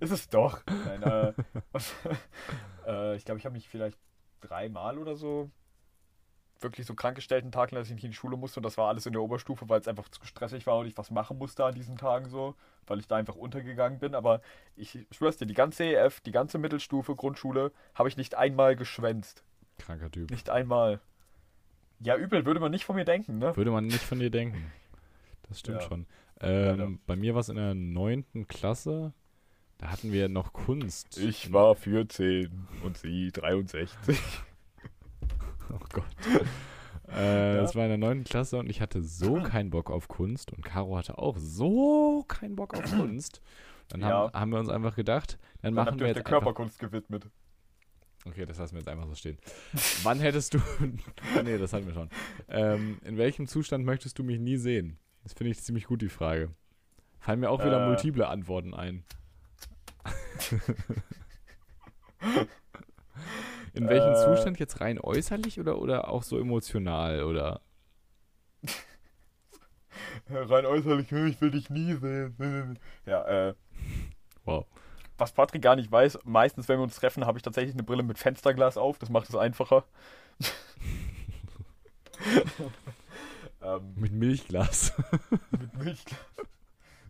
ist 0.00 0.10
es 0.10 0.28
doch. 0.28 0.60
Nein, 0.66 1.02
äh, 1.02 1.32
äh, 2.86 3.16
ich 3.16 3.24
glaube, 3.24 3.38
ich 3.38 3.46
habe 3.46 3.54
mich 3.54 3.68
vielleicht 3.68 3.98
dreimal 4.40 4.98
oder 4.98 5.16
so 5.16 5.50
wirklich 6.60 6.86
so 6.86 6.94
krank 6.94 7.14
gestellt 7.16 7.42
einen 7.42 7.52
Tag 7.52 7.70
lang, 7.70 7.80
dass 7.80 7.88
ich 7.88 7.94
nicht 7.94 8.04
in 8.04 8.10
die 8.10 8.16
Schule 8.16 8.36
musste 8.36 8.58
und 8.58 8.64
das 8.64 8.76
war 8.78 8.88
alles 8.88 9.06
in 9.06 9.12
der 9.12 9.22
Oberstufe, 9.22 9.68
weil 9.68 9.80
es 9.80 9.86
einfach 9.88 10.08
zu 10.08 10.24
stressig 10.24 10.66
war 10.66 10.78
und 10.78 10.86
ich 10.86 10.96
was 10.96 11.10
machen 11.10 11.38
musste 11.38 11.64
an 11.64 11.74
diesen 11.74 11.96
Tagen 11.96 12.28
so, 12.28 12.54
weil 12.86 12.98
ich 12.98 13.06
da 13.06 13.16
einfach 13.16 13.36
untergegangen 13.36 13.98
bin. 13.98 14.14
Aber 14.14 14.40
ich 14.74 15.06
schwör's 15.10 15.36
dir, 15.36 15.46
die 15.46 15.54
ganze 15.54 15.84
EF, 15.84 16.20
die 16.20 16.32
ganze 16.32 16.58
Mittelstufe, 16.58 17.14
Grundschule, 17.14 17.70
habe 17.94 18.08
ich 18.08 18.16
nicht 18.16 18.34
einmal 18.34 18.76
geschwänzt. 18.76 19.44
Kranker 19.78 20.10
Typ. 20.10 20.30
Nicht 20.30 20.50
einmal. 20.50 21.00
Ja, 22.00 22.16
übel, 22.16 22.44
würde 22.46 22.60
man 22.60 22.70
nicht 22.70 22.84
von 22.84 22.96
mir 22.96 23.04
denken, 23.04 23.38
ne? 23.38 23.56
Würde 23.56 23.70
man 23.70 23.86
nicht 23.86 24.02
von 24.02 24.18
dir 24.18 24.30
denken. 24.30 24.72
Das 25.48 25.60
stimmt 25.60 25.82
Ja. 25.82 25.88
schon. 25.88 26.06
Ähm, 26.40 26.78
Leider. 26.78 26.90
bei 27.06 27.16
mir 27.16 27.34
war 27.34 27.40
es 27.40 27.48
in 27.48 27.56
der 27.56 27.74
neunten 27.74 28.46
Klasse. 28.48 29.12
Da 29.78 29.88
hatten 29.90 30.12
wir 30.12 30.28
noch 30.28 30.52
Kunst. 30.52 31.18
Ich 31.18 31.52
war 31.52 31.74
14 31.74 32.68
und 32.82 32.96
sie 32.98 33.30
63. 33.32 33.90
Oh 35.72 35.78
Gott. 35.92 36.04
Äh, 37.06 37.56
Das 37.56 37.74
war 37.76 37.82
in 37.84 37.90
der 37.90 37.98
neunten 37.98 38.24
Klasse 38.24 38.56
und 38.58 38.68
ich 38.70 38.80
hatte 38.80 39.02
so 39.02 39.34
keinen 39.42 39.68
Bock 39.70 39.90
auf 39.90 40.08
Kunst 40.08 40.52
und 40.52 40.64
Caro 40.64 40.96
hatte 40.96 41.18
auch 41.18 41.36
so 41.38 42.24
keinen 42.26 42.56
Bock 42.56 42.74
auf 42.74 42.84
Kunst. 42.96 43.42
Dann 43.88 44.02
haben, 44.04 44.32
haben 44.32 44.50
wir 44.50 44.58
uns 44.58 44.70
einfach 44.70 44.96
gedacht, 44.96 45.38
dann 45.60 45.74
Dann 45.74 45.84
machen 45.84 46.00
wir 46.00 46.06
jetzt 46.06 46.16
der 46.16 46.24
Körperkunst 46.24 46.78
gewidmet. 46.78 47.28
Okay, 48.26 48.46
das 48.46 48.56
lassen 48.58 48.72
wir 48.74 48.78
jetzt 48.80 48.88
einfach 48.88 49.06
so 49.06 49.14
stehen. 49.14 49.36
Wann 50.02 50.18
hättest 50.18 50.54
du. 50.54 50.58
nee, 51.44 51.58
das 51.58 51.74
hatten 51.74 51.86
wir 51.86 51.92
schon. 51.92 52.08
Ähm, 52.48 52.98
in 53.04 53.18
welchem 53.18 53.46
Zustand 53.46 53.84
möchtest 53.84 54.18
du 54.18 54.24
mich 54.24 54.40
nie 54.40 54.56
sehen? 54.56 54.98
Das 55.24 55.32
finde 55.32 55.50
ich 55.50 55.60
ziemlich 55.60 55.86
gut, 55.86 56.02
die 56.02 56.08
Frage. 56.08 56.50
Fallen 57.18 57.40
mir 57.40 57.50
auch 57.50 57.64
wieder 57.64 57.84
Äh. 57.84 57.88
multiple 57.88 58.28
Antworten 58.28 58.74
ein. 58.74 59.04
in 63.72 63.88
welchem 63.88 64.12
Äh. 64.12 64.24
Zustand 64.24 64.58
jetzt 64.58 64.80
rein 64.80 65.00
äußerlich 65.00 65.58
oder, 65.58 65.78
oder 65.78 66.08
auch 66.08 66.22
so 66.22 66.38
emotional? 66.38 67.24
Oder 67.24 67.60
Rein 70.28 70.66
äußerlich, 70.66 71.10
ich 71.12 71.40
will 71.40 71.50
dich 71.50 71.70
nie 71.70 71.94
sehen. 71.94 72.78
Ja, 73.06 73.48
äh, 73.48 73.54
wow. 74.44 74.66
was 75.18 75.32
Patrick 75.32 75.62
gar 75.62 75.76
nicht 75.76 75.90
weiß, 75.90 76.18
meistens, 76.24 76.68
wenn 76.68 76.78
wir 76.78 76.82
uns 76.84 76.96
treffen, 76.96 77.26
habe 77.26 77.38
ich 77.38 77.42
tatsächlich 77.42 77.74
eine 77.74 77.82
Brille 77.82 78.02
mit 78.02 78.18
Fensterglas 78.18 78.76
auf. 78.76 78.98
Das 78.98 79.10
macht 79.10 79.28
es 79.28 79.36
einfacher. 79.36 79.84
ähm, 83.76 83.94
Mit 83.96 84.12
Milchglas. 84.12 84.92
mit 85.50 85.76
Milchglas. 85.76 86.20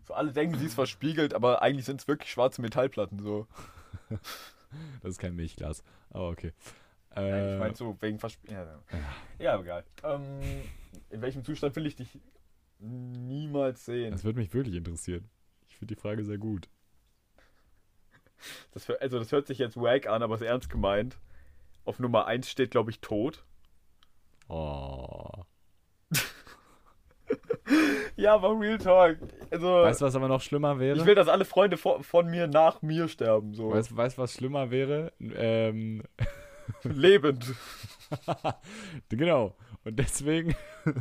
So 0.05 0.13
alle 0.13 0.31
denken, 0.31 0.57
sie 0.59 0.65
ist 0.65 0.75
verspiegelt, 0.75 1.33
aber 1.33 1.61
eigentlich 1.61 1.85
sind 1.85 2.01
es 2.01 2.07
wirklich 2.07 2.31
schwarze 2.31 2.61
Metallplatten. 2.61 3.19
So. 3.19 3.47
Das 5.01 5.11
ist 5.11 5.19
kein 5.19 5.35
Milchglas. 5.35 5.83
Aber 6.09 6.27
okay. 6.27 6.51
Äh, 7.15 7.53
ich 7.53 7.59
meine 7.59 7.75
so 7.75 7.95
wegen 8.01 8.19
Verspiegelt. 8.19 8.67
Ja, 8.89 8.99
ja, 9.39 9.61
egal. 9.61 9.85
Ähm, 10.03 10.41
in 11.09 11.21
welchem 11.21 11.45
Zustand 11.45 11.75
will 11.77 11.85
ich 11.85 11.95
dich 11.95 12.19
niemals 12.79 13.85
sehen? 13.85 14.11
das 14.11 14.25
würde 14.25 14.39
mich 14.39 14.53
wirklich 14.53 14.75
interessieren. 14.75 15.29
Ich 15.67 15.77
finde 15.77 15.95
die 15.95 16.01
Frage 16.01 16.25
sehr 16.25 16.37
gut. 16.37 16.67
Das, 18.71 18.89
also 18.89 19.17
das 19.19 19.31
hört 19.31 19.47
sich 19.47 19.59
jetzt 19.59 19.77
wack 19.77 20.07
an, 20.07 20.21
aber 20.21 20.35
ist 20.35 20.41
ernst 20.41 20.69
gemeint. 20.69 21.17
Auf 21.85 21.99
Nummer 21.99 22.25
1 22.25 22.49
steht, 22.49 22.71
glaube 22.71 22.91
ich, 22.91 22.99
tot. 22.99 23.45
Oh. 24.47 25.34
Ja, 28.25 28.33
aber 28.33 28.59
Real 28.59 28.77
Talk. 28.79 29.17
Also, 29.51 29.67
Weißt 29.67 30.01
du, 30.01 30.05
was 30.05 30.15
aber 30.15 30.27
noch 30.27 30.41
schlimmer 30.41 30.79
wäre? 30.79 30.97
ich 30.97 31.05
will, 31.05 31.13
dass 31.13 31.27
alle 31.27 31.45
Freunde 31.45 31.77
von, 31.77 32.03
von 32.03 32.25
mir 32.27 32.47
nach 32.47 32.81
mir 32.81 33.07
sterben. 33.07 33.53
So. 33.53 33.71
Weißt 33.71 33.91
du, 33.91 34.17
was 34.17 34.33
schlimmer 34.33 34.71
wäre? 34.71 35.11
Ähm, 35.19 36.01
Lebend. 36.83 37.53
genau. 39.09 39.55
Und 39.83 39.99
deswegen. 39.99 40.55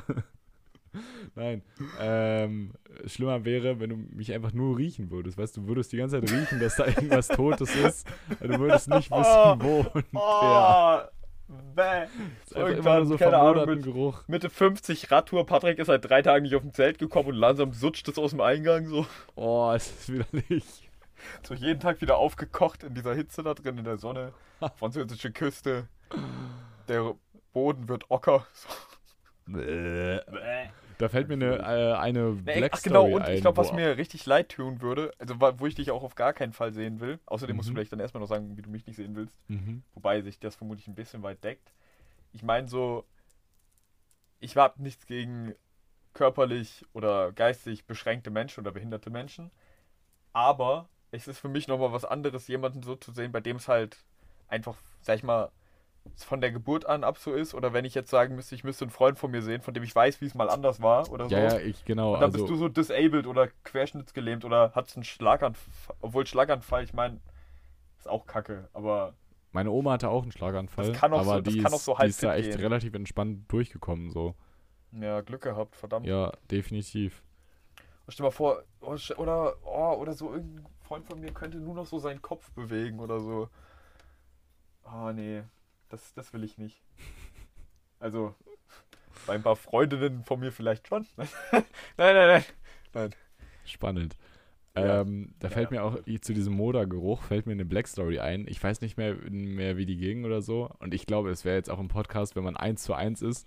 Nein. 1.34 1.62
Ähm, 1.98 2.72
schlimmer 3.06 3.44
wäre, 3.44 3.80
wenn 3.80 3.90
du 3.90 3.96
mich 3.96 4.32
einfach 4.32 4.52
nur 4.52 4.76
riechen 4.78 5.10
würdest. 5.10 5.38
Weißt 5.38 5.56
du, 5.56 5.62
du 5.62 5.68
würdest 5.68 5.92
die 5.92 5.96
ganze 5.96 6.20
Zeit 6.20 6.30
riechen, 6.30 6.60
dass 6.60 6.76
da 6.76 6.86
irgendwas 6.86 7.28
Totes 7.28 7.74
ist. 7.74 8.06
Du 8.40 8.58
würdest 8.60 8.88
nicht 8.88 9.10
Oh. 9.10 9.18
wissen, 9.18 9.62
wo 9.62 9.78
und 9.94 10.04
wer. 10.12 11.10
Bäh. 11.48 12.06
Irgendwann, 12.54 13.06
so 13.06 13.16
keine 13.16 13.38
Ahnung, 13.38 13.66
mit 13.66 13.82
Geruch. 13.82 14.22
Mitte 14.26 14.50
50 14.50 15.10
Radtour. 15.10 15.46
Patrick 15.46 15.78
ist 15.78 15.88
seit 15.88 16.08
drei 16.08 16.22
Tagen 16.22 16.44
nicht 16.44 16.54
auf 16.54 16.62
dem 16.62 16.72
Zelt 16.72 16.98
gekommen 16.98 17.30
und 17.30 17.36
langsam 17.36 17.72
sutscht 17.72 18.08
es 18.08 18.18
aus 18.18 18.30
dem 18.30 18.40
Eingang 18.40 18.86
so. 18.86 19.06
Oh, 19.34 19.72
es 19.74 19.90
ist 19.90 20.12
widerlich. 20.12 20.90
So 21.42 21.54
jeden 21.54 21.80
Tag 21.80 22.00
wieder 22.00 22.16
aufgekocht 22.16 22.82
in 22.82 22.94
dieser 22.94 23.14
Hitze 23.14 23.42
da 23.42 23.54
drin 23.54 23.78
in 23.78 23.84
der 23.84 23.98
Sonne. 23.98 24.32
Französische 24.76 25.32
Küste. 25.32 25.88
Der 26.88 27.14
Boden 27.52 27.88
wird 27.88 28.10
ocker. 28.10 28.46
So. 28.52 28.68
Bäh. 29.46 30.20
Da 30.98 31.08
fällt 31.08 31.28
mir 31.28 31.34
eine, 31.34 31.58
äh, 31.58 31.94
eine 31.94 32.32
Black 32.32 32.72
ach 32.74 32.82
genau, 32.82 33.02
Story 33.02 33.14
und 33.14 33.22
ein. 33.22 33.34
ich 33.34 33.40
glaube, 33.40 33.58
was 33.58 33.72
mir 33.72 33.96
richtig 33.96 34.26
leid 34.26 34.48
tun 34.50 34.80
würde, 34.80 35.12
also 35.18 35.40
wo 35.40 35.66
ich 35.66 35.74
dich 35.74 35.90
auch 35.90 36.02
auf 36.02 36.14
gar 36.14 36.32
keinen 36.32 36.52
Fall 36.52 36.72
sehen 36.72 37.00
will, 37.00 37.18
außerdem 37.26 37.56
musst 37.56 37.68
du 37.68 37.72
Mhm. 37.72 37.76
vielleicht 37.76 37.92
dann 37.92 38.00
erstmal 38.00 38.20
noch 38.20 38.28
sagen, 38.28 38.56
wie 38.56 38.62
du 38.62 38.70
mich 38.70 38.86
nicht 38.86 38.96
sehen 38.96 39.14
willst, 39.16 39.36
Mhm. 39.48 39.82
wobei 39.94 40.20
sich 40.22 40.38
das 40.38 40.56
vermutlich 40.56 40.86
ein 40.88 40.94
bisschen 40.94 41.22
weit 41.22 41.42
deckt. 41.42 41.72
Ich 42.32 42.42
meine 42.42 42.68
so, 42.68 43.04
ich 44.40 44.56
habe 44.56 44.82
nichts 44.82 45.06
gegen 45.06 45.54
körperlich 46.12 46.84
oder 46.92 47.32
geistig 47.32 47.86
beschränkte 47.86 48.30
Menschen 48.30 48.60
oder 48.60 48.72
behinderte 48.72 49.10
Menschen, 49.10 49.50
aber 50.32 50.88
es 51.10 51.28
ist 51.28 51.38
für 51.38 51.48
mich 51.48 51.68
nochmal 51.68 51.92
was 51.92 52.04
anderes, 52.04 52.48
jemanden 52.48 52.82
so 52.82 52.96
zu 52.96 53.12
sehen, 53.12 53.32
bei 53.32 53.40
dem 53.40 53.56
es 53.56 53.68
halt 53.68 53.98
einfach, 54.48 54.76
sag 55.02 55.16
ich 55.16 55.22
mal, 55.22 55.50
von 56.16 56.40
der 56.40 56.52
Geburt 56.52 56.86
an 56.86 57.02
ab 57.04 57.18
so 57.18 57.32
ist, 57.32 57.54
oder 57.54 57.72
wenn 57.72 57.84
ich 57.84 57.94
jetzt 57.94 58.10
sagen 58.10 58.36
müsste, 58.36 58.54
ich 58.54 58.64
müsste 58.64 58.84
einen 58.84 58.90
Freund 58.90 59.18
von 59.18 59.30
mir 59.30 59.42
sehen, 59.42 59.62
von 59.62 59.74
dem 59.74 59.82
ich 59.82 59.94
weiß, 59.94 60.20
wie 60.20 60.26
es 60.26 60.34
mal 60.34 60.50
anders 60.50 60.80
war 60.82 61.10
oder 61.10 61.28
so. 61.28 61.34
Ja, 61.34 61.54
ja, 61.54 61.58
ich, 61.58 61.84
genau. 61.84 62.14
Und 62.14 62.20
dann 62.20 62.30
also, 62.32 62.38
bist 62.38 62.50
du 62.50 62.56
so 62.56 62.68
disabled 62.68 63.26
oder 63.26 63.48
querschnittsgelähmt 63.64 64.44
oder 64.44 64.72
hast 64.74 64.96
einen 64.96 65.04
Schlaganfall. 65.04 65.96
Obwohl 66.00 66.26
Schlaganfall, 66.26 66.84
ich 66.84 66.92
meine, 66.92 67.20
ist 67.98 68.08
auch 68.08 68.26
kacke. 68.26 68.68
Aber 68.74 69.14
Meine 69.52 69.70
Oma 69.70 69.92
hatte 69.92 70.10
auch 70.10 70.22
einen 70.22 70.32
Schlaganfall, 70.32 70.88
Das 70.92 70.96
kann 71.00 71.12
auch 71.12 71.20
aber 71.20 71.36
so- 71.36 71.40
die, 71.40 71.58
kann 71.58 71.72
auch 71.72 71.76
ist, 71.78 71.84
so 71.84 71.96
die 72.00 72.06
ist 72.06 72.22
da 72.22 72.34
echt 72.34 72.50
gehen. 72.50 72.60
relativ 72.60 72.94
entspannt 72.94 73.50
durchgekommen, 73.50 74.10
so. 74.10 74.34
ja, 74.92 75.20
Glück 75.22 75.42
gehabt, 75.42 75.74
verdammt. 75.76 76.06
Ja, 76.06 76.32
definitiv. 76.50 77.22
Stell 78.08 78.24
dir 78.24 78.28
mal 78.28 78.30
vor, 78.30 78.62
oh, 78.82 78.96
oder, 79.16 79.54
oh, 79.64 79.94
oder 79.98 80.12
so 80.12 80.32
irgendein 80.34 80.66
Freund 80.82 81.06
von 81.06 81.18
mir 81.18 81.32
könnte 81.32 81.56
nur 81.56 81.74
noch 81.74 81.86
so 81.86 81.98
seinen 81.98 82.20
Kopf 82.20 82.50
bewegen 82.52 83.00
oder 83.00 83.18
so. 83.20 83.48
Oh, 84.84 85.10
nee, 85.12 85.42
das, 85.94 86.12
das 86.14 86.32
will 86.32 86.42
ich 86.42 86.58
nicht. 86.58 86.82
Also, 88.00 88.34
bei 89.26 89.34
ein 89.34 89.42
paar 89.42 89.54
Freundinnen 89.54 90.24
von 90.24 90.40
mir 90.40 90.50
vielleicht 90.50 90.88
schon. 90.88 91.06
nein, 91.16 91.64
nein, 91.96 92.44
nein. 92.92 93.10
Spannend. 93.64 94.16
Ja. 94.76 95.02
Ähm, 95.02 95.34
da 95.38 95.46
Ja, 95.48 95.54
fällt 95.54 95.70
ja. 95.70 95.76
mir 95.76 95.84
auch 95.84 95.98
zu 96.20 96.34
diesem 96.34 96.54
Modergeruch 96.54 97.22
fällt 97.22 97.46
mir 97.46 97.52
eine 97.52 97.64
Black 97.64 97.86
Story 97.86 98.18
ein. 98.18 98.46
Ich 98.48 98.60
weiß 98.60 98.80
nicht 98.80 98.96
mehr, 98.96 99.14
mehr 99.30 99.76
wie 99.76 99.86
die 99.86 99.96
ging 99.96 100.24
oder 100.24 100.42
so. 100.42 100.68
Und 100.80 100.94
ich 100.94 101.06
glaube, 101.06 101.30
es 101.30 101.44
wäre 101.44 101.54
jetzt 101.56 101.70
auch 101.70 101.78
im 101.78 101.86
Podcast, 101.86 102.34
wenn 102.34 102.42
man 102.42 102.56
eins 102.56 102.82
zu 102.82 102.92
eins 102.92 103.22
ist, 103.22 103.46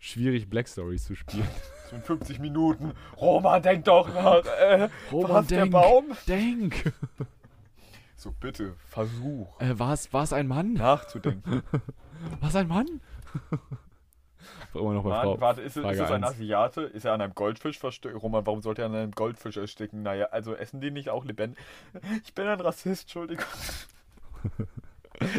schwierig 0.00 0.50
Black 0.50 0.68
Stories 0.68 1.04
zu 1.04 1.14
spielen. 1.14 1.48
So 1.88 1.94
in 1.94 2.02
50 2.02 2.40
Minuten. 2.40 2.94
Roman, 3.16 3.62
denk 3.62 3.84
doch 3.84 4.12
nach. 4.12 4.44
Äh, 4.44 4.88
Roman, 5.12 5.30
was, 5.30 5.46
der 5.46 5.60
denk. 5.60 5.72
Baum? 5.72 6.06
Denk! 6.26 6.92
So, 8.16 8.32
bitte, 8.32 8.74
versuch 8.88 9.60
Äh, 9.60 9.78
war 9.78 9.92
es 9.92 10.32
ein 10.32 10.46
Mann? 10.48 10.72
nachzudenken. 10.74 11.62
War 12.40 12.48
es 12.48 12.56
ein 12.56 12.66
Mann? 12.66 12.86
Immer 14.74 14.94
noch 14.94 15.04
bei 15.04 15.10
Frau. 15.20 15.32
Mann, 15.32 15.40
warte, 15.40 15.60
ist, 15.60 15.76
es- 15.76 15.84
ist 15.84 16.00
es 16.00 16.10
ein. 16.10 16.24
Asiate? 16.24 16.82
Ist 16.82 17.04
er 17.04 17.12
an 17.12 17.20
einem 17.20 17.34
Goldfisch 17.34 17.78
versteckt? 17.78 18.14
Roman, 18.22 18.46
warum 18.46 18.62
sollte 18.62 18.82
er 18.82 18.86
an 18.86 18.94
einem 18.94 19.12
Goldfisch 19.12 19.56
ersticken? 19.58 20.02
Naja, 20.02 20.26
also 20.30 20.54
essen 20.54 20.80
die 20.80 20.90
nicht 20.90 21.10
auch 21.10 21.24
lebendig? 21.24 21.58
Ich 22.24 22.34
bin 22.34 22.46
ein 22.46 22.60
Rassist, 22.60 23.02
Entschuldigung. 23.02 23.44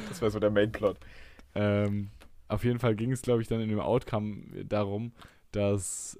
Das 0.09 0.21
wäre 0.21 0.31
so 0.31 0.39
der 0.39 0.49
Mainplot. 0.51 0.97
Ähm, 1.55 2.09
auf 2.47 2.63
jeden 2.63 2.79
Fall 2.79 2.95
ging 2.95 3.11
es, 3.11 3.21
glaube 3.21 3.41
ich, 3.41 3.47
dann 3.47 3.59
in 3.61 3.69
dem 3.69 3.79
Outcome 3.79 4.65
darum, 4.65 5.13
dass, 5.51 6.19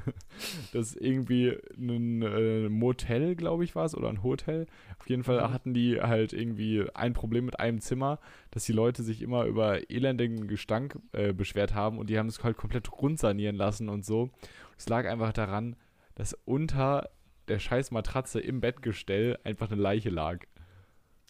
dass 0.72 0.94
irgendwie 0.94 1.56
ein 1.76 2.22
äh, 2.22 2.68
Motel, 2.68 3.36
glaube 3.36 3.64
ich, 3.64 3.74
war 3.74 3.84
es, 3.84 3.96
oder 3.96 4.08
ein 4.08 4.22
Hotel. 4.22 4.66
Auf 4.98 5.08
jeden 5.08 5.24
Fall 5.24 5.40
Mhm. 5.40 5.52
hatten 5.52 5.74
die 5.74 6.00
halt 6.00 6.32
irgendwie 6.32 6.84
ein 6.94 7.12
Problem 7.12 7.44
mit 7.46 7.60
einem 7.60 7.80
Zimmer, 7.80 8.18
dass 8.50 8.64
die 8.64 8.72
Leute 8.72 9.02
sich 9.02 9.22
immer 9.22 9.44
über 9.44 9.90
elendigen 9.90 10.48
Gestank 10.48 10.98
äh, 11.12 11.32
beschwert 11.32 11.74
haben 11.74 11.98
und 11.98 12.10
die 12.10 12.18
haben 12.18 12.28
es 12.28 12.42
halt 12.42 12.56
komplett 12.56 12.90
rundsanieren 12.92 13.56
lassen 13.56 13.88
und 13.88 14.04
so. 14.04 14.30
Es 14.78 14.88
lag 14.88 15.06
einfach 15.06 15.32
daran, 15.32 15.76
dass 16.14 16.34
unter 16.44 17.08
der 17.48 17.58
scheiß 17.58 17.90
Matratze 17.92 18.40
im 18.40 18.60
Bettgestell 18.60 19.38
einfach 19.44 19.70
eine 19.70 19.80
Leiche 19.80 20.10
lag. 20.10 20.40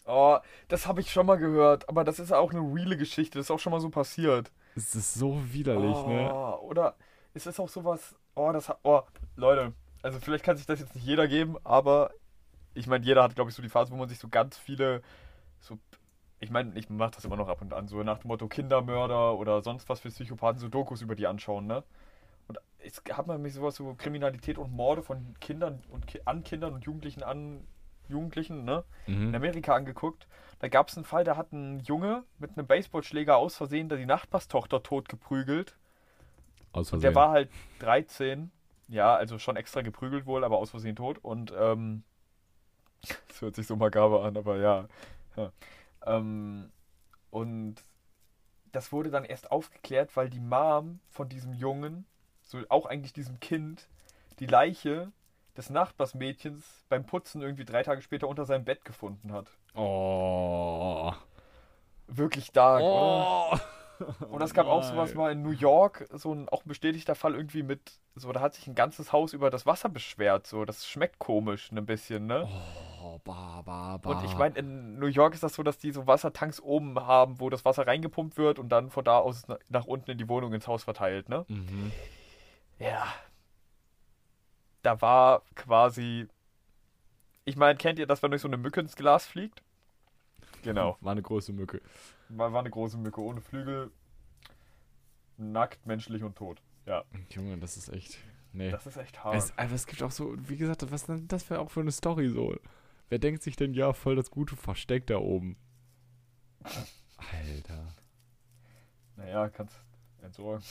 Oh, 0.05 0.37
das 0.69 0.87
habe 0.87 1.01
ich 1.01 1.11
schon 1.11 1.25
mal 1.27 1.35
gehört, 1.37 1.87
aber 1.89 2.03
das 2.03 2.19
ist 2.19 2.31
auch 2.31 2.51
eine 2.51 2.61
reale 2.61 2.97
Geschichte, 2.97 3.37
das 3.37 3.47
ist 3.47 3.51
auch 3.51 3.59
schon 3.59 3.71
mal 3.71 3.81
so 3.81 3.89
passiert. 3.89 4.51
Es 4.75 4.95
ist 4.95 5.15
so 5.15 5.41
widerlich, 5.51 6.05
ne? 6.05 6.33
oh, 6.33 6.59
Oder 6.61 6.95
ist 7.33 7.47
es 7.47 7.59
auch 7.59 7.69
sowas, 7.69 8.15
oh, 8.37 8.51
das 8.51 8.69
hat, 8.69 8.79
oh, 8.83 9.01
Leute, 9.35 9.73
also 10.01 10.19
vielleicht 10.19 10.43
kann 10.43 10.57
sich 10.57 10.65
das 10.65 10.79
jetzt 10.79 10.95
nicht 10.95 11.05
jeder 11.05 11.27
geben, 11.27 11.57
aber 11.63 12.11
ich 12.73 12.87
meine, 12.87 13.05
jeder 13.05 13.23
hat, 13.23 13.35
glaube 13.35 13.49
ich, 13.49 13.55
so 13.55 13.61
die 13.61 13.69
Phase, 13.69 13.91
wo 13.91 13.95
man 13.97 14.09
sich 14.09 14.19
so 14.19 14.29
ganz 14.29 14.57
viele, 14.57 15.01
so, 15.59 15.77
ich 16.39 16.51
meine, 16.51 16.77
ich 16.77 16.89
mache 16.89 17.11
das 17.11 17.25
immer 17.25 17.35
noch 17.35 17.49
ab 17.49 17.61
und 17.61 17.73
an, 17.73 17.87
so 17.87 18.03
nach 18.03 18.19
dem 18.19 18.27
Motto 18.29 18.47
Kindermörder 18.47 19.35
oder 19.37 19.61
sonst 19.61 19.89
was 19.89 19.99
für 20.01 20.09
Psychopathen, 20.09 20.59
so 20.59 20.69
Dokus 20.69 21.01
über 21.01 21.15
die 21.15 21.27
anschauen, 21.27 21.67
ne? 21.67 21.83
Und 22.47 22.59
es 22.79 23.01
hat 23.11 23.27
man 23.27 23.41
mich 23.41 23.53
sowas, 23.53 23.75
so 23.75 23.95
Kriminalität 23.95 24.57
und 24.57 24.71
Morde 24.71 25.01
von 25.03 25.35
Kindern 25.41 25.83
und 25.89 26.07
Ki 26.07 26.21
an 26.25 26.43
Kindern 26.43 26.73
und 26.73 26.85
Jugendlichen 26.85 27.23
an 27.23 27.65
Jugendlichen, 28.07 28.63
ne? 28.63 28.83
in 29.05 29.29
Mhm. 29.29 29.35
Amerika 29.35 29.75
angeguckt. 29.75 30.27
Da 30.59 30.69
gab 30.69 30.87
es 30.89 30.95
einen 30.95 31.05
Fall, 31.05 31.23
da 31.23 31.35
hat 31.35 31.51
ein 31.51 31.79
Junge 31.81 32.23
mit 32.39 32.57
einem 32.57 32.65
Baseballschläger 32.67 33.35
aus 33.37 33.55
Versehen 33.57 33.89
da 33.89 33.95
die 33.95 34.05
Nachbarstochter 34.05 34.81
tot 34.81 35.09
geprügelt. 35.09 35.75
Aus 36.77 36.87
Und 36.93 37.01
Versehen. 37.01 37.13
der 37.13 37.15
war 37.15 37.31
halt 37.31 37.49
13 37.79 38.51
ja, 38.87 39.15
also 39.15 39.37
schon 39.37 39.55
extra 39.55 39.81
geprügelt 39.81 40.25
wohl, 40.25 40.43
aber 40.43 40.57
aus 40.57 40.71
Versehen 40.71 40.95
tot. 40.95 41.17
Und 41.21 41.53
ähm, 41.57 42.03
das 43.27 43.41
hört 43.41 43.55
sich 43.55 43.67
so 43.67 43.75
makaber 43.75 44.23
an, 44.23 44.37
aber 44.37 44.57
ja. 44.57 44.87
ja. 45.35 45.51
Ähm, 46.05 46.71
und 47.29 47.75
das 48.71 48.91
wurde 48.91 49.09
dann 49.09 49.25
erst 49.25 49.51
aufgeklärt, 49.51 50.15
weil 50.15 50.29
die 50.29 50.39
Mom 50.39 50.99
von 51.09 51.29
diesem 51.29 51.53
Jungen, 51.53 52.05
so 52.41 52.59
auch 52.69 52.85
eigentlich 52.85 53.13
diesem 53.13 53.39
Kind, 53.39 53.87
die 54.39 54.45
Leiche 54.45 55.11
des 55.57 55.69
Nachbarsmädchens 55.69 56.85
beim 56.87 57.05
Putzen 57.05 57.41
irgendwie 57.41 57.65
drei 57.65 57.83
Tage 57.83 58.01
später 58.01 58.27
unter 58.27 58.45
seinem 58.45 58.63
Bett 58.63 58.85
gefunden 58.85 59.33
hat. 59.33 59.49
Oh. 59.73 61.11
Wirklich 62.07 62.51
dark, 62.51 62.83
oder? 62.83 63.61
Und 64.29 64.41
es 64.41 64.53
gab 64.53 64.67
auch 64.67 64.83
sowas 64.83 65.13
mal 65.15 65.31
in 65.31 65.41
New 65.43 65.51
York, 65.51 66.07
so 66.13 66.33
ein 66.33 66.47
auch 66.49 66.63
ein 66.63 66.67
bestätigter 66.67 67.15
Fall 67.15 67.33
irgendwie 67.35 67.63
mit, 67.63 67.99
so 68.15 68.31
da 68.31 68.41
hat 68.41 68.53
sich 68.53 68.67
ein 68.67 68.75
ganzes 68.75 69.11
Haus 69.11 69.33
über 69.33 69.49
das 69.49 69.65
Wasser 69.65 69.89
beschwert, 69.89 70.45
so 70.47 70.65
das 70.65 70.87
schmeckt 70.87 71.19
komisch 71.19 71.71
ein 71.71 71.85
bisschen, 71.85 72.27
ne? 72.27 72.47
Oh, 73.03 73.19
ba, 73.23 73.61
ba, 73.65 73.97
ba. 73.97 74.09
Und 74.11 74.25
ich 74.25 74.35
meine, 74.37 74.55
in 74.57 74.99
New 74.99 75.07
York 75.07 75.33
ist 75.33 75.43
das 75.43 75.53
so, 75.55 75.63
dass 75.63 75.77
die 75.77 75.91
so 75.91 76.05
Wassertanks 76.07 76.59
oben 76.59 76.99
haben, 76.99 77.39
wo 77.39 77.49
das 77.49 77.65
Wasser 77.65 77.87
reingepumpt 77.87 78.37
wird 78.37 78.59
und 78.59 78.69
dann 78.69 78.89
von 78.89 79.03
da 79.03 79.17
aus 79.19 79.47
na- 79.47 79.57
nach 79.69 79.85
unten 79.85 80.11
in 80.11 80.17
die 80.17 80.27
Wohnung 80.29 80.53
ins 80.53 80.67
Haus 80.67 80.83
verteilt, 80.83 81.29
ne? 81.29 81.45
Mhm. 81.47 81.91
Ja. 82.79 83.07
Da 84.83 85.01
war 85.01 85.41
quasi. 85.55 86.27
Ich 87.45 87.55
meine, 87.55 87.77
kennt 87.77 87.97
ihr 87.99 88.07
das, 88.07 88.21
wenn 88.23 88.33
euch 88.33 88.41
so 88.41 88.47
eine 88.47 88.57
Mücke 88.57 88.79
ins 88.79 88.95
Glas 88.95 89.25
fliegt? 89.25 89.61
Genau. 90.63 90.97
War 91.01 91.13
eine 91.13 91.21
große 91.21 91.53
Mücke. 91.53 91.81
War, 92.29 92.53
war 92.53 92.59
eine 92.59 92.69
große 92.69 92.97
Mücke 92.97 93.21
ohne 93.21 93.41
Flügel. 93.41 93.91
Nackt, 95.37 95.85
menschlich 95.85 96.23
und 96.23 96.35
tot. 96.35 96.61
Ja. 96.85 97.03
Junge, 97.29 97.57
das 97.57 97.77
ist 97.77 97.89
echt. 97.89 98.17
Nee. 98.53 98.71
Das 98.71 98.87
ist 98.87 98.97
echt 98.97 99.23
hart. 99.23 99.35
Es, 99.35 99.57
aber 99.57 99.73
es 99.73 99.85
gibt 99.85 100.01
auch 100.01 100.11
so, 100.11 100.35
wie 100.49 100.57
gesagt, 100.57 100.89
was 100.91 101.05
denn 101.05 101.27
das 101.27 101.49
wäre 101.49 101.59
auch 101.59 101.69
für 101.69 101.81
eine 101.81 101.91
Story 101.91 102.29
so? 102.29 102.55
Wer 103.09 103.19
denkt 103.19 103.43
sich 103.43 103.55
denn, 103.55 103.73
ja, 103.73 103.93
voll 103.93 104.15
das 104.15 104.31
gute 104.31 104.55
Versteck 104.55 105.07
da 105.07 105.17
oben? 105.17 105.57
Alter. 107.17 107.93
Naja, 109.15 109.49
kannst 109.49 109.79
entsorgen. 110.21 110.63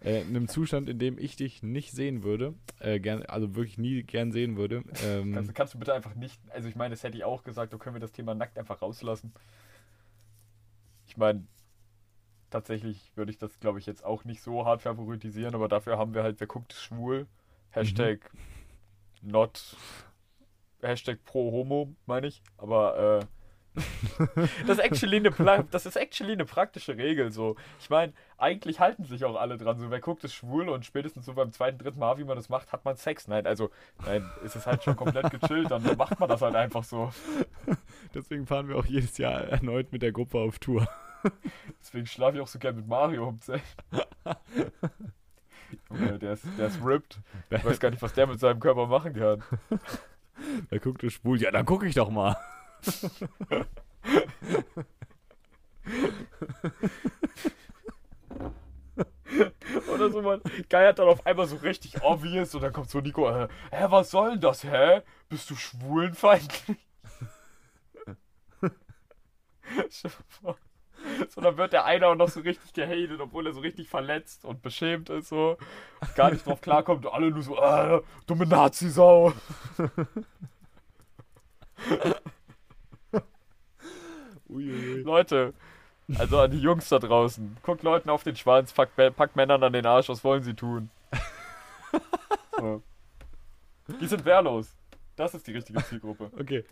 Äh, 0.00 0.20
in 0.22 0.28
einem 0.28 0.48
Zustand, 0.48 0.88
in 0.88 0.98
dem 0.98 1.18
ich 1.18 1.36
dich 1.36 1.62
nicht 1.62 1.92
sehen 1.92 2.22
würde, 2.22 2.54
äh, 2.78 3.00
gern, 3.00 3.22
also 3.22 3.54
wirklich 3.54 3.78
nie 3.78 4.02
gern 4.02 4.32
sehen 4.32 4.56
würde. 4.56 4.84
Ähm, 5.04 5.32
Kannst, 5.32 5.54
kannst 5.54 5.74
du 5.74 5.78
bitte 5.78 5.92
einfach 5.94 6.14
nicht. 6.14 6.40
Also, 6.50 6.68
ich 6.68 6.76
meine, 6.76 6.94
das 6.94 7.02
hätte 7.02 7.16
ich 7.16 7.24
auch 7.24 7.42
gesagt, 7.42 7.72
da 7.72 7.78
können 7.78 7.96
wir 7.96 8.00
das 8.00 8.12
Thema 8.12 8.34
nackt 8.34 8.58
einfach 8.58 8.80
rauslassen. 8.80 9.32
Ich 11.14 11.18
meine, 11.18 11.46
tatsächlich 12.50 13.12
würde 13.14 13.30
ich 13.30 13.38
das, 13.38 13.60
glaube 13.60 13.78
ich, 13.78 13.86
jetzt 13.86 14.04
auch 14.04 14.24
nicht 14.24 14.42
so 14.42 14.66
hart 14.66 14.82
favoritisieren, 14.82 15.54
aber 15.54 15.68
dafür 15.68 15.96
haben 15.96 16.12
wir 16.12 16.24
halt, 16.24 16.40
wer 16.40 16.48
guckt, 16.48 16.72
schwul. 16.72 17.28
Hashtag 17.70 18.30
not. 19.22 19.76
Hashtag 20.82 21.24
pro 21.24 21.52
homo, 21.52 21.94
meine 22.06 22.26
ich. 22.26 22.42
Aber 22.58 23.20
äh, 23.20 23.26
das, 24.66 24.78
ist 24.78 24.84
actually 24.84 25.16
eine, 25.16 25.64
das 25.70 25.86
ist 25.86 25.96
actually 25.96 26.32
eine 26.32 26.44
praktische 26.44 26.96
Regel. 26.96 27.32
So. 27.32 27.56
Ich 27.80 27.90
meine, 27.90 28.12
eigentlich 28.38 28.78
halten 28.78 29.04
sich 29.04 29.24
auch 29.24 29.36
alle 29.36 29.56
dran. 29.56 29.78
So, 29.78 29.90
wer 29.90 30.00
guckt, 30.00 30.22
ist 30.24 30.34
schwul 30.34 30.68
und 30.68 30.84
spätestens 30.84 31.26
so 31.26 31.34
beim 31.34 31.52
zweiten, 31.52 31.78
dritten 31.78 31.98
Mal, 31.98 32.18
wie 32.18 32.24
man 32.24 32.36
das 32.36 32.48
macht, 32.48 32.72
hat 32.72 32.84
man 32.84 32.96
Sex. 32.96 33.26
Nein, 33.26 33.46
also, 33.46 33.70
nein, 34.04 34.28
ist 34.44 34.54
es 34.56 34.66
halt 34.66 34.84
schon 34.84 34.96
komplett 34.96 35.30
gechillt, 35.30 35.70
dann 35.70 35.82
macht 35.96 36.20
man 36.20 36.28
das 36.28 36.42
halt 36.42 36.54
einfach 36.54 36.84
so. 36.84 37.12
deswegen 38.14 38.46
fahren 38.46 38.68
wir 38.68 38.76
auch 38.76 38.86
jedes 38.86 39.18
Jahr 39.18 39.42
erneut 39.42 39.90
mit 39.92 40.02
der 40.02 40.12
Gruppe 40.12 40.38
auf 40.38 40.58
Tour. 40.58 40.86
Deswegen 41.80 42.06
schlafe 42.06 42.36
ich 42.36 42.42
auch 42.42 42.48
so 42.48 42.58
gern 42.58 42.76
mit 42.76 42.86
Mario 42.86 43.28
im 43.28 43.40
Zelt. 43.40 43.62
Junge, 45.90 46.18
der 46.18 46.32
ist, 46.34 46.44
der 46.58 46.66
ist 46.68 46.84
ripped. 46.84 47.18
Ich 47.50 47.64
weiß 47.64 47.80
gar 47.80 47.90
nicht, 47.90 48.02
was 48.02 48.12
der 48.14 48.26
mit 48.26 48.40
seinem 48.40 48.60
Körper 48.60 48.86
machen 48.86 49.14
kann. 49.14 49.42
Wer 50.68 50.80
guckt, 50.80 51.02
ist 51.02 51.14
schwul. 51.14 51.40
Ja, 51.40 51.50
dann 51.50 51.64
gucke 51.64 51.86
ich 51.86 51.94
doch 51.94 52.10
mal. 52.10 52.36
Oder 59.92 60.10
so, 60.10 60.22
man 60.22 60.40
geiert 60.68 60.98
dann 60.98 61.08
auf 61.08 61.24
einmal 61.26 61.46
so 61.46 61.56
richtig 61.56 62.02
obvious 62.02 62.54
und 62.54 62.62
dann 62.62 62.72
kommt 62.72 62.90
so 62.90 63.00
Nico, 63.00 63.28
äh, 63.28 63.48
hä, 63.70 63.86
was 63.88 64.10
soll 64.10 64.32
denn 64.32 64.40
das, 64.40 64.64
hä? 64.64 65.02
Bist 65.28 65.50
du 65.50 65.56
schwulenfeindlich? 65.56 66.78
Stell 69.90 70.10
dir 70.10 70.24
vor. 70.28 70.56
So, 71.28 71.40
dann 71.40 71.56
wird 71.56 71.72
der 71.72 71.84
eine 71.84 72.06
auch 72.06 72.14
noch 72.14 72.28
so 72.28 72.40
richtig 72.40 72.72
gehatet, 72.72 73.20
obwohl 73.20 73.46
er 73.46 73.52
so 73.52 73.60
richtig 73.60 73.88
verletzt 73.88 74.44
und 74.44 74.62
beschämt 74.62 75.10
ist, 75.10 75.28
so. 75.28 75.56
Gar 76.16 76.32
nicht 76.32 76.46
drauf 76.46 76.60
klarkommt 76.60 77.06
und 77.06 77.12
alle 77.12 77.30
nur 77.30 77.42
so, 77.42 77.56
äh, 77.56 78.00
dumme 78.26 78.46
Nazi-Sau. 78.46 79.32
Leute, 84.48 85.54
also 86.18 86.38
an 86.40 86.50
die 86.50 86.60
Jungs 86.60 86.88
da 86.88 86.98
draußen, 86.98 87.56
guckt 87.62 87.82
Leuten 87.82 88.10
auf 88.10 88.22
den 88.22 88.36
Schwanz, 88.36 88.72
packt, 88.72 88.96
packt 89.16 89.36
Männern 89.36 89.62
an 89.62 89.72
den 89.72 89.86
Arsch, 89.86 90.08
was 90.08 90.24
wollen 90.24 90.42
sie 90.42 90.54
tun? 90.54 90.90
So. 92.56 92.82
Die 94.00 94.06
sind 94.06 94.24
wehrlos. 94.24 94.74
Das 95.16 95.34
ist 95.34 95.46
die 95.46 95.52
richtige 95.52 95.82
Zielgruppe. 95.84 96.30
Okay. 96.38 96.64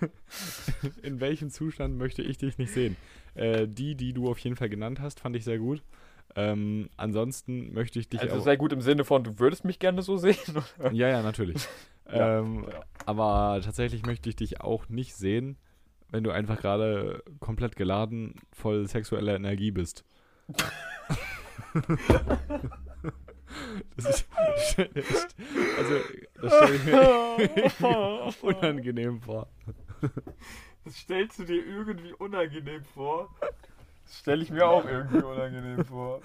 In 1.02 1.20
welchem 1.20 1.50
Zustand 1.50 1.96
möchte 1.96 2.22
ich 2.22 2.38
dich 2.38 2.58
nicht 2.58 2.72
sehen? 2.72 2.96
Äh, 3.34 3.66
die, 3.68 3.94
die 3.94 4.12
du 4.12 4.28
auf 4.30 4.38
jeden 4.38 4.56
Fall 4.56 4.68
genannt 4.68 5.00
hast, 5.00 5.20
fand 5.20 5.36
ich 5.36 5.44
sehr 5.44 5.58
gut. 5.58 5.82
Ähm, 6.36 6.88
ansonsten 6.96 7.72
möchte 7.72 7.98
ich 7.98 8.08
dich 8.08 8.20
Also 8.20 8.36
auch. 8.36 8.44
sehr 8.44 8.56
gut 8.56 8.72
im 8.72 8.80
Sinne 8.80 9.04
von, 9.04 9.22
du 9.22 9.38
würdest 9.38 9.64
mich 9.64 9.78
gerne 9.78 10.02
so 10.02 10.16
sehen. 10.16 10.36
oder? 10.78 10.92
Ja, 10.92 11.08
ja, 11.08 11.22
natürlich. 11.22 11.66
Ja, 12.10 12.40
ähm, 12.40 12.66
ja. 12.70 12.80
Aber 13.06 13.60
tatsächlich 13.62 14.04
möchte 14.04 14.28
ich 14.28 14.36
dich 14.36 14.60
auch 14.60 14.88
nicht 14.88 15.14
sehen, 15.14 15.56
wenn 16.10 16.24
du 16.24 16.30
einfach 16.30 16.60
gerade 16.60 17.22
komplett 17.40 17.76
geladen, 17.76 18.34
voll 18.52 18.86
sexueller 18.88 19.34
Energie 19.36 19.70
bist. 19.70 20.04
Das 23.96 24.06
ist, 24.06 24.28
also, 25.78 26.00
das 26.40 26.54
stelle 26.54 26.74
ich 26.76 26.84
mir 26.84 28.34
unangenehm 28.42 29.20
vor. 29.20 29.48
Das 30.84 30.96
stellst 30.96 31.38
du 31.38 31.44
dir 31.44 31.64
irgendwie 31.64 32.12
unangenehm 32.12 32.84
vor? 32.84 33.34
Das 34.04 34.18
stelle 34.18 34.42
ich 34.42 34.50
mir 34.50 34.66
auch 34.66 34.84
irgendwie 34.84 35.22
unangenehm 35.22 35.84
vor. 35.84 36.20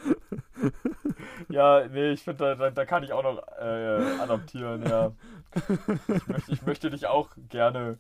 Ja, 1.48 1.88
nee, 1.88 2.12
ich 2.12 2.24
finde, 2.24 2.38
da, 2.38 2.56
da, 2.56 2.70
da 2.72 2.86
kann 2.86 3.04
ich 3.04 3.14
auch 3.14 3.24
noch 3.24 3.42
äh, 3.58 4.20
adaptieren, 4.22 4.84
ja. 4.88 5.12
Ich 6.08 6.28
möchte, 6.28 6.52
ich 6.52 6.62
möchte 6.64 6.90
dich 6.90 7.08
auch 7.08 7.30
gerne, 7.50 7.98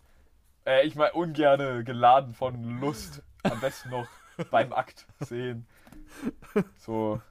äh, 0.65 0.85
ich 0.85 0.95
meine 0.95 1.13
ungerne 1.13 1.83
geladen 1.83 2.33
von 2.33 2.79
Lust, 2.79 3.23
am 3.43 3.59
besten 3.59 3.89
noch 3.89 4.07
beim 4.51 4.73
Akt 4.73 5.07
sehen. 5.19 5.65
So 6.77 7.21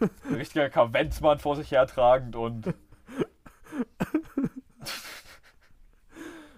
ein 0.00 0.34
richtiger 0.34 0.68
Kavenzmann 0.68 1.38
vor 1.38 1.56
sich 1.56 1.70
hertragend 1.70 2.36
und 2.36 2.74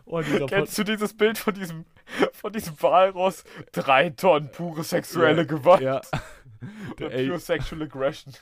Oh, 0.08 0.22
Kennst 0.46 0.78
du 0.78 0.84
dieses 0.84 1.16
Bild 1.16 1.36
von 1.36 1.54
diesem, 1.54 1.84
von 2.32 2.52
diesem 2.52 2.80
Walross? 2.80 3.42
Drei 3.72 4.10
Tonnen 4.10 4.50
pure 4.52 4.84
sexuelle 4.84 5.44
Gewalt. 5.46 5.82
Ja. 5.82 6.00
Oder 6.92 7.10
pure 7.10 7.38
sexual 7.40 7.82
aggression. 7.82 8.32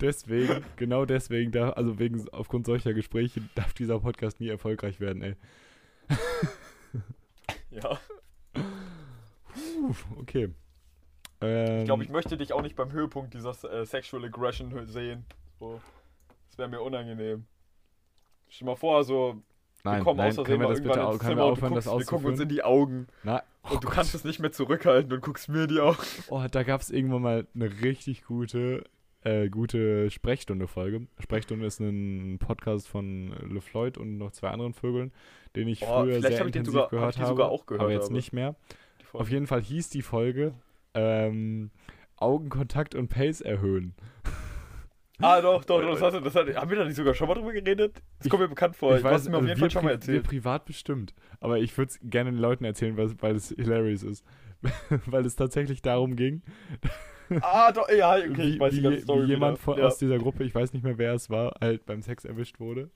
deswegen, 0.00 0.64
genau 0.76 1.04
deswegen, 1.04 1.52
da, 1.52 1.70
also 1.70 1.98
wegen, 1.98 2.26
aufgrund 2.30 2.64
solcher 2.64 2.94
Gespräche 2.94 3.42
darf 3.54 3.74
dieser 3.74 4.00
Podcast 4.00 4.40
nie 4.40 4.48
erfolgreich 4.48 5.00
werden, 5.00 5.22
ey. 5.22 5.36
Ja. 7.70 8.00
Puh, 8.54 9.94
okay. 10.18 10.48
Ähm, 11.40 11.78
Ich 11.80 11.84
glaube, 11.86 12.02
ich 12.04 12.10
möchte 12.10 12.36
dich 12.36 12.52
auch 12.52 12.62
nicht 12.62 12.76
beim 12.76 12.92
Höhepunkt 12.92 13.34
dieser 13.34 13.50
äh, 13.72 13.84
sexual 13.86 14.24
aggression 14.24 14.86
sehen. 14.86 15.24
So. 15.58 15.80
Das 16.48 16.58
wäre 16.58 16.68
mir 16.68 16.80
unangenehm. 16.80 17.46
Stell 18.48 18.66
dir 18.66 18.70
mal 18.72 18.76
vor, 18.76 19.04
so, 19.04 19.34
wir 19.82 19.92
nein, 19.92 20.02
kommen 20.04 20.18
nein, 20.18 20.28
aus 20.30 20.34
Versehen 20.34 20.60
wir 20.60 20.66
mal 20.66 20.70
das 20.74 20.82
bitte 20.82 20.98
irgendwann 20.98 21.12
ins 21.14 21.22
Zimmer 21.22 21.36
wir 21.36 21.44
und 21.44 21.48
du 21.48 21.52
aufhören, 21.52 21.74
das 21.74 21.84
guckst, 21.86 21.98
wir 22.00 22.06
gucken 22.06 22.26
uns 22.30 22.40
in 22.40 22.48
die 22.48 22.62
Augen. 22.62 23.06
Na, 23.22 23.42
oh 23.62 23.74
Und 23.74 23.84
du 23.84 23.86
Gott. 23.86 23.94
kannst 23.96 24.14
es 24.14 24.24
nicht 24.24 24.40
mehr 24.40 24.52
zurückhalten 24.52 25.12
und 25.12 25.22
guckst 25.22 25.48
mir 25.48 25.62
in 25.62 25.68
die 25.68 25.80
Augen. 25.80 25.98
Oh, 26.28 26.44
da 26.50 26.62
gab 26.64 26.80
es 26.80 26.90
irgendwann 26.90 27.22
mal 27.22 27.46
eine 27.54 27.70
richtig 27.82 28.24
gute, 28.24 28.84
äh, 29.22 29.48
gute 29.48 30.10
Sprechstunde-Folge. 30.10 31.06
Sprechstunde 31.20 31.64
ist 31.66 31.78
ein 31.80 32.38
Podcast 32.40 32.88
von 32.88 33.32
LeFloid 33.48 33.96
und 33.98 34.18
noch 34.18 34.32
zwei 34.32 34.48
anderen 34.48 34.74
Vögeln, 34.74 35.12
den 35.56 35.68
ich 35.68 35.82
Oh, 35.84 36.02
früher 36.02 36.20
sehr 36.20 36.40
hab 36.40 36.46
intensiv 36.46 36.72
sogar- 36.72 36.82
hab 36.84 36.90
gehört 36.90 37.16
die 37.16 37.20
habe, 37.20 37.28
sogar 37.28 37.48
auch 37.50 37.66
gehört, 37.66 37.82
aber 37.82 37.92
jetzt 37.92 38.06
aber- 38.06 38.14
nicht 38.14 38.32
mehr. 38.32 38.56
Auf 39.12 39.30
jeden 39.30 39.46
Fall 39.46 39.62
hieß 39.62 39.88
die 39.90 40.02
Folge 40.02 40.54
ähm, 40.94 41.70
Augenkontakt 42.16 42.94
und 42.94 43.08
Pace 43.08 43.40
erhöhen. 43.40 43.94
Ah, 45.22 45.42
doch, 45.42 45.62
doch, 45.66 45.82
das 45.82 46.00
hast 46.00 46.14
du, 46.14 46.20
das 46.20 46.34
hat, 46.34 46.54
haben 46.56 46.70
wir 46.70 46.78
da 46.78 46.84
nicht 46.86 46.96
sogar 46.96 47.12
schon 47.12 47.28
mal 47.28 47.34
drüber 47.34 47.52
geredet? 47.52 48.02
Das 48.20 48.30
kommt 48.30 48.40
mir 48.40 48.48
bekannt 48.48 48.74
vor. 48.74 48.96
ich 48.96 49.04
hast 49.04 49.26
weiß, 49.26 49.28
mir 49.28 49.36
auf 49.36 49.42
also 49.42 49.48
jeden 49.48 49.60
wir 49.60 49.60
Fall 49.60 49.70
schon 49.70 49.84
mal 49.84 49.90
pri- 49.90 50.06
Wir 50.06 50.14
erzählt. 50.14 50.22
privat 50.26 50.64
bestimmt. 50.64 51.14
Aber 51.40 51.58
ich 51.58 51.76
würde 51.76 51.90
es 51.90 52.00
gerne 52.02 52.30
den 52.32 52.40
Leuten 52.40 52.64
erzählen, 52.64 52.96
weil, 52.96 53.36
es 53.36 53.48
hilarious 53.50 54.02
ist. 54.02 54.24
weil 55.04 55.26
es 55.26 55.36
tatsächlich 55.36 55.82
darum 55.82 56.16
ging, 56.16 56.40
Ah, 57.42 57.70
doch, 57.70 57.86
ja, 57.90 58.16
okay, 58.16 58.34
wie, 58.34 58.54
ich 58.54 58.60
weiß 58.60 58.72
die 58.74 58.80
ganze 58.80 59.02
Story 59.02 59.24
wie 59.26 59.32
jemand 59.32 59.58
von, 59.58 59.78
ja. 59.78 59.84
aus 59.88 59.98
dieser 59.98 60.16
Gruppe, 60.18 60.42
ich 60.42 60.54
weiß 60.54 60.72
nicht 60.72 60.82
mehr, 60.84 60.96
wer 60.96 61.12
es 61.12 61.28
war, 61.28 61.54
halt 61.60 61.84
beim 61.84 62.00
Sex 62.00 62.24
erwischt 62.24 62.58
wurde. 62.58 62.90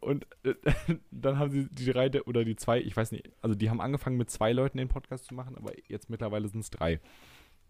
Und 0.00 0.26
äh, 0.44 0.54
dann 1.10 1.38
haben 1.38 1.50
sie 1.50 1.68
die 1.68 1.86
drei 1.86 2.08
de- 2.08 2.22
oder 2.22 2.44
die 2.44 2.56
zwei, 2.56 2.80
ich 2.80 2.96
weiß 2.96 3.12
nicht, 3.12 3.30
also 3.42 3.54
die 3.54 3.70
haben 3.70 3.80
angefangen 3.80 4.16
mit 4.16 4.30
zwei 4.30 4.52
Leuten 4.52 4.78
den 4.78 4.88
Podcast 4.88 5.24
zu 5.24 5.34
machen, 5.34 5.56
aber 5.56 5.72
jetzt 5.88 6.10
mittlerweile 6.10 6.48
sind 6.48 6.60
es 6.60 6.70
drei. 6.70 7.00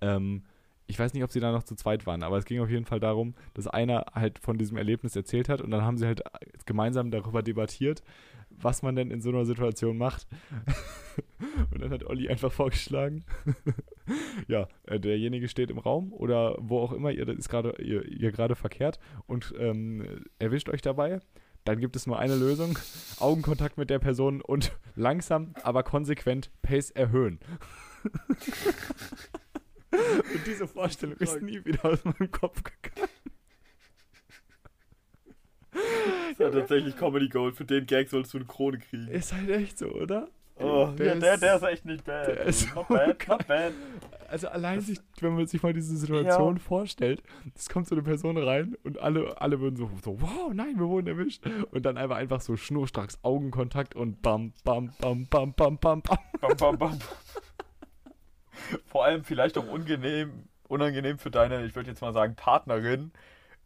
Ähm, 0.01 0.45
ich 0.89 0.99
weiß 0.99 1.13
nicht, 1.13 1.23
ob 1.23 1.31
sie 1.31 1.41
da 1.41 1.53
noch 1.53 1.65
zu 1.65 1.75
zweit 1.75 2.07
waren, 2.07 2.23
aber 2.23 2.39
es 2.39 2.47
ging 2.47 2.61
auf 2.61 2.71
jeden 2.71 2.87
Fall 2.87 2.99
darum, 2.99 3.35
dass 3.53 3.67
einer 3.67 4.07
halt 4.15 4.39
von 4.39 4.57
diesem 4.57 4.79
Erlebnis 4.79 5.15
erzählt 5.15 5.51
hat 5.51 5.61
und 5.61 5.71
dann 5.71 5.83
haben 5.83 5.99
sie 5.99 6.07
halt 6.07 6.23
gemeinsam 6.65 7.11
darüber 7.11 7.43
debattiert, 7.43 8.03
was 8.49 8.83
man 8.83 8.97
denn 8.97 9.11
in 9.11 9.21
so 9.21 9.29
einer 9.29 9.45
Situation 9.45 9.99
macht. 9.99 10.27
und 11.73 11.83
dann 11.83 11.91
hat 11.91 12.05
Olli 12.05 12.31
einfach 12.31 12.51
vorgeschlagen, 12.51 13.25
ja, 14.49 14.67
äh, 14.87 14.99
derjenige 14.99 15.49
steht 15.49 15.71
im 15.71 15.79
Raum 15.79 16.11
oder 16.15 16.57
wo 16.59 16.81
auch 16.81 16.93
immer 16.93 17.11
ihr 17.11 17.29
ist 17.29 17.51
gerade 17.51 17.75
ihr, 17.83 18.07
ihr 18.07 18.33
gerade 18.33 18.57
verkehrt 18.57 18.99
und 19.27 19.55
ähm, 19.59 20.25
erwischt 20.39 20.71
euch 20.71 20.81
dabei. 20.81 21.21
Dann 21.69 21.81
gibt 21.81 21.97
es 21.97 22.07
nur 22.07 22.19
eine 22.19 22.35
Lösung: 22.35 22.79
Augenkontakt 23.21 23.77
mit 23.77 23.91
der 23.91 23.99
Person 23.99 24.41
und 24.41 24.73
langsam, 24.97 25.53
aber 25.63 25.83
konsequent 25.83 26.51
Pace 26.63 26.91
erhöhen. 26.93 27.41
und 29.91 30.47
diese 30.47 30.67
Vorstellung 30.67 31.17
ist 31.19 31.43
nie 31.43 31.63
wieder 31.67 31.85
aus 31.85 32.03
meinem 32.07 32.31
Kopf 32.31 32.63
gegangen. 32.63 33.11
Das 35.73 36.31
ist 36.33 36.41
ja 36.41 36.51
tatsächlich 36.51 36.97
Comedy 36.97 37.29
Gold. 37.29 37.55
Für 37.55 37.67
den 37.67 37.85
Gag 37.85 38.09
solltest 38.09 38.33
du 38.33 38.39
eine 38.39 38.47
Krone 38.47 38.79
kriegen. 38.79 39.09
Ist 39.09 39.35
halt 39.35 39.51
echt 39.51 39.79
so, 39.79 39.89
oder? 39.91 40.29
Oh, 40.57 40.87
Der 40.97 40.97
der, 40.97 41.07
ja, 41.07 41.15
der, 41.21 41.35
ist- 41.35 41.43
der 41.43 41.57
ist 41.57 41.63
echt 41.65 41.85
nicht 41.85 42.05
bad. 42.07 42.29
der 42.29 42.41
ist 42.47 42.75
not 42.75 42.87
so 42.89 42.95
bad, 42.95 43.19
geil. 43.19 43.29
not 43.37 43.47
bad. 43.47 43.73
Also 44.29 44.49
allein 44.49 44.81
sich, 44.83 45.01
wenn 45.21 45.35
man 45.35 45.47
sich 45.47 45.62
mal 45.62 45.73
diese 45.73 45.97
Situation 45.97 46.59
vorstellt, 46.59 47.23
es 47.57 47.69
kommt 47.71 47.88
so 47.88 47.95
eine 47.95 48.03
Person 48.03 48.37
rein 48.37 48.77
und 48.85 48.99
alle, 48.99 49.41
alle 49.41 49.59
würden 49.61 49.77
so, 49.77 49.91
so, 50.05 50.21
wow, 50.21 50.53
nein, 50.53 50.79
wir 50.79 50.87
wurden 50.87 51.07
erwischt. 51.07 51.45
Und 51.73 51.87
dann 51.87 51.97
einfach 51.97 52.17
einfach 52.17 52.43
so 52.43 52.57
schnurstracks 52.57 53.19
Augenkontakt 53.23 53.97
und 53.97 54.21
bam, 54.21 54.53
bam, 54.64 54.93
bam, 55.01 55.27
bam, 55.29 55.55
bam, 55.55 55.79
bam, 55.79 56.03
bam. 56.03 56.19
Bam, 56.41 56.57
bam, 56.59 56.79
bam. 56.79 56.99
Vor 58.87 59.05
allem 59.05 59.25
vielleicht 59.25 59.57
auch 59.57 59.67
unangenehm, 59.67 60.31
unangenehm 60.69 61.19
für 61.19 61.31
deine, 61.31 61.64
ich 61.64 61.75
würde 61.75 61.88
jetzt 61.88 62.03
mal 62.03 62.12
sagen, 62.12 62.35
Partnerin, 62.37 63.12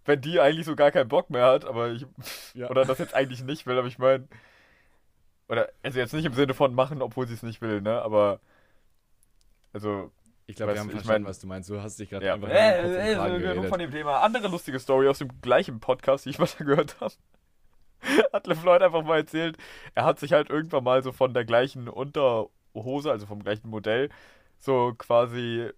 wenn 0.04 0.20
die 0.20 0.38
eigentlich 0.38 0.66
so 0.66 0.76
gar 0.76 0.92
keinen 0.92 1.08
Bock 1.08 1.28
mehr 1.30 1.46
hat, 1.46 1.64
aber 1.64 1.90
ich, 1.90 2.06
Ja. 2.54 2.70
oder 2.70 2.84
das 2.84 2.98
jetzt 2.98 3.14
eigentlich 3.14 3.42
nicht 3.42 3.66
will, 3.66 3.78
aber 3.78 3.88
ich 3.88 3.98
meine, 3.98 4.28
oder, 5.48 5.70
also 5.82 5.98
jetzt 5.98 6.14
nicht 6.14 6.24
im 6.24 6.34
Sinne 6.34 6.54
von 6.54 6.72
machen, 6.72 7.02
obwohl 7.02 7.26
sie 7.26 7.34
es 7.34 7.42
nicht 7.42 7.60
will, 7.60 7.80
ne, 7.80 8.00
aber, 8.00 8.38
also, 9.72 10.12
Ich 10.46 10.56
glaube, 10.56 10.74
wir 10.74 10.80
haben 10.80 10.88
du, 10.88 10.92
ich 10.92 10.98
verstanden, 10.98 11.22
mein- 11.22 11.30
was 11.30 11.38
du 11.40 11.46
meinst. 11.46 11.70
Du 11.70 11.80
hast 11.80 11.98
dich 11.98 12.10
gerade 12.10 12.26
ja, 12.26 12.34
einfach 12.34 12.48
äh, 12.48 12.80
und 12.84 12.90
äh, 12.92 13.12
äh, 13.12 13.14
genug 13.14 13.40
geredet. 13.40 13.68
von 13.68 13.78
dem 13.78 13.90
Thema. 13.90 14.20
Andere 14.20 14.48
lustige 14.48 14.78
Story 14.78 15.08
aus 15.08 15.18
dem 15.18 15.40
gleichen 15.40 15.80
Podcast, 15.80 16.24
die 16.26 16.30
ich 16.30 16.38
weiter 16.40 16.64
gehört 16.64 17.00
habe. 17.00 17.14
Hat 18.32 18.46
LeFloid 18.48 18.82
einfach 18.82 19.04
mal 19.04 19.18
erzählt, 19.18 19.56
er 19.94 20.04
hat 20.04 20.18
sich 20.18 20.32
halt 20.32 20.50
irgendwann 20.50 20.82
mal 20.82 21.02
so 21.04 21.12
von 21.12 21.32
der 21.34 21.44
gleichen 21.44 21.88
Unterhose, 21.88 23.10
also 23.10 23.26
vom 23.26 23.42
gleichen 23.44 23.70
Modell, 23.70 24.08
so 24.58 24.92
quasi 24.98 25.70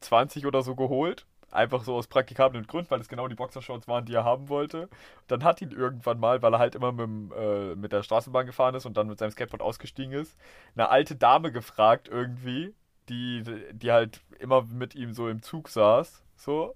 20 0.00 0.46
oder 0.46 0.62
so 0.62 0.74
geholt. 0.76 1.26
Einfach 1.50 1.82
so 1.82 1.96
aus 1.96 2.06
praktikablen 2.06 2.64
Gründen, 2.68 2.92
weil 2.92 3.00
es 3.00 3.08
genau 3.08 3.26
die 3.26 3.34
Boxershorts 3.34 3.88
waren, 3.88 4.04
die 4.04 4.14
er 4.14 4.22
haben 4.22 4.48
wollte. 4.48 4.88
Dann 5.26 5.42
hat 5.42 5.60
ihn 5.60 5.72
irgendwann 5.72 6.20
mal, 6.20 6.40
weil 6.42 6.54
er 6.54 6.60
halt 6.60 6.76
immer 6.76 6.92
mit, 6.92 7.00
dem, 7.00 7.32
äh, 7.36 7.74
mit 7.74 7.90
der 7.90 8.04
Straßenbahn 8.04 8.46
gefahren 8.46 8.76
ist 8.76 8.86
und 8.86 8.96
dann 8.96 9.08
mit 9.08 9.18
seinem 9.18 9.32
Skateboard 9.32 9.60
ausgestiegen 9.60 10.12
ist, 10.12 10.36
eine 10.76 10.90
alte 10.90 11.16
Dame 11.16 11.50
gefragt 11.50 12.06
irgendwie, 12.06 12.72
die, 13.08 13.42
die 13.72 13.90
halt 13.90 14.20
immer 14.38 14.62
mit 14.62 14.94
ihm 14.94 15.12
so 15.12 15.28
im 15.28 15.42
Zug 15.42 15.68
saß, 15.68 16.22
so, 16.36 16.74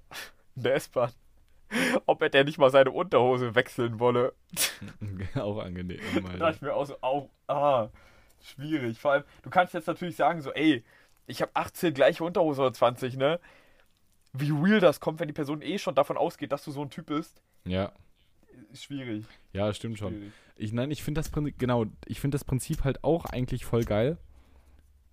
in 0.56 0.62
der 0.64 0.74
S-Bahn, 0.74 1.12
ob 2.06 2.22
er 2.22 2.30
denn 2.30 2.46
nicht 2.46 2.58
mal 2.58 2.70
seine 2.70 2.90
Unterhose 2.90 3.54
wechseln 3.54 3.98
wolle. 3.98 4.34
Auch 5.34 5.58
angenehm. 5.58 6.00
Da 6.14 6.20
dachte 6.38 6.56
ich 6.56 6.62
mir 6.62 6.74
auch 6.74 6.86
so, 6.86 6.96
au, 7.00 7.30
ah, 7.48 7.88
schwierig. 8.42 8.98
Vor 8.98 9.12
allem, 9.12 9.24
du 9.42 9.50
kannst 9.50 9.74
jetzt 9.74 9.86
natürlich 9.86 10.16
sagen, 10.16 10.40
so, 10.42 10.52
ey, 10.52 10.84
ich 11.26 11.40
habe 11.40 11.50
18 11.54 11.94
gleiche 11.94 12.24
Unterhose 12.24 12.60
oder 12.62 12.72
20, 12.72 13.16
ne? 13.16 13.40
Wie 14.32 14.50
real 14.50 14.80
das 14.80 15.00
kommt, 15.00 15.20
wenn 15.20 15.28
die 15.28 15.32
Person 15.34 15.62
eh 15.62 15.78
schon 15.78 15.94
davon 15.94 16.16
ausgeht, 16.16 16.52
dass 16.52 16.64
du 16.64 16.70
so 16.72 16.82
ein 16.82 16.90
Typ 16.90 17.06
bist, 17.06 17.40
Ja, 17.64 17.92
schwierig. 18.74 19.24
ja, 19.52 19.72
stimmt 19.72 19.98
schon. 19.98 20.12
schwierig. 20.12 20.32
Ich, 20.56 20.72
nein, 20.72 20.90
ich 20.90 21.02
finde 21.02 21.20
das 21.20 21.30
Prinzip, 21.30 21.58
genau, 21.58 21.86
ich 22.06 22.20
finde 22.20 22.34
das 22.36 22.44
Prinzip 22.44 22.84
halt 22.84 23.02
auch 23.04 23.24
eigentlich 23.24 23.64
voll 23.64 23.84
geil. 23.84 24.18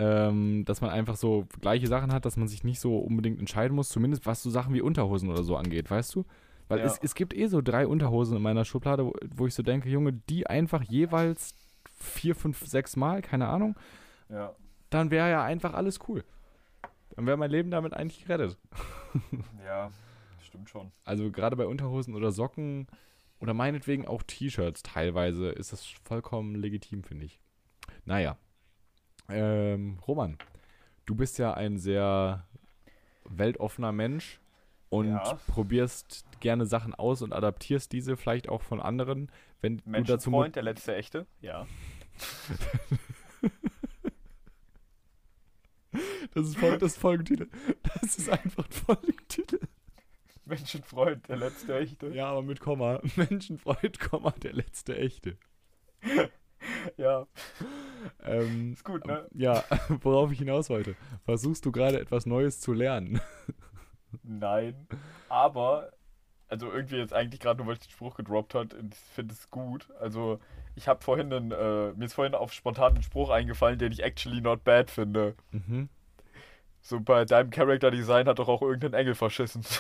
Ähm, 0.03 0.65
dass 0.65 0.81
man 0.81 0.89
einfach 0.89 1.15
so 1.15 1.45
gleiche 1.59 1.85
Sachen 1.85 2.11
hat, 2.11 2.25
dass 2.25 2.35
man 2.35 2.47
sich 2.47 2.63
nicht 2.63 2.79
so 2.79 2.97
unbedingt 2.97 3.39
entscheiden 3.39 3.75
muss, 3.75 3.89
zumindest 3.89 4.25
was 4.25 4.41
so 4.41 4.49
Sachen 4.49 4.73
wie 4.73 4.81
Unterhosen 4.81 5.29
oder 5.29 5.43
so 5.43 5.55
angeht, 5.55 5.91
weißt 5.91 6.15
du? 6.15 6.25
Weil 6.69 6.79
Ja. 6.79 6.85
es, 6.85 6.97
es 7.03 7.13
gibt 7.13 7.35
eh 7.35 7.45
so 7.45 7.61
drei 7.61 7.85
Unterhosen 7.85 8.35
in 8.35 8.41
meiner 8.41 8.65
Schublade, 8.65 9.05
wo, 9.05 9.13
wo 9.35 9.45
ich 9.45 9.53
so 9.53 9.61
denke, 9.61 9.89
Junge, 9.89 10.13
die 10.13 10.47
einfach 10.47 10.81
jeweils 10.81 11.53
vier, 11.99 12.33
fünf, 12.33 12.65
sechs 12.65 12.95
Mal, 12.95 13.21
keine 13.21 13.47
Ahnung, 13.47 13.75
Ja. 14.27 14.55
dann 14.89 15.11
wäre 15.11 15.29
ja 15.29 15.43
einfach 15.43 15.75
alles 15.75 15.99
cool. 16.07 16.23
Dann 17.15 17.27
wäre 17.27 17.37
mein 17.37 17.51
Leben 17.51 17.69
damit 17.69 17.93
eigentlich 17.93 18.25
gerettet. 18.25 18.57
Ja, 19.63 19.91
stimmt 20.41 20.69
schon. 20.69 20.91
Also 21.05 21.29
gerade 21.31 21.55
bei 21.57 21.67
Unterhosen 21.67 22.15
oder 22.15 22.31
Socken 22.31 22.87
oder 23.39 23.53
meinetwegen 23.53 24.07
auch 24.07 24.23
T-Shirts 24.23 24.81
teilweise 24.81 25.49
ist 25.49 25.73
das 25.73 25.85
vollkommen 26.05 26.55
legitim, 26.55 27.03
finde 27.03 27.25
ich. 27.25 27.39
Naja. 28.05 28.37
Ähm, 29.31 29.99
Roman, 30.07 30.37
du 31.05 31.15
bist 31.15 31.37
ja 31.39 31.53
ein 31.53 31.77
sehr 31.77 32.45
weltoffener 33.25 33.91
Mensch 33.91 34.39
und 34.89 35.09
Ja. 35.09 35.39
probierst 35.47 36.25
gerne 36.39 36.65
Sachen 36.65 36.93
aus 36.95 37.21
und 37.21 37.33
adaptierst 37.33 37.91
diese 37.91 38.17
vielleicht 38.17 38.49
auch 38.49 38.61
von 38.61 38.81
anderen, 38.81 39.31
wenn 39.61 39.77
du 39.77 39.83
dazu 39.83 40.29
Menschenfreund, 40.29 40.55
der 40.55 40.63
letzte 40.63 40.95
echte? 40.95 41.25
Ja. 41.41 41.67
Das 46.33 46.45
ist 46.47 46.57
voll, 46.57 46.77
das 46.77 46.95
Folgentitel. 46.95 47.49
Das 47.83 48.17
ist 48.17 48.29
einfach 48.29 48.65
ein 48.65 48.71
Folgentitel. 48.71 49.59
Menschenfreund, 50.45 51.27
der 51.27 51.37
letzte 51.37 51.77
echte? 51.77 52.07
Ja, 52.13 52.27
aber 52.29 52.41
mit 52.41 52.59
Komma. 52.61 53.01
Menschenfreund, 53.17 53.99
Komma, 53.99 54.31
der 54.31 54.53
letzte 54.53 54.97
echte. 54.97 55.37
Ja, 56.95 57.27
Ähm, 58.23 58.73
ist 58.73 58.85
gut, 58.85 59.05
ne? 59.05 59.27
Ja, 59.33 59.63
worauf 60.01 60.31
ich 60.31 60.39
hinaus 60.39 60.69
wollte. 60.69 60.95
Versuchst 61.25 61.65
du 61.65 61.71
gerade 61.71 61.99
etwas 61.99 62.25
Neues 62.25 62.59
zu 62.59 62.73
lernen? 62.73 63.21
Nein. 64.23 64.87
Aber, 65.29 65.91
also 66.47 66.71
irgendwie 66.71 66.97
jetzt 66.97 67.13
eigentlich 67.13 67.39
gerade 67.39 67.57
nur, 67.57 67.67
weil 67.67 67.75
ich 67.75 67.81
den 67.81 67.91
Spruch 67.91 68.15
gedroppt 68.15 68.55
hat, 68.55 68.73
ich 68.73 68.97
finde 69.13 69.33
es 69.33 69.49
gut. 69.49 69.87
Also, 69.99 70.39
ich 70.75 70.87
habe 70.87 71.03
vorhin 71.03 71.31
einen, 71.31 71.51
äh, 71.51 71.93
mir 71.93 72.05
ist 72.05 72.13
vorhin 72.13 72.35
auf 72.35 72.53
spontan 72.53 72.95
ein 72.95 73.03
Spruch 73.03 73.29
eingefallen, 73.29 73.79
den 73.79 73.91
ich 73.91 74.03
actually 74.03 74.41
not 74.41 74.63
bad 74.63 74.89
finde. 74.89 75.35
Mhm. 75.51 75.89
So 76.81 76.99
bei 76.99 77.25
deinem 77.25 77.51
Character 77.51 77.91
Design 77.91 78.27
hat 78.27 78.39
doch 78.39 78.47
auch 78.47 78.61
irgendein 78.61 78.93
Engel 78.93 79.15
verschissen. 79.15 79.63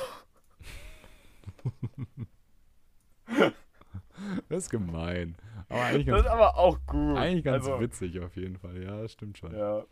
Das 4.49 4.63
ist 4.65 4.69
gemein. 4.69 5.35
Aber 5.69 5.81
eigentlich 5.83 6.05
Das 6.05 6.15
ganz, 6.15 6.25
ist 6.25 6.31
aber 6.31 6.57
auch 6.57 6.77
gut. 6.85 7.17
eigentlich 7.17 7.43
ganz 7.43 7.65
also, 7.65 7.79
witzig 7.79 8.19
auf 8.19 8.35
jeden 8.35 8.57
Fall. 8.57 8.83
Ja, 8.83 9.01
das 9.01 9.13
stimmt 9.13 9.37
schon. 9.37 9.55
Ja. 9.55 9.83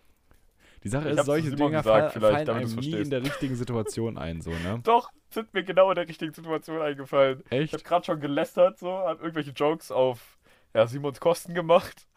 Die 0.84 0.89
Sache 0.89 1.10
Ich 1.10 1.18
ist, 1.18 1.26
solche 1.26 1.52
Dinger 1.52 1.80
gesagt, 1.82 1.84
fall, 1.84 2.10
vielleicht, 2.12 2.48
fallen 2.48 2.63
einem 2.63 2.76
nie 2.76 2.94
in 2.94 3.10
der 3.10 3.22
richtigen 3.24 3.56
Situation 3.56 4.18
ein, 4.18 4.42
so, 4.42 4.52
ne? 4.52 4.80
Doch, 4.84 5.12
sind 5.30 5.54
mir 5.54 5.63
genau 5.63 5.89
in 5.92 5.96
der 5.96 6.08
richtigen 6.08 6.34
Situation 6.34 6.82
eingefallen. 6.82 7.44
Ich 7.50 7.52
Echt? 7.52 7.74
habe 7.74 7.84
gerade 7.84 8.06
schon 8.06 8.20
gelästert, 8.22 8.80
so, 8.80 8.92
hab 8.92 9.22
irgendwelche 9.22 9.52
Jokes 9.52 9.92
auf 9.92 10.38
ja, 10.74 10.88
Simons 10.88 11.20
Kosten 11.20 11.54
gemacht. 11.54 12.06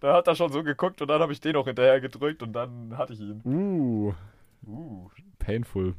Da 0.00 0.14
hat 0.14 0.26
er 0.26 0.34
schon 0.34 0.50
so 0.50 0.64
geguckt 0.64 1.00
und 1.00 1.06
dann 1.06 1.22
habe 1.22 1.32
ich 1.32 1.40
den 1.40 1.54
auch 1.54 1.64
hinterher 1.64 2.00
gedrückt 2.00 2.42
und 2.42 2.52
dann 2.52 2.98
hatte 2.98 3.12
ich 3.12 3.20
ihn. 3.20 3.40
Uh, 3.44 4.12
Uh. 4.66 5.08
painful. 5.38 5.94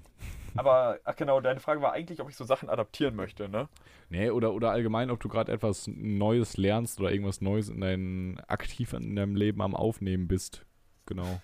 Aber, 0.56 1.00
ach 1.06 1.16
genau, 1.16 1.40
deine 1.40 1.60
Frage 1.60 1.82
war 1.82 1.94
eigentlich, 1.94 2.20
ob 2.20 2.30
ich 2.30 2.36
so 2.36 2.44
Sachen 2.44 2.70
adaptieren 2.70 3.16
möchte, 3.16 3.48
ne? 3.50 3.70
Nee, 4.10 4.30
oder, 4.30 4.54
oder 4.54 4.72
allgemein, 4.72 5.10
ob 5.10 5.20
du 5.22 5.30
gerade 5.30 5.52
etwas 5.52 5.88
Neues 5.88 6.58
lernst 6.58 7.00
oder 7.00 7.12
irgendwas 7.12 7.42
Neues 7.42 7.70
in 7.70 7.82
dein, 7.82 8.40
aktiv 8.48 8.94
in 8.94 9.16
deinem 9.16 9.36
Leben 9.36 9.62
am 9.62 9.76
Aufnehmen 9.76 10.28
bist. 10.28 10.66
Genau. 11.06 11.42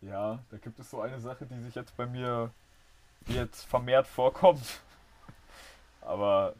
Ja, 0.00 0.42
da 0.50 0.58
gibt 0.58 0.78
es 0.78 0.90
so 0.90 1.00
eine 1.00 1.20
Sache, 1.20 1.46
die 1.46 1.58
sich 1.60 1.74
jetzt 1.74 1.96
bei 1.96 2.06
mir 2.06 2.52
jetzt 3.28 3.64
vermehrt 3.64 4.06
vorkommt. 4.06 4.80
Aber 6.00 6.54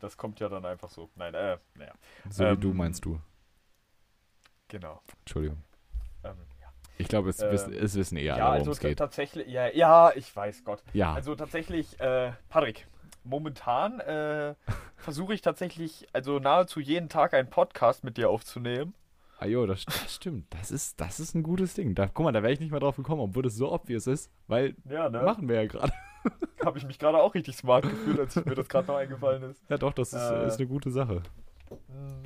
das 0.00 0.16
kommt 0.16 0.40
ja 0.40 0.48
dann 0.48 0.64
einfach 0.64 0.90
so. 0.90 1.10
Nein, 1.16 1.34
äh, 1.34 1.58
naja, 1.74 1.92
So 2.30 2.50
wie 2.50 2.54
Ähm, 2.54 2.60
du 2.60 2.72
meinst 2.72 3.04
du. 3.04 3.20
genau. 4.68 5.02
Entschuldigung. 5.20 5.62
Ähm. 6.24 6.36
Ich 7.00 7.08
glaube, 7.08 7.30
es, 7.30 7.40
Ähm, 7.40 7.50
wissen- 7.50 7.72
es 7.72 7.94
wissen 7.96 8.16
eher 8.16 8.36
Ja, 8.36 8.44
alle, 8.44 8.44
worum 8.44 8.58
also 8.60 8.70
es 8.72 8.80
geht. 8.80 8.98
tatsächlich, 8.98 9.46
ja, 9.48 9.68
ja, 9.68 10.12
ich 10.14 10.34
weiß 10.34 10.64
Gott. 10.64 10.82
Ja. 10.92 11.12
Also 11.14 11.34
tatsächlich, 11.34 11.98
äh, 12.00 12.32
Patrick, 12.48 12.86
momentan 13.24 14.00
äh, 14.00 14.54
versuche 14.96 15.34
ich 15.34 15.40
tatsächlich, 15.42 16.06
also 16.12 16.38
nahezu 16.38 16.80
jeden 16.80 17.08
Tag 17.08 17.34
einen 17.34 17.48
Podcast 17.50 18.04
mit 18.04 18.16
dir 18.16 18.30
aufzunehmen. 18.30 18.94
Ah 19.38 19.46
jo, 19.46 19.66
das, 19.66 19.84
das 19.86 20.14
stimmt. 20.16 20.46
Das 20.60 20.70
ist, 20.70 21.00
das 21.00 21.18
ist 21.18 21.34
ein 21.34 21.42
gutes 21.42 21.72
Ding. 21.74 21.94
Da, 21.94 22.06
guck 22.08 22.24
mal, 22.24 22.32
da 22.32 22.42
wäre 22.42 22.52
ich 22.52 22.60
nicht 22.60 22.70
mal 22.72 22.78
drauf 22.80 22.96
gekommen, 22.96 23.22
obwohl 23.22 23.42
das 23.42 23.54
so 23.54 23.72
obvious 23.72 24.06
ist, 24.06 24.30
weil 24.48 24.74
Ja, 24.88 25.08
ne? 25.08 25.22
machen 25.22 25.48
wir 25.48 25.56
ja 25.62 25.66
gerade. 25.66 25.92
Habe 26.64 26.76
ich 26.76 26.84
mich 26.84 26.98
gerade 26.98 27.16
auch 27.16 27.34
richtig 27.34 27.56
smart 27.56 27.84
gefühlt, 27.84 28.20
als 28.20 28.36
mir 28.36 28.54
das 28.54 28.68
gerade 28.68 28.86
noch 28.88 28.96
eingefallen 28.96 29.42
ist. 29.44 29.62
Ja 29.70 29.78
doch, 29.78 29.94
das 29.94 30.12
ist, 30.12 30.20
Äh. 30.20 30.46
ist 30.46 30.58
eine 30.58 30.68
gute 30.68 30.90
Sache. 30.90 31.22
Hm, 31.70 32.22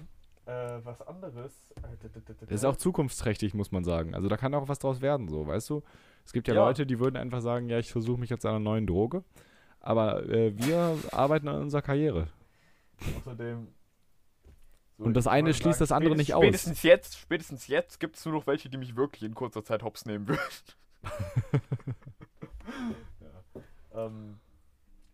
äh, 0.46 0.78
was 0.84 1.00
anderes. 1.02 1.52
Äh, 1.76 2.08
Das 2.40 2.50
ist 2.50 2.64
auch 2.64 2.76
zukunftsträchtig, 2.76 3.54
muss 3.54 3.72
man 3.72 3.84
sagen. 3.84 4.14
Also 4.14 4.28
da 4.28 4.36
kann 4.36 4.54
auch 4.54 4.68
was 4.68 4.78
draus 4.78 5.00
werden, 5.00 5.28
so, 5.28 5.46
weißt 5.46 5.70
du? 5.70 5.82
Es 6.24 6.32
gibt 6.32 6.48
ja, 6.48 6.54
Ja. 6.54 6.64
Leute, 6.66 6.86
die 6.86 6.98
würden 6.98 7.16
einfach 7.16 7.40
sagen, 7.40 7.68
ja, 7.68 7.78
ich 7.78 7.90
versuche 7.92 8.18
mich 8.18 8.30
jetzt 8.30 8.44
an 8.46 8.50
einer 8.50 8.60
neuen 8.60 8.86
Droge. 8.86 9.24
Aber 9.80 10.26
äh, 10.28 10.56
wir 10.56 10.98
arbeiten 11.12 11.48
an 11.48 11.60
unserer 11.62 11.82
Karriere. 11.82 12.28
Außerdem. 13.18 13.68
So, 14.96 15.04
Und 15.04 15.14
das 15.14 15.26
eine 15.26 15.52
schließt 15.52 15.80
das 15.80 15.92
andere 15.92 16.14
nicht 16.16 16.34
aus. 16.34 16.42
Spätestens 16.44 16.82
jetzt, 16.82 17.18
spätestens 17.18 17.66
jetzt 17.66 17.98
gibt 17.98 18.16
es 18.16 18.24
nur 18.24 18.34
noch 18.34 18.46
welche, 18.46 18.68
die 18.68 18.76
mich 18.78 18.96
wirklich 18.96 19.24
in 19.24 19.34
kurzer 19.34 19.64
Zeit 19.64 19.82
hops 19.82 20.06
nehmen 20.06 20.28
würden. 20.28 20.40
ja. 23.20 24.06
ähm, 24.06 24.38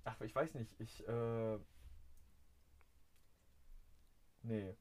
ach, 0.04 0.20
ich 0.20 0.34
weiß 0.34 0.54
nicht, 0.54 0.78
ich, 0.78 1.08
äh. 1.08 1.58
Nee. 4.42 4.74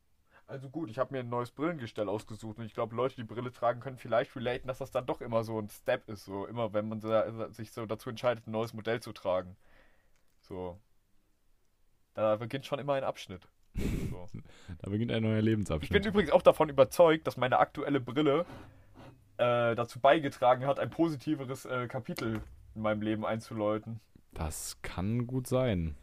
Also 0.49 0.67
gut, 0.67 0.89
ich 0.89 0.97
habe 0.97 1.13
mir 1.13 1.19
ein 1.19 1.29
neues 1.29 1.51
Brillengestell 1.51 2.09
ausgesucht 2.09 2.57
und 2.57 2.65
ich 2.65 2.73
glaube, 2.73 2.95
Leute, 2.95 3.15
die 3.15 3.23
Brille 3.23 3.51
tragen, 3.51 3.81
können 3.81 3.97
vielleicht 3.97 4.35
relaten, 4.35 4.67
dass 4.67 4.79
das 4.79 4.89
dann 4.89 5.05
doch 5.05 5.21
immer 5.21 5.43
so 5.43 5.59
ein 5.59 5.69
Step 5.69 6.09
ist. 6.09 6.25
So 6.25 6.47
immer, 6.47 6.73
wenn 6.73 6.89
man 6.89 6.99
da, 7.01 7.51
sich 7.51 7.71
so 7.71 7.85
dazu 7.85 8.09
entscheidet, 8.09 8.47
ein 8.47 8.51
neues 8.51 8.73
Modell 8.73 8.99
zu 8.99 9.13
tragen. 9.13 9.55
So. 10.41 10.79
Da 12.15 12.35
beginnt 12.37 12.65
schon 12.65 12.79
immer 12.79 12.93
ein 12.93 13.03
Abschnitt. 13.03 13.47
So. 13.75 14.27
Da 14.79 14.89
beginnt 14.89 15.11
ein 15.11 15.21
neuer 15.21 15.37
Ich 15.37 15.43
bin 15.43 15.51
Lebensabschnitt. 15.51 16.05
übrigens 16.07 16.31
auch 16.31 16.41
davon 16.41 16.67
überzeugt, 16.69 17.27
dass 17.27 17.37
meine 17.37 17.59
aktuelle 17.59 17.99
Brille 17.99 18.47
äh, 19.37 19.75
dazu 19.75 19.99
beigetragen 19.99 20.65
hat, 20.65 20.79
ein 20.79 20.89
positiveres 20.89 21.65
äh, 21.65 21.87
Kapitel 21.87 22.41
in 22.73 22.81
meinem 22.81 23.03
Leben 23.03 23.23
einzuläuten. 23.23 23.99
Das 24.33 24.81
kann 24.81 25.27
gut 25.27 25.45
sein. 25.45 25.95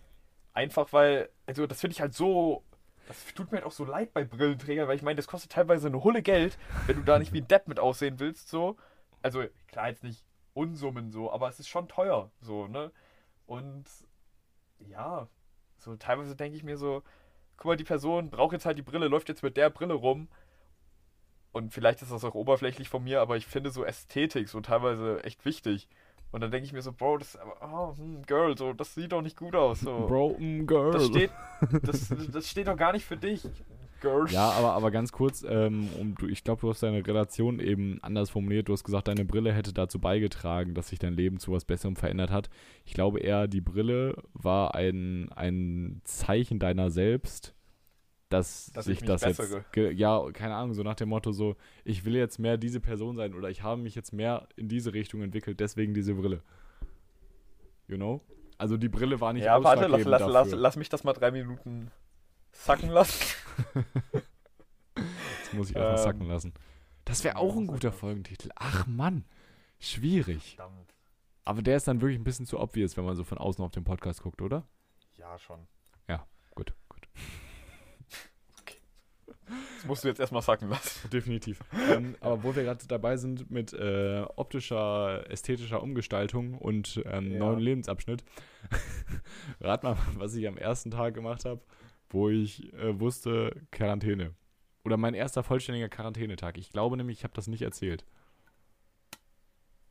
Einfach 0.53 0.93
weil, 0.93 1.31
also 1.47 1.67
das 1.67 1.81
finde 1.81 1.95
ich 1.95 2.01
halt 2.01 2.15
so, 2.15 2.63
das 3.07 3.25
tut 3.35 3.51
mir 3.51 3.59
halt 3.59 3.67
auch 3.67 3.73
so 3.73 3.85
leid 3.85 4.13
bei 4.13 4.25
Brillenträgern, 4.25 4.89
weil 4.89 4.97
ich 4.97 5.03
meine, 5.03 5.17
das 5.17 5.27
kostet 5.27 5.53
teilweise 5.53 5.89
eine 5.89 6.03
Hulle 6.03 6.23
Geld, 6.23 6.59
wenn 6.87 6.97
du 6.97 7.03
da 7.03 7.19
nicht 7.19 7.33
wie 7.33 7.41
ein 7.41 7.49
Depp 7.49 7.69
mit 7.69 7.79
aussehen 7.79 8.19
willst, 8.19 8.49
so. 8.49 8.77
Also 9.23 9.45
klar, 9.69 9.89
jetzt 9.89 10.05
nicht 10.05 10.25
Unsummen 10.55 11.11
so, 11.11 11.31
aber 11.31 11.49
es 11.49 11.61
ist 11.61 11.69
schon 11.69 11.89
teuer, 11.89 12.31
so, 12.41 12.67
ne? 12.67 12.91
Und 13.47 13.85
ja, 14.79 15.29
so 15.79 15.97
teilweise 15.97 16.35
denke 16.37 16.57
ich 16.57 16.65
mir 16.65 16.77
so, 16.77 17.03
guck 17.57 17.67
mal, 17.67 17.77
die 17.77 17.85
Person 17.85 18.31
braucht 18.31 18.53
jetzt 18.53 18.67
halt 18.67 18.79
die 18.79 18.83
Brille, 18.83 19.09
läuft 19.09 19.29
jetzt 19.29 19.43
mit 19.43 19.57
der 19.57 19.71
Brille 19.71 19.95
rum. 19.95 20.29
Und 21.53 21.73
vielleicht 21.73 22.03
ist 22.03 22.13
das 22.13 22.25
auch 22.25 22.35
oberflächlich 22.35 22.89
von 22.89 23.03
mir, 23.05 23.21
aber 23.21 23.37
ich 23.37 23.47
finde 23.47 23.71
so 23.71 23.85
Ästhetik 23.85 24.49
so 24.49 24.61
teilweise 24.61 25.25
echt 25.25 25.45
wichtig. 25.45 25.89
Und 26.33 26.41
dann 26.41 26.51
denke 26.51 26.67
ich 26.67 26.73
mir 26.73 26.83
so, 26.83 26.93
Bro, 26.93 27.19
das, 27.19 27.37
aber, 27.37 27.57
oh, 27.63 27.97
hm, 27.97 28.23
Girl, 28.27 28.57
so, 28.57 28.73
das 28.73 28.95
sieht 28.95 29.13
doch 29.13 29.23
nicht 29.23 29.37
gut 29.37 29.55
aus. 29.55 29.81
So. 29.81 30.07
Broken 30.07 30.67
Girl. 30.67 30.93
Das 30.93 31.07
steht, 31.07 31.31
das, 31.83 32.13
das 32.33 32.49
steht 32.49 32.69
doch 32.69 32.77
gar 32.77 32.93
nicht 32.93 33.05
für 33.05 33.17
dich, 33.17 33.43
Girl. 34.01 34.27
Ja, 34.31 34.51
aber, 34.51 34.73
aber 34.73 34.91
ganz 34.91 35.13
kurz, 35.13 35.45
ähm, 35.49 35.89
um, 35.99 36.15
du, 36.15 36.27
ich 36.27 36.45
glaube, 36.45 36.61
du 36.61 36.69
hast 36.69 36.83
deine 36.83 37.07
Relation 37.07 37.59
eben 37.59 37.99
anders 38.03 38.31
formuliert. 38.31 38.69
Du 38.69 38.73
hast 38.73 38.85
gesagt, 38.85 39.09
deine 39.09 39.25
Brille 39.25 39.53
hätte 39.53 39.73
dazu 39.73 39.99
beigetragen, 39.99 40.75
dass 40.75 40.89
sich 40.89 40.99
dein 40.99 41.15
Leben 41.15 41.39
zu 41.39 41.53
was 41.53 41.65
Besserem 41.65 41.97
verändert 41.97 42.31
hat. 42.31 42.51
Ich 42.85 42.93
glaube 42.93 43.21
eher, 43.21 43.49
die 43.49 43.61
Brille 43.63 44.23
war 44.35 44.75
ein, 44.75 45.31
ein 45.35 46.03
Zeichen 46.05 46.59
deiner 46.59 46.91
selbst, 46.91 47.56
dass, 48.29 48.73
Dass 48.73 48.87
sich 48.87 49.01
das 49.03 49.23
jetzt, 49.23 49.41
ja, 49.75 50.31
keine 50.33 50.57
Ahnung, 50.57 50.75
so 50.75 50.83
nach 50.83 50.97
dem 50.97 51.09
Motto 51.09 51.33
so, 51.33 51.57
ich 51.85 52.05
will 52.05 52.17
jetzt 52.17 52.39
mehr 52.39 52.57
diese 52.57 52.81
Person 52.81 53.17
sein 53.17 53.35
oder 53.35 53.51
ich 53.51 53.63
habe 53.63 53.81
mich 53.81 53.95
jetzt 53.95 54.13
mehr 54.13 54.49
in 54.57 54.69
diese 54.69 54.93
Richtung 54.93 55.23
entwickelt, 55.23 55.61
deswegen 55.61 55.95
diese 55.95 56.15
Brille. 56.15 56.43
You 57.87 57.97
know? 57.97 58.21
Also 58.59 58.77
die 58.77 58.89
Brille 58.89 59.21
war 59.21 59.33
nicht 59.33 59.45
ja, 59.45 59.63
warte, 59.63 59.87
lass, 59.87 60.05
lass, 60.05 60.21
lass, 60.21 60.33
dafür. 60.33 60.59
lass 60.59 60.77
mich 60.77 60.89
das 60.89 61.05
mal 61.05 61.13
drei 61.13 61.31
Minuten 61.31 61.91
sacken 62.53 62.91
lassen. 62.91 63.23
Das 64.97 65.53
muss 65.53 65.71
ich 65.71 65.77
erstmal 65.77 65.99
Ähm, 65.99 66.03
sacken 66.03 66.27
lassen. 66.29 66.55
Das 67.05 67.23
wäre 67.23 67.37
auch 67.37 67.55
ein 67.55 67.67
ja, 67.67 67.73
guter 67.73 67.93
Folgentitel. 67.93 68.49
Ach 68.57 68.87
Mann, 68.87 69.25
schwierig. 69.79 70.57
Verdammt. 70.57 70.95
Aber 71.45 71.63
der 71.63 71.77
ist 71.77 71.87
dann 71.87 72.01
wirklich 72.01 72.19
ein 72.19 72.25
bisschen 72.25 72.47
zu 72.47 72.59
obvious, 72.59 72.97
wenn 72.97 73.05
man 73.05 73.15
so 73.15 73.23
von 73.23 73.39
außen 73.39 73.63
auf 73.63 73.71
den 73.71 73.85
Podcast 73.85 74.23
guckt, 74.23 74.41
oder? 74.43 74.67
Ja, 75.19 75.39
schon. 75.39 75.69
Gut, 76.57 76.73
gut. 76.89 77.07
Das 79.77 79.87
musst 79.87 80.05
du 80.05 80.09
jetzt 80.09 80.19
erstmal 80.21 80.43
sacken 80.43 80.69
lassen. 80.69 81.09
Definitiv. 81.13 81.61
ähm, 81.91 82.17
aber 82.21 82.43
wo 82.43 82.55
wir 82.57 82.65
gerade 82.65 82.85
dabei 82.87 83.17
sind 83.17 83.51
mit 83.51 83.73
äh, 83.73 84.25
optischer, 84.37 85.25
ästhetischer 85.31 85.83
Umgestaltung 85.83 86.55
und 86.59 87.03
ähm, 87.07 87.33
Ja. 87.33 87.39
neuen 87.39 87.61
Lebensabschnitt, 87.61 88.25
rat 89.61 89.83
mal, 89.85 89.97
was 90.15 90.35
ich 90.35 90.47
am 90.49 90.57
ersten 90.57 90.91
Tag 90.91 91.15
gemacht 91.15 91.45
habe, 91.45 91.61
wo 92.11 92.29
ich 92.29 92.73
äh, 92.75 92.99
wusste, 92.99 93.55
Quarantäne. 93.71 94.35
Oder 94.85 94.97
mein 94.97 95.15
erster 95.15 95.43
vollständiger 95.43 95.89
Quarantänetag. 95.89 96.59
Ich 96.59 96.71
glaube 96.71 96.97
nämlich, 96.97 97.19
ich 97.19 97.25
habe 97.25 97.35
das 97.35 97.47
nicht 97.49 97.63
erzählt. 97.63 98.05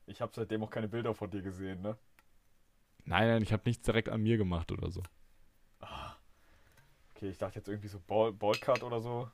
Ich 0.08 0.22
habe 0.22 0.32
seitdem 0.36 0.64
auch 0.64 0.70
keine 0.70 0.88
Bilder 0.88 1.14
von 1.14 1.30
dir 1.32 1.42
gesehen, 1.42 1.82
ne? 1.82 1.98
Nein, 3.06 3.28
nein, 3.28 3.42
ich 3.44 3.52
habe 3.54 3.64
nichts 3.66 3.84
direkt 3.86 4.10
an 4.10 4.22
mir 4.22 4.38
gemacht 4.38 4.72
oder 4.72 4.90
so. 4.92 5.02
Okay, 7.16 7.30
ich 7.30 7.38
dachte 7.38 7.60
jetzt 7.60 7.68
irgendwie 7.68 7.88
so 7.88 8.00
Ball, 8.08 8.34
Ballcut 8.34 8.84
oder 8.84 9.00
so. 9.00 9.30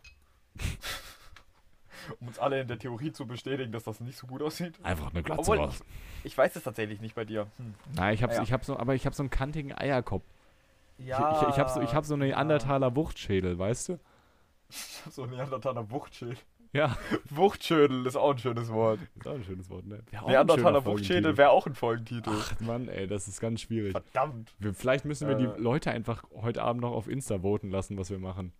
um 2.19 2.27
uns 2.27 2.39
alle 2.39 2.61
in 2.61 2.67
der 2.67 2.77
Theorie 2.77 3.11
zu 3.11 3.25
bestätigen, 3.25 3.71
dass 3.71 3.83
das 3.83 3.99
nicht 3.99 4.17
so 4.17 4.27
gut 4.27 4.41
aussieht. 4.41 4.73
Einfach 4.83 5.11
eine 5.11 5.23
Glatze 5.23 5.41
Obwohl, 5.41 5.57
raus. 5.57 5.83
Ich 6.23 6.37
weiß 6.37 6.55
es 6.55 6.63
tatsächlich 6.63 7.01
nicht 7.01 7.15
bei 7.15 7.25
dir. 7.25 7.47
Hm. 7.57 7.73
Nein, 7.95 8.13
ich 8.13 8.23
habe 8.23 8.33
Ah, 8.33 8.37
ja. 8.37 8.43
ich 8.43 8.53
hab 8.53 8.65
so, 8.65 8.77
aber 8.77 8.95
ich 8.95 9.05
habe 9.05 9.15
so 9.15 9.23
einen 9.23 9.29
kantigen 9.29 9.73
Eierkopf. 9.73 10.23
Ja. 10.97 11.35
Ich, 11.35 11.41
ich, 11.41 11.49
ich 11.49 11.59
habe 11.59 11.69
so, 11.69 11.81
ich 11.81 11.93
hab 11.95 12.05
so 12.05 12.13
eine 12.13 12.25
Neandertaler 12.25 12.95
Wuchtschädel, 12.95 13.57
weißt 13.57 13.89
du? 13.89 13.99
Ich 14.69 15.01
hab 15.05 15.11
so 15.11 15.23
ein 15.23 15.31
Neandertaler 15.31 15.89
Wuchtschädel. 15.89 16.37
Ja. 16.73 16.97
Wuchtschädel 17.29 18.05
ist 18.05 18.15
auch 18.15 18.31
ein 18.31 18.37
schönes 18.37 18.71
Wort. 18.71 18.99
Ist 19.15 19.27
auch 19.27 19.33
ein 19.35 19.43
schönes 19.43 19.69
Wort, 19.69 19.85
ne? 19.85 20.01
Neandertaler 20.25 20.85
Wuchtschädel 20.85 21.35
wäre 21.37 21.49
auch 21.49 21.67
ein 21.67 21.75
Folgentitel. 21.75 22.31
Ach 22.33 22.59
Mann, 22.61 22.87
ey, 22.87 23.07
das 23.07 23.27
ist 23.27 23.41
ganz 23.41 23.59
schwierig. 23.61 23.91
Verdammt. 23.91 24.53
Wir, 24.59 24.73
vielleicht 24.73 25.03
müssen 25.05 25.27
wir 25.27 25.35
Äh. 25.37 25.39
die 25.39 25.61
Leute 25.61 25.91
einfach 25.91 26.23
heute 26.33 26.63
Abend 26.63 26.81
noch 26.81 26.93
auf 26.93 27.07
Insta 27.09 27.39
voten 27.39 27.71
lassen, 27.71 27.97
was 27.97 28.09
wir 28.09 28.19
machen. 28.19 28.53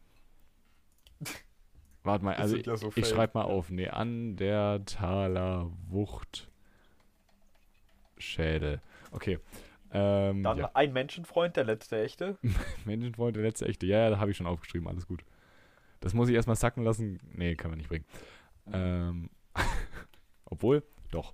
Warte 2.04 2.26
mal, 2.26 2.34
also 2.36 2.58
ja 2.58 2.76
so 2.78 2.88
ich 2.90 2.94
fake. 2.96 3.06
schreibe 3.06 3.38
mal 3.38 3.46
auf. 3.46 3.70
Neandertaler 3.70 5.70
Wuchtschädel. 5.88 6.50
Okay. 9.12 9.40
Ähm, 9.94 10.42
Dann 10.42 10.58
ja. 10.58 10.72
ein 10.74 10.94
Menschenfreund, 10.94 11.56
der 11.58 11.66
letzte 11.66 12.02
echte. 12.02 12.38
Menschenfreund, 12.86 13.36
der 13.36 13.44
letzte 13.44 13.68
echte. 13.68 13.86
Ja, 13.86 14.00
ja, 14.00 14.10
da 14.10 14.20
habe 14.20 14.32
ich 14.32 14.38
schon 14.38 14.48
aufgeschrieben, 14.48 14.88
alles 14.88 15.06
gut. 15.06 15.22
Das 16.02 16.14
muss 16.14 16.28
ich 16.28 16.36
erstmal 16.36 16.58
sacken 16.58 16.84
lassen. 16.84 17.20
Nee, 17.34 17.56
kann 17.56 17.72
man 17.72 17.78
nicht 17.78 17.90
bringen. 17.90 18.06
Ähm, 18.74 19.30
obwohl, 20.46 20.84
doch. 21.12 21.34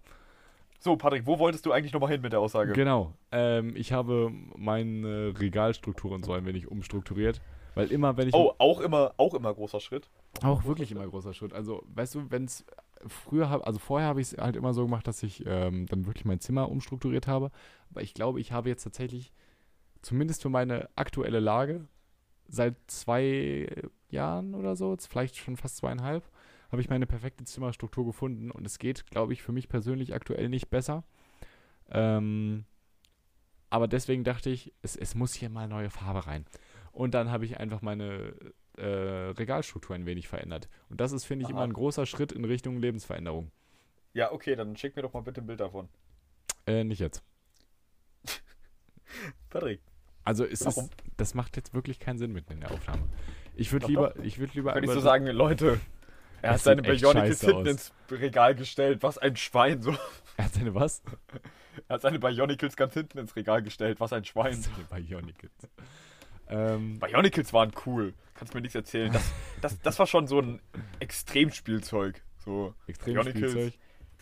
So, 0.80 0.95
Patrick, 0.95 1.25
wo 1.25 1.39
wolltest 1.39 1.65
du 1.65 1.71
eigentlich 1.71 1.93
nochmal 1.93 2.12
hin 2.12 2.21
mit 2.21 2.34
der 2.34 2.39
Aussage? 2.39 2.73
Genau. 2.73 3.13
Ähm, 3.32 3.75
ich 3.75 3.91
habe 3.91 4.32
meine 4.56 5.34
Regalstruktur 5.39 6.12
und 6.12 6.23
so 6.23 6.34
ein 6.34 6.45
wenig 6.45 6.67
umstrukturiert. 6.67 7.41
Weil 7.73 7.91
immer, 7.91 8.17
wenn 8.17 8.27
ich. 8.27 8.34
Oh, 8.34 8.53
auch 8.58 8.80
immer, 8.80 9.13
auch 9.17 9.34
immer 9.34 9.53
großer 9.53 9.80
Schritt. 9.80 10.10
Auch 10.43 10.65
wirklich 10.65 10.91
immer 10.91 11.08
großer 11.08 11.34
Schritt. 11.34 11.53
Also, 11.53 11.84
weißt 11.93 12.15
du, 12.15 12.32
wenn 12.32 12.45
es 12.45 12.65
früher, 13.06 13.49
hab, 13.49 13.65
also 13.65 13.80
vorher 13.80 14.08
habe 14.08 14.21
ich 14.21 14.34
es 14.34 14.38
halt 14.38 14.56
immer 14.56 14.73
so 14.73 14.84
gemacht, 14.84 15.08
dass 15.08 15.23
ich 15.23 15.45
ähm, 15.45 15.86
dann 15.88 16.06
wirklich 16.06 16.25
mein 16.25 16.39
Zimmer 16.39 16.69
umstrukturiert 16.69 17.27
habe. 17.27 17.51
Aber 17.91 18.01
ich 18.01 18.13
glaube, 18.13 18.39
ich 18.39 18.51
habe 18.51 18.69
jetzt 18.69 18.84
tatsächlich, 18.84 19.32
zumindest 20.01 20.41
für 20.41 20.49
meine 20.49 20.89
aktuelle 20.95 21.39
Lage, 21.39 21.88
seit 22.47 22.75
zwei 22.88 23.67
Jahren 24.10 24.56
oder 24.56 24.76
so, 24.76 24.91
jetzt 24.91 25.08
vielleicht 25.08 25.38
schon 25.38 25.58
fast 25.58 25.78
zweieinhalb, 25.78 26.30
habe 26.72 26.82
ich 26.82 26.89
meine 26.89 27.06
perfekte 27.06 27.43
Zimmerstruktur 27.43 28.06
gefunden. 28.06 28.52
Und 28.52 28.65
es 28.65 28.80
geht, 28.80 29.06
glaube 29.08 29.34
ich, 29.34 29.41
für 29.41 29.52
mich 29.52 29.70
persönlich 29.70 30.13
aktuell 30.13 30.50
nicht 30.50 30.70
besser. 30.70 31.04
Ähm, 31.89 32.65
aber 33.70 33.88
deswegen 33.88 34.24
dachte 34.24 34.50
ich, 34.50 34.74
es, 34.82 34.96
es 34.96 35.15
muss 35.15 35.34
hier 35.34 35.50
mal 35.50 35.67
neue 35.67 35.90
Farbe 35.90 36.27
rein. 36.27 36.46
Und 36.92 37.13
dann 37.13 37.29
habe 37.31 37.46
ich 37.46 37.60
einfach 37.60 37.81
meine 37.81 38.34
äh, 38.77 38.86
Regalstruktur 38.86 39.96
ein 39.96 40.06
wenig 40.06 40.27
verändert. 40.27 40.69
Und 40.90 41.02
das 41.02 41.12
ist, 41.12 41.25
finde 41.25 41.44
ich, 41.44 41.48
Aha. 41.50 41.54
immer 41.54 41.63
ein 41.63 41.73
großer 41.73 42.06
Schritt 42.06 42.31
in 42.31 42.46
Richtung 42.46 42.77
Lebensveränderung. 42.77 43.52
Ja, 44.13 44.31
okay, 44.31 44.56
dann 44.56 44.75
schick 44.77 44.96
mir 44.96 45.02
doch 45.04 45.13
mal 45.13 45.21
bitte 45.21 45.42
ein 45.42 45.48
Bild 45.48 45.60
davon. 45.60 45.90
Äh, 46.65 46.84
nicht 46.84 47.00
jetzt. 47.00 47.23
Patrick, 49.50 49.81
Also 50.23 50.44
es 50.46 50.65
Warum? 50.65 50.86
ist, 50.86 50.94
das 51.17 51.34
macht 51.34 51.56
jetzt 51.56 51.73
wirklich 51.73 52.00
keinen 52.00 52.17
Sinn 52.17 52.31
mitten 52.31 52.54
in 52.54 52.62
der 52.62 52.71
Aufnahme. 52.71 53.04
Ich 53.58 53.71
würde 53.71 53.87
lieber, 53.87 54.13
doch. 54.15 54.23
ich 54.23 54.39
würde 54.39 54.53
lieber 54.53 54.73
könnte 54.73 54.87
ich 54.87 54.93
so 54.93 54.99
sagen, 54.99 55.25
Leute, 55.27 55.79
er 56.41 56.53
hat 56.53 56.62
seine 56.62 56.81
Bionicles 56.81 57.41
hinten 57.41 57.55
aus. 57.55 57.67
ins 57.67 57.93
Regal 58.12 58.55
gestellt. 58.55 59.03
Was 59.03 59.17
ein 59.17 59.35
Schwein, 59.35 59.81
so. 59.81 59.95
Er 60.37 60.45
hat 60.45 60.53
seine 60.53 60.75
was? 60.75 61.01
Er 61.87 61.95
hat 61.95 62.01
seine 62.01 62.19
Bionicles 62.19 62.75
ganz 62.75 62.93
hinten 62.93 63.17
ins 63.17 63.35
Regal 63.35 63.63
gestellt. 63.63 63.99
Was 63.99 64.13
ein 64.13 64.23
Schwein. 64.23 64.53
Seine 64.53 64.85
Bionicles. 64.89 65.51
Ähm, 66.49 66.99
Bionicles 66.99 67.51
waren 67.53 67.71
cool. 67.85 68.13
Kannst 68.35 68.53
mir 68.53 68.62
nichts 68.62 68.75
erzählen. 68.75 69.12
Das, 69.12 69.31
das, 69.62 69.81
das 69.81 69.99
war 69.99 70.05
schon 70.05 70.27
so 70.27 70.39
ein 70.39 70.62
Extremspielzeug. 70.99 72.21
So, 72.37 72.75
Extremspielzeug. 72.85 73.73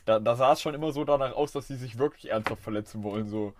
Da, 0.05 0.19
da 0.19 0.35
sah 0.35 0.53
es 0.53 0.61
schon 0.61 0.73
immer 0.73 0.91
so 0.91 1.03
danach 1.03 1.33
aus, 1.33 1.51
dass 1.51 1.67
sie 1.67 1.75
sich 1.75 1.97
wirklich 1.97 2.31
ernsthaft 2.31 2.61
verletzen 2.61 3.03
wollen. 3.03 3.27
So. 3.27 3.53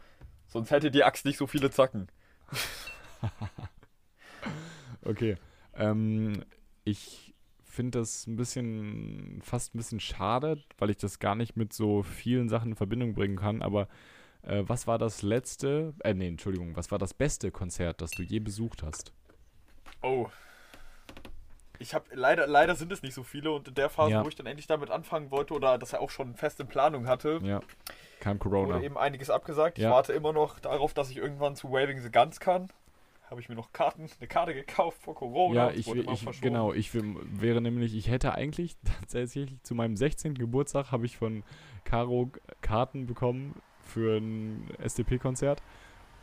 Sonst 0.48 0.72
hätte 0.72 0.92
die 0.92 1.04
Axt 1.04 1.26
nicht 1.26 1.38
so 1.38 1.48
viele 1.48 1.70
Zacken. 1.72 2.08
Okay. 5.06 5.38
Ähm, 5.76 6.44
ich 6.84 7.34
finde 7.64 8.00
das 8.00 8.26
ein 8.28 8.36
bisschen, 8.38 9.42
fast 9.44 9.76
ein 9.76 9.78
bisschen 9.78 10.00
schade, 10.00 10.64
weil 10.78 10.90
ich 10.92 10.98
das 10.98 11.20
gar 11.20 11.36
nicht 11.36 11.58
mit 11.58 11.74
so 11.74 12.04
vielen 12.04 12.48
Sachen 12.50 12.72
in 12.72 12.76
Verbindung 12.76 13.14
bringen 13.14 13.36
kann. 13.38 13.62
Aber 13.62 13.88
äh, 14.44 14.64
was 14.66 14.88
war 14.88 14.98
das 14.98 15.22
letzte, 15.22 15.94
äh, 16.04 16.14
nee, 16.14 16.28
Entschuldigung, 16.28 16.76
was 16.76 16.92
war 16.92 17.00
das 17.00 17.14
beste 17.14 17.52
Konzert, 17.52 18.02
das 18.02 18.12
du 18.12 18.24
je 18.24 18.40
besucht 18.40 18.84
hast? 18.84 19.12
Oh. 20.02 20.28
Ich 21.78 21.94
habe 21.94 22.06
leider, 22.14 22.48
leider 22.48 22.76
sind 22.76 22.92
es 22.94 23.02
nicht 23.02 23.14
so 23.14 23.24
viele 23.24 23.52
und 23.52 23.68
in 23.68 23.74
der 23.74 23.90
Phase, 23.90 24.12
Ja. 24.12 24.24
wo 24.24 24.30
ich 24.30 24.36
dann 24.36 24.46
endlich 24.46 24.68
damit 24.68 24.90
anfangen 24.90 25.30
wollte 25.30 25.54
oder 25.54 25.78
das 25.78 25.92
er 25.92 26.00
auch 26.00 26.10
schon 26.10 26.36
fest 26.36 26.60
in 26.62 26.68
Planung 26.68 27.08
hatte, 27.08 27.40
Ja, 27.44 27.60
kam 28.22 28.40
Corona. 28.40 28.76
wurde 28.76 28.86
eben 28.86 28.98
einiges 28.98 29.30
abgesagt. 29.30 29.78
Ja. 29.78 29.90
Ich 29.90 29.94
warte 29.94 30.14
immer 30.14 30.32
noch 30.32 30.60
darauf, 30.60 30.94
dass 30.94 31.10
ich 31.10 31.18
irgendwann 31.18 31.56
zu 31.58 31.70
Waving 31.72 32.00
the 32.00 32.10
Guns 32.10 32.40
kann. 32.40 32.70
Habe 33.30 33.42
ich 33.42 33.50
mir 33.50 33.56
noch 33.56 33.74
Karten, 33.74 34.08
eine 34.20 34.28
Karte 34.28 34.54
gekauft 34.54 35.02
vor 35.02 35.16
Corona. 35.16 35.70
Ja, 35.70 35.72
ich, 35.72 35.88
ich 35.88 36.42
genau, 36.42 36.74
ich 36.74 36.94
wär- 36.94 37.04
wäre 37.32 37.60
nämlich, 37.62 37.96
ich 37.96 38.10
hätte 38.10 38.34
eigentlich 38.36 38.78
tatsächlich 39.02 39.62
zu 39.64 39.74
meinem 39.76 39.96
16. 39.98 40.36
Geburtstag 40.36 40.92
habe 40.92 41.06
ich 41.06 41.18
von 41.18 41.44
Caro 41.86 42.32
Karten 42.62 43.08
bekommen 43.08 43.56
für 43.82 44.18
ein 44.18 44.70
SDP-Konzert. 44.80 45.62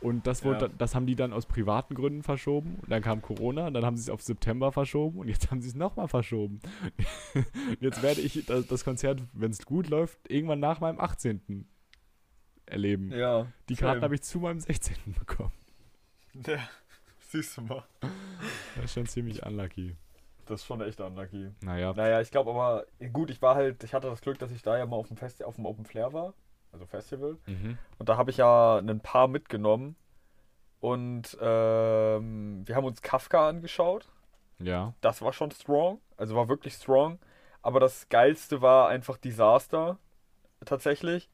Und 0.01 0.27
das, 0.27 0.43
wurde, 0.43 0.65
Ja. 0.65 0.71
das 0.77 0.95
haben 0.95 1.05
die 1.05 1.15
dann 1.15 1.31
aus 1.31 1.45
privaten 1.45 1.95
Gründen 1.95 2.23
verschoben. 2.23 2.75
Und 2.81 2.91
dann 2.91 3.01
kam 3.01 3.21
Corona, 3.21 3.67
und 3.67 3.73
dann 3.73 3.85
haben 3.85 3.95
sie 3.95 4.01
es 4.03 4.09
auf 4.09 4.21
September 4.21 4.71
verschoben 4.73 5.19
und 5.19 5.29
jetzt 5.29 5.49
haben 5.49 5.61
sie 5.61 5.69
es 5.69 5.75
nochmal 5.75 6.09
verschoben. 6.09 6.59
Jetzt 7.79 8.01
werde 8.03 8.19
ich 8.19 8.45
das, 8.45 8.67
das 8.67 8.83
Konzert, 8.83 9.21
wenn 9.31 9.51
es 9.51 9.65
gut 9.65 9.87
läuft, 9.89 10.19
irgendwann 10.29 10.59
nach 10.59 10.81
meinem 10.81 10.99
18. 10.99 11.65
erleben. 12.65 13.11
Ja. 13.13 13.47
Die 13.69 13.75
Karten 13.75 14.01
habe 14.01 14.15
ich 14.15 14.23
zu 14.23 14.39
meinem 14.39 14.59
16. 14.59 14.95
bekommen. 15.19 15.53
Ja, 16.45 16.57
siehst 17.33 17.57
du 17.57 17.61
mal. 17.61 17.83
Das 18.75 18.85
ist 18.85 18.93
schon 18.93 19.07
ziemlich 19.07 19.43
unlucky. 19.45 19.95
Das 20.45 20.61
ist 20.61 20.67
schon 20.67 20.81
echt 20.81 20.99
unlucky. 21.01 21.51
Naja, 21.61 21.93
Naja, 21.93 22.21
ich 22.21 22.31
glaube 22.31 22.51
aber, 22.51 22.85
gut, 23.11 23.29
ich 23.29 23.41
war 23.41 23.55
halt, 23.55 23.83
ich 23.83 23.93
hatte 23.93 24.07
das 24.07 24.21
Glück, 24.21 24.37
dass 24.39 24.51
ich 24.51 24.61
da 24.61 24.77
ja 24.77 24.85
mal 24.85 24.97
auf 24.97 25.07
dem, 25.07 25.17
Festi 25.17 25.43
auf 25.43 25.55
dem 25.55 25.65
Open 25.65 25.85
Flair 25.85 26.13
war, 26.13 26.33
also 26.71 26.85
Festival. 26.85 27.37
mhm. 27.45 27.77
Und 27.97 28.09
da 28.09 28.17
habe 28.17 28.29
ich 28.31 28.37
ja 28.37 28.77
ein 28.77 28.99
paar 28.99 29.27
mitgenommen. 29.27 29.95
Und 30.79 31.37
ähm, 31.41 32.67
wir 32.67 32.75
haben 32.75 32.85
uns 32.85 33.01
Kafka 33.01 33.47
angeschaut. 33.47 34.09
ja. 34.59 34.93
Das 35.01 35.21
war 35.21 35.31
schon 35.33 35.49
strong. 35.51 36.01
Also 36.17 36.35
war 36.35 36.49
wirklich 36.49 36.73
strong. 36.73 37.19
Aber 37.61 37.79
das 37.79 38.09
Geilste 38.09 38.61
war 38.61 38.89
einfach 38.89 39.17
Disaster. 39.17 39.97
Tatsächlich. 40.65 41.29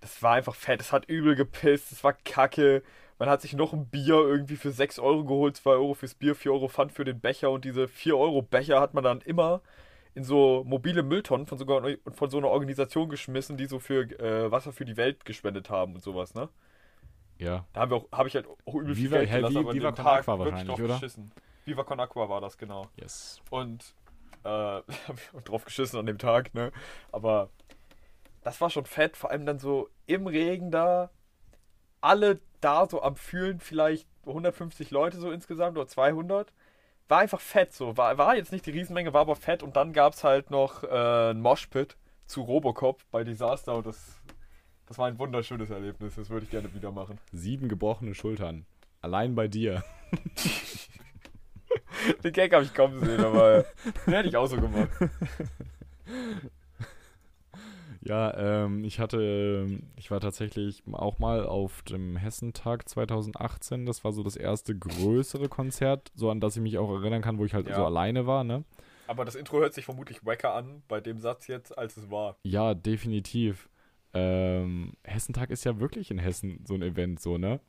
Das 0.00 0.22
war 0.22 0.34
einfach 0.34 0.54
fett. 0.54 0.80
Es 0.80 0.92
hat 0.92 1.06
übel 1.06 1.34
gepisst. 1.34 1.90
Es 1.90 2.04
war 2.04 2.12
kacke. 2.12 2.84
Man 3.18 3.28
hat 3.28 3.42
sich 3.42 3.54
noch 3.54 3.72
ein 3.72 3.86
Bier 3.86 4.14
irgendwie 4.14 4.56
für 4.56 4.70
6 4.70 4.98
Euro 5.00 5.24
geholt. 5.24 5.56
2 5.56 5.70
Euro 5.70 5.94
fürs 5.94 6.14
Bier, 6.14 6.34
4 6.34 6.52
Euro 6.52 6.68
Pfand 6.68 6.92
für 6.92 7.04
den 7.04 7.20
Becher. 7.20 7.50
Und 7.50 7.64
diese 7.64 7.88
4 7.88 8.16
Euro 8.16 8.42
Becher 8.42 8.80
hat 8.80 8.94
man 8.94 9.02
dann 9.02 9.20
immer 9.22 9.60
in 10.14 10.24
so 10.24 10.62
mobile 10.66 11.02
Mülltonnen 11.02 11.46
von, 11.46 11.58
sogar, 11.58 11.82
von 12.12 12.30
so 12.30 12.38
einer 12.38 12.48
Organisation 12.48 13.08
geschmissen, 13.08 13.56
die 13.56 13.66
so 13.66 13.78
für 13.78 14.02
äh, 14.20 14.50
Wasser 14.50 14.72
für 14.72 14.84
die 14.84 14.96
Welt 14.96 15.24
gespendet 15.24 15.68
haben 15.70 15.94
und 15.94 16.02
sowas, 16.02 16.34
ne? 16.34 16.48
Ja. 17.38 17.64
Da 17.72 17.80
haben 17.82 17.90
wir 17.92 17.96
auch, 17.98 18.06
habe 18.10 18.28
ich 18.28 18.34
halt 18.34 18.46
auch 18.66 18.74
übel 18.74 18.94
viel 18.96 19.06
Viva- 19.10 19.18
Geld 19.18 19.30
gelassen, 19.30 19.56
aber 19.58 19.74
Viva 19.74 19.92
Con 19.92 20.04
Tag 20.04 20.20
Aqua 20.28 20.38
wahrscheinlich, 20.40 20.80
oder? 20.80 20.94
Geschissen. 20.94 21.30
Viva 21.64 21.84
Con 21.84 22.00
Aqua 22.00 22.28
war 22.28 22.40
das, 22.40 22.58
genau. 22.58 22.88
Yes. 22.96 23.40
Und 23.50 23.94
äh, 24.44 24.48
hab 24.48 24.84
ich 25.16 25.34
auch 25.36 25.42
drauf 25.42 25.64
geschissen 25.64 25.98
an 26.00 26.06
dem 26.06 26.18
Tag, 26.18 26.52
ne? 26.54 26.72
Aber 27.12 27.50
das 28.42 28.60
war 28.60 28.70
schon 28.70 28.86
fett, 28.86 29.16
vor 29.16 29.30
allem 29.30 29.46
dann 29.46 29.58
so 29.60 29.88
im 30.06 30.26
Regen 30.26 30.70
da, 30.72 31.10
alle 32.00 32.40
da 32.60 32.86
so 32.88 33.02
am 33.02 33.16
Fühlen, 33.16 33.60
vielleicht 33.60 34.06
150 34.26 34.90
Leute 34.90 35.18
so 35.18 35.30
insgesamt 35.30 35.76
oder 35.76 35.86
200. 35.86 36.52
War 37.08 37.20
einfach 37.20 37.40
fett 37.40 37.72
so, 37.72 37.96
war, 37.96 38.18
war 38.18 38.36
jetzt 38.36 38.52
nicht 38.52 38.66
die 38.66 38.70
Riesenmenge, 38.70 39.14
war 39.14 39.22
aber 39.22 39.36
fett 39.36 39.62
und 39.62 39.76
dann 39.76 39.92
gab 39.92 40.12
es 40.12 40.24
halt 40.24 40.50
noch 40.50 40.84
äh, 40.84 41.30
ein 41.30 41.40
Moshpit 41.40 41.96
zu 42.26 42.42
Robocop 42.42 43.02
bei 43.10 43.24
Disaster 43.24 43.76
und 43.76 43.86
das, 43.86 44.20
das 44.86 44.98
war 44.98 45.06
ein 45.06 45.18
wunderschönes 45.18 45.70
Erlebnis, 45.70 46.16
das 46.16 46.28
würde 46.28 46.44
ich 46.44 46.50
gerne 46.50 46.72
wieder 46.74 46.92
machen. 46.92 47.18
Sieben 47.32 47.68
gebrochene 47.68 48.14
Schultern. 48.14 48.66
Allein 49.00 49.34
bei 49.34 49.48
dir. 49.48 49.82
Den 52.22 52.32
Gag 52.32 52.52
habe 52.52 52.64
ich 52.64 52.74
kaum 52.74 52.92
gesehen, 52.92 53.24
aber 53.24 53.64
den 54.06 54.14
hätte 54.14 54.28
ich 54.28 54.36
auch 54.36 54.46
so 54.46 54.56
gemacht. 54.56 54.90
Ja, 58.08 58.64
ähm, 58.64 58.84
ich 58.84 58.98
hatte, 58.98 59.66
ich 59.96 60.10
war 60.10 60.18
tatsächlich 60.20 60.82
auch 60.92 61.18
mal 61.18 61.44
auf 61.46 61.82
dem 61.82 62.16
Hessentag 62.16 62.88
2018. 62.88 63.84
Das 63.84 64.02
war 64.02 64.12
so 64.12 64.22
das 64.22 64.34
erste 64.34 64.76
größere 64.76 65.48
Konzert, 65.48 66.10
so 66.14 66.30
an 66.30 66.40
das 66.40 66.56
ich 66.56 66.62
mich 66.62 66.78
auch 66.78 66.90
erinnern 66.90 67.20
kann, 67.20 67.38
wo 67.38 67.44
ich 67.44 67.52
halt 67.52 67.68
Ja. 67.68 67.76
so 67.76 67.84
alleine 67.84 68.26
war, 68.26 68.44
ne? 68.44 68.64
Aber 69.06 69.24
das 69.24 69.34
Intro 69.34 69.60
hört 69.60 69.74
sich 69.74 69.84
vermutlich 69.84 70.24
wacker 70.24 70.54
an 70.54 70.82
bei 70.88 71.00
dem 71.00 71.18
Satz 71.18 71.46
jetzt, 71.46 71.76
als 71.76 71.96
es 71.96 72.10
war. 72.10 72.36
Ja, 72.44 72.74
definitiv. 72.74 73.68
Ähm, 74.14 74.94
Hessentag 75.04 75.50
ist 75.50 75.64
ja 75.64 75.78
wirklich 75.78 76.10
in 76.10 76.18
Hessen 76.18 76.64
so 76.66 76.74
ein 76.74 76.82
Event, 76.82 77.20
so, 77.20 77.36
ne? 77.38 77.60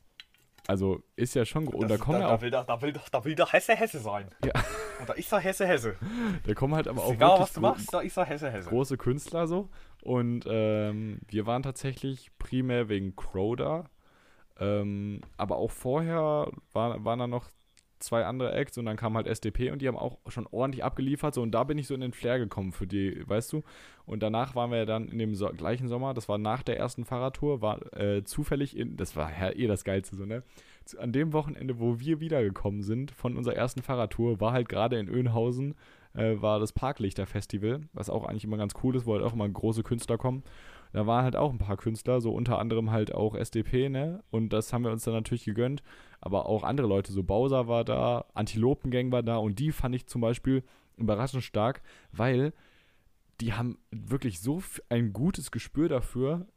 Also 0.70 1.02
ist 1.16 1.34
ja 1.34 1.46
schon, 1.46 1.68
und 1.68 1.82
da 1.82 1.88
Das- 1.88 2.00
kommen 2.00 2.20
da, 2.20 2.26
ja 2.26 2.28
da, 2.28 2.36
auch, 2.36 2.42
will 2.44 2.52
doch, 2.52 2.64
da, 2.64 2.80
will 2.84 2.94
doch, 2.94 3.10
da 3.10 3.26
will 3.26 3.34
doch 3.34 3.52
Hesse 3.54 3.74
Hesse 3.76 3.98
sein. 3.98 4.30
Ja. 4.46 4.52
Und 5.00 5.10
da 5.10 5.14
ist 5.14 5.32
er 5.32 5.40
Hesse 5.40 5.66
Hesse. 5.66 5.96
da 6.46 6.54
kommen 6.54 6.76
halt 6.76 6.88
aber 6.88 7.04
auch 7.04 7.12
Egal, 7.14 7.40
was 7.40 7.54
du 7.54 7.62
machst, 7.62 7.92
da 7.92 8.02
ist 8.02 8.16
er 8.18 8.26
Hesse 8.26 8.52
Hesse. 8.52 8.70
große 8.70 8.96
Künstler 8.98 9.48
so. 9.48 9.70
Und 10.04 10.46
ähm, 10.48 11.22
wir 11.28 11.48
waren 11.48 11.64
tatsächlich 11.64 12.30
primär 12.38 12.88
wegen 12.88 13.16
Crow 13.16 13.56
da. 13.56 13.86
Ähm, 14.60 15.22
aber 15.38 15.56
auch 15.58 15.72
vorher 15.72 16.52
war, 16.74 17.04
waren 17.04 17.18
da 17.18 17.26
noch 17.26 17.50
zwei 18.00 18.26
andere 18.26 18.54
Acts 18.54 18.78
und 18.78 18.86
dann 18.86 18.98
kam 18.98 19.16
halt 19.16 19.28
SDP 19.28 19.72
und 19.72 19.82
die 19.82 19.88
haben 19.88 19.98
auch 19.98 20.18
schon 20.28 20.48
ordentlich 20.52 20.84
abgeliefert. 20.84 21.34
So, 21.34 21.42
und 21.42 21.52
da 21.52 21.64
bin 21.64 21.78
ich 21.78 21.88
so 21.88 21.94
in 21.94 22.02
den 22.02 22.14
Flair 22.14 22.40
gekommen 22.40 22.72
für 22.72 22.88
die, 22.88 23.28
weißt 23.28 23.54
du? 23.54 23.64
Und 24.06 24.24
danach 24.24 24.56
waren 24.56 24.72
wir 24.72 24.86
dann 24.86 25.08
in 25.10 25.20
dem 25.20 25.36
so 25.36 25.48
gleichen 25.50 25.88
Sommer, 25.88 26.14
das 26.14 26.30
war 26.30 26.38
nach 26.38 26.64
der 26.64 26.78
ersten 26.78 27.06
Fahrradtour, 27.06 27.62
war 27.62 27.94
äh, 27.94 28.24
zufällig 28.24 28.76
in, 28.76 28.98
das 28.98 29.16
war 29.16 29.32
ja 29.32 29.52
eh 29.52 29.68
das 29.68 29.84
Geilste 29.84 30.16
so, 30.16 30.26
ne? 30.26 30.44
An 30.98 31.12
dem 31.12 31.34
Wochenende, 31.34 31.80
wo 31.80 32.00
wir 32.00 32.20
wiedergekommen 32.20 32.82
sind 32.82 33.12
von 33.12 33.38
unserer 33.38 33.56
ersten 33.56 33.84
Fahrradtour, 33.84 34.40
war 34.40 34.54
halt 34.54 34.70
gerade 34.70 34.98
in 34.98 35.08
Önhausen 35.08 35.76
äh, 36.16 36.42
war 36.42 36.60
das 36.60 36.74
Parklichter-Festival, 36.74 37.82
was 37.94 38.10
auch 38.10 38.26
eigentlich 38.26 38.44
immer 38.44 38.58
ganz 38.58 38.74
cool 38.84 38.96
ist, 38.96 39.06
wo 39.06 39.14
halt 39.14 39.24
auch 39.24 39.34
immer 39.34 39.48
große 39.48 39.84
Künstler 39.84 40.18
kommen. 40.18 40.44
Da 40.92 41.06
waren 41.06 41.24
halt 41.24 41.36
auch 41.36 41.52
ein 41.52 41.60
paar 41.60 41.78
Künstler, 41.78 42.20
so 42.20 42.32
unter 42.32 42.58
anderem 42.58 42.92
halt 42.92 43.14
auch 43.14 43.36
SDP, 43.36 43.90
ne? 43.90 44.24
Und 44.32 44.50
das 44.50 44.74
haben 44.74 44.84
wir 44.84 44.92
uns 44.92 45.04
dann 45.04 45.14
natürlich 45.14 45.46
gegönnt. 45.46 45.84
Aber 46.20 46.48
auch 46.48 46.64
andere 46.64 46.88
Leute, 46.88 47.12
so 47.12 47.24
Bowser 47.24 47.68
war 47.68 47.84
da, 47.84 48.26
Antilopengang 48.34 49.12
war 49.12 49.24
da 49.24 49.38
und 49.38 49.60
die 49.60 49.72
fand 49.72 49.96
ich 49.96 50.08
zum 50.08 50.22
Beispiel 50.22 50.64
überraschend 50.98 51.44
stark, 51.44 51.82
weil 52.12 52.54
die 53.40 53.54
haben 53.54 53.78
wirklich 53.92 54.42
so 54.42 54.62
ein 54.90 55.14
gutes 55.14 55.52
Gespür 55.52 55.88
dafür, 55.88 56.48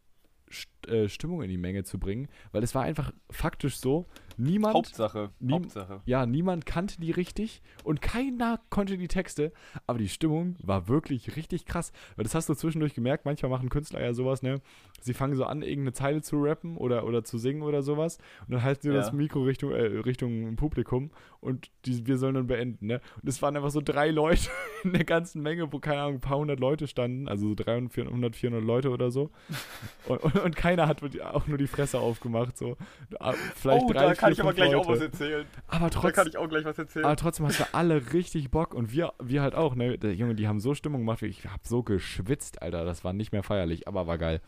äh, 0.87 1.09
Stimmung 1.09 1.43
in 1.43 1.49
die 1.49 1.59
Menge 1.59 1.85
zu 1.85 1.99
bringen, 1.99 2.28
weil 2.51 2.62
es 2.62 2.74
war 2.74 2.83
einfach 2.83 3.12
faktisch 3.30 3.76
so, 3.76 4.07
niemand 4.37 4.74
Hauptsache. 4.74 5.30
Niem- 5.41 5.53
Hauptsache. 5.64 6.01
ja, 6.07 6.26
niemand 6.26 6.66
kannte 6.66 7.01
die 7.01 7.11
richtig 7.11 7.62
und 7.85 8.01
keiner 8.03 8.61
konnte 8.70 8.97
die 8.99 9.09
Texte, 9.09 9.53
aber 9.87 9.99
die 9.99 10.09
Stimmung 10.09 10.57
war 10.62 10.89
wirklich 10.89 11.37
richtig 11.37 11.64
krass. 11.66 11.93
Weil 12.16 12.24
das 12.24 12.35
hast 12.35 12.49
du 12.49 12.55
zwischendurch 12.55 12.95
gemerkt, 12.95 13.24
manchmal 13.24 13.51
machen 13.51 13.68
Künstler 13.68 14.03
ja 14.03 14.14
sowas, 14.14 14.43
ne? 14.43 14.61
Sie 15.01 15.14
fangen 15.14 15.35
so 15.35 15.45
an, 15.45 15.62
irgendeine 15.62 15.93
Zeile 15.93 16.22
zu 16.22 16.41
rappen 16.43 16.76
oder, 16.76 17.05
oder 17.07 17.24
zu 17.24 17.39
singen 17.39 17.62
oder 17.62 17.83
sowas 17.83 18.18
und 18.47 18.53
dann 18.53 18.62
halten 18.62 18.83
sie 18.83 18.89
Ja. 18.89 18.95
das 18.95 19.12
Mikro 19.12 19.43
Richtung, 19.43 19.72
äh, 19.72 19.80
Richtung 19.99 20.55
Publikum 20.57 21.11
und 21.41 21.70
die, 21.87 22.07
wir 22.07 22.18
sollen 22.18 22.35
dann 22.35 22.47
beenden, 22.47 22.87
ne? 22.87 23.01
Und 23.20 23.28
es 23.28 23.43
waren 23.43 23.57
einfach 23.57 23.70
so 23.70 23.80
drei 23.80 24.11
Leute 24.11 24.49
in 24.85 24.93
der 24.93 25.05
ganzen 25.05 25.43
Menge, 25.43 25.72
wo, 25.72 25.78
keine 25.80 26.01
Ahnung, 26.03 26.14
ein 26.14 26.20
paar 26.20 26.39
hundert 26.39 26.61
Leute 26.61 26.87
standen, 26.87 27.28
also 27.28 27.49
so 27.49 27.55
300, 27.57 27.93
400, 27.93 28.37
400 28.37 28.64
Leute 28.64 28.91
oder 28.91 29.11
so. 29.11 29.30
Und, 30.09 30.18
und, 30.22 30.37
und 30.37 30.57
keiner 30.57 30.89
hat 30.89 31.01
auch 31.33 31.47
nur 31.47 31.59
die 31.59 31.68
Fresse 31.68 31.99
aufgemacht, 32.01 32.57
so. 32.59 32.76
Ah, 33.20 33.33
Vielleicht 33.55 33.85
oh, 33.85 33.93
drei, 33.93 34.14
kann 34.22 34.32
ich 34.32 34.40
aber 34.40 34.54
gleich 34.54 34.74
auch 34.74 34.86
Leute. 34.88 35.00
was 35.00 35.00
erzählen. 35.00 35.46
Aber 35.68 35.90
trotzdem, 35.90 36.12
kann 36.12 36.26
ich 36.28 36.36
auch 36.36 36.48
gleich 36.48 36.64
was 36.64 36.78
erzählen. 36.78 37.04
aber 37.04 37.16
trotzdem 37.16 37.46
hatten 37.46 37.58
wir 37.58 37.74
alle 37.74 38.12
richtig 38.12 38.50
Bock 38.50 38.74
und 38.74 38.92
wir, 38.92 39.12
wir 39.22 39.42
halt 39.42 39.54
auch, 39.54 39.74
ne? 39.74 39.98
Der 39.98 40.14
Junge, 40.14 40.34
die 40.34 40.48
haben 40.48 40.60
so 40.60 40.74
Stimmung 40.74 41.00
gemacht, 41.02 41.22
ich 41.22 41.44
hab 41.46 41.66
so 41.66 41.82
geschwitzt, 41.82 42.62
Alter. 42.62 42.84
Das 42.84 43.04
war 43.04 43.12
nicht 43.12 43.32
mehr 43.32 43.42
feierlich, 43.42 43.86
aber 43.86 44.06
war 44.06 44.18
geil. 44.18 44.40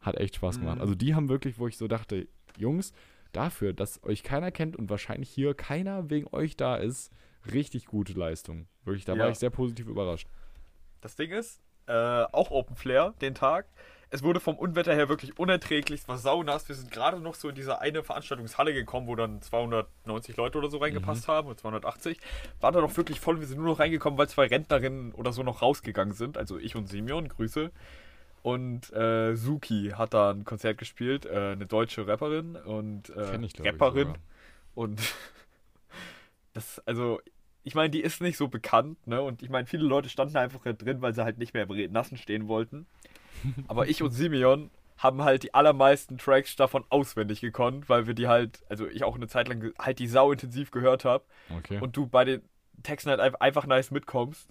Hat 0.00 0.16
echt 0.16 0.36
Spaß 0.36 0.58
gemacht. 0.60 0.76
Mhm. 0.76 0.80
Also 0.82 0.94
die 0.94 1.14
haben 1.14 1.28
wirklich, 1.28 1.58
wo 1.58 1.68
ich 1.68 1.76
so 1.78 1.88
dachte, 1.88 2.28
Jungs, 2.58 2.92
dafür, 3.32 3.72
dass 3.72 4.02
euch 4.04 4.22
keiner 4.22 4.50
kennt 4.50 4.76
und 4.76 4.90
wahrscheinlich 4.90 5.30
hier 5.30 5.54
keiner 5.54 6.10
wegen 6.10 6.26
euch 6.32 6.56
da 6.56 6.76
ist, 6.76 7.10
richtig 7.52 7.86
gute 7.86 8.12
Leistung. 8.12 8.68
Wirklich, 8.84 9.04
da 9.04 9.12
war 9.12 9.26
Ja. 9.26 9.30
ich 9.30 9.38
sehr 9.38 9.50
positiv 9.50 9.86
überrascht. 9.86 10.28
Das 11.00 11.16
Ding 11.16 11.30
ist, 11.32 11.60
äh, 11.86 11.92
auch 11.92 12.50
Open 12.50 12.76
Flair, 12.76 13.14
den 13.20 13.34
Tag. 13.34 13.66
Es 14.10 14.22
wurde 14.22 14.40
vom 14.40 14.56
Unwetter 14.56 14.94
her 14.94 15.08
wirklich 15.08 15.38
unerträglich. 15.38 16.02
Es 16.02 16.08
war 16.08 16.18
saunass. 16.18 16.68
Wir 16.68 16.76
sind 16.76 16.90
gerade 16.90 17.18
noch 17.20 17.34
so 17.34 17.48
in 17.48 17.54
diese 17.54 17.80
eine 17.80 18.02
Veranstaltungshalle 18.02 18.72
gekommen, 18.74 19.06
wo 19.06 19.16
dann 19.16 19.42
290 19.42 20.36
Leute 20.36 20.58
oder 20.58 20.70
so 20.70 20.78
reingepasst 20.78 21.28
haben, 21.28 21.48
oder 21.48 21.56
280. 21.56 22.18
War 22.60 22.72
da 22.72 22.80
noch 22.80 22.96
wirklich 22.96 23.20
voll. 23.20 23.40
Wir 23.40 23.46
sind 23.46 23.58
nur 23.58 23.66
noch 23.66 23.78
reingekommen, 23.78 24.18
weil 24.18 24.28
zwei 24.28 24.46
Rentnerinnen 24.46 25.12
oder 25.12 25.32
so 25.32 25.42
noch 25.42 25.62
rausgegangen 25.62 26.14
sind. 26.14 26.38
Also 26.38 26.58
ich 26.58 26.76
und 26.76 26.88
Simeon, 26.88 27.28
Grüße. 27.28 27.70
Und 28.44 28.92
äh, 28.92 29.34
Suki 29.36 29.92
hat 29.96 30.12
da 30.12 30.30
ein 30.30 30.44
Konzert 30.44 30.76
gespielt, 30.76 31.24
äh, 31.24 31.52
eine 31.52 31.64
deutsche 31.64 32.06
Rapperin 32.06 32.56
und 32.56 33.08
äh, 33.08 33.42
ich, 33.42 33.54
Rapperin. 33.64 34.18
und 34.74 35.00
das, 36.52 36.78
also, 36.80 37.22
ich 37.62 37.74
meine, 37.74 37.88
die 37.88 38.02
ist 38.02 38.20
nicht 38.20 38.36
so 38.36 38.48
bekannt, 38.48 39.06
ne? 39.06 39.22
Und 39.22 39.42
ich 39.42 39.48
meine, 39.48 39.66
viele 39.66 39.84
Leute 39.84 40.10
standen 40.10 40.36
einfach 40.36 40.60
da 40.62 40.74
drin, 40.74 41.00
weil 41.00 41.14
sie 41.14 41.24
halt 41.24 41.38
nicht 41.38 41.54
mehr 41.54 41.66
im 41.70 41.92
Nassen 41.92 42.18
stehen 42.18 42.46
wollten. 42.46 42.86
Aber 43.66 43.88
ich 43.88 44.02
und 44.02 44.12
Simeon 44.12 44.70
haben 44.98 45.22
halt 45.22 45.42
die 45.42 45.54
allermeisten 45.54 46.18
Tracks 46.18 46.56
davon 46.56 46.84
auswendig 46.88 47.40
gekonnt, 47.40 47.88
weil 47.88 48.06
wir 48.06 48.14
die 48.14 48.28
halt, 48.28 48.62
also 48.68 48.86
ich 48.86 49.04
auch 49.04 49.16
eine 49.16 49.26
Zeit 49.28 49.48
lang 49.48 49.72
halt 49.78 49.98
die 49.98 50.06
sau 50.06 50.30
intensiv 50.32 50.70
gehört 50.70 51.04
habe 51.04 51.24
Okay. 51.48 51.78
und 51.80 51.96
du 51.96 52.06
bei 52.06 52.24
den 52.24 52.42
Texten 52.82 53.10
halt 53.10 53.20
einfach, 53.20 53.40
einfach 53.40 53.66
nice 53.66 53.90
mitkommst. 53.90 54.48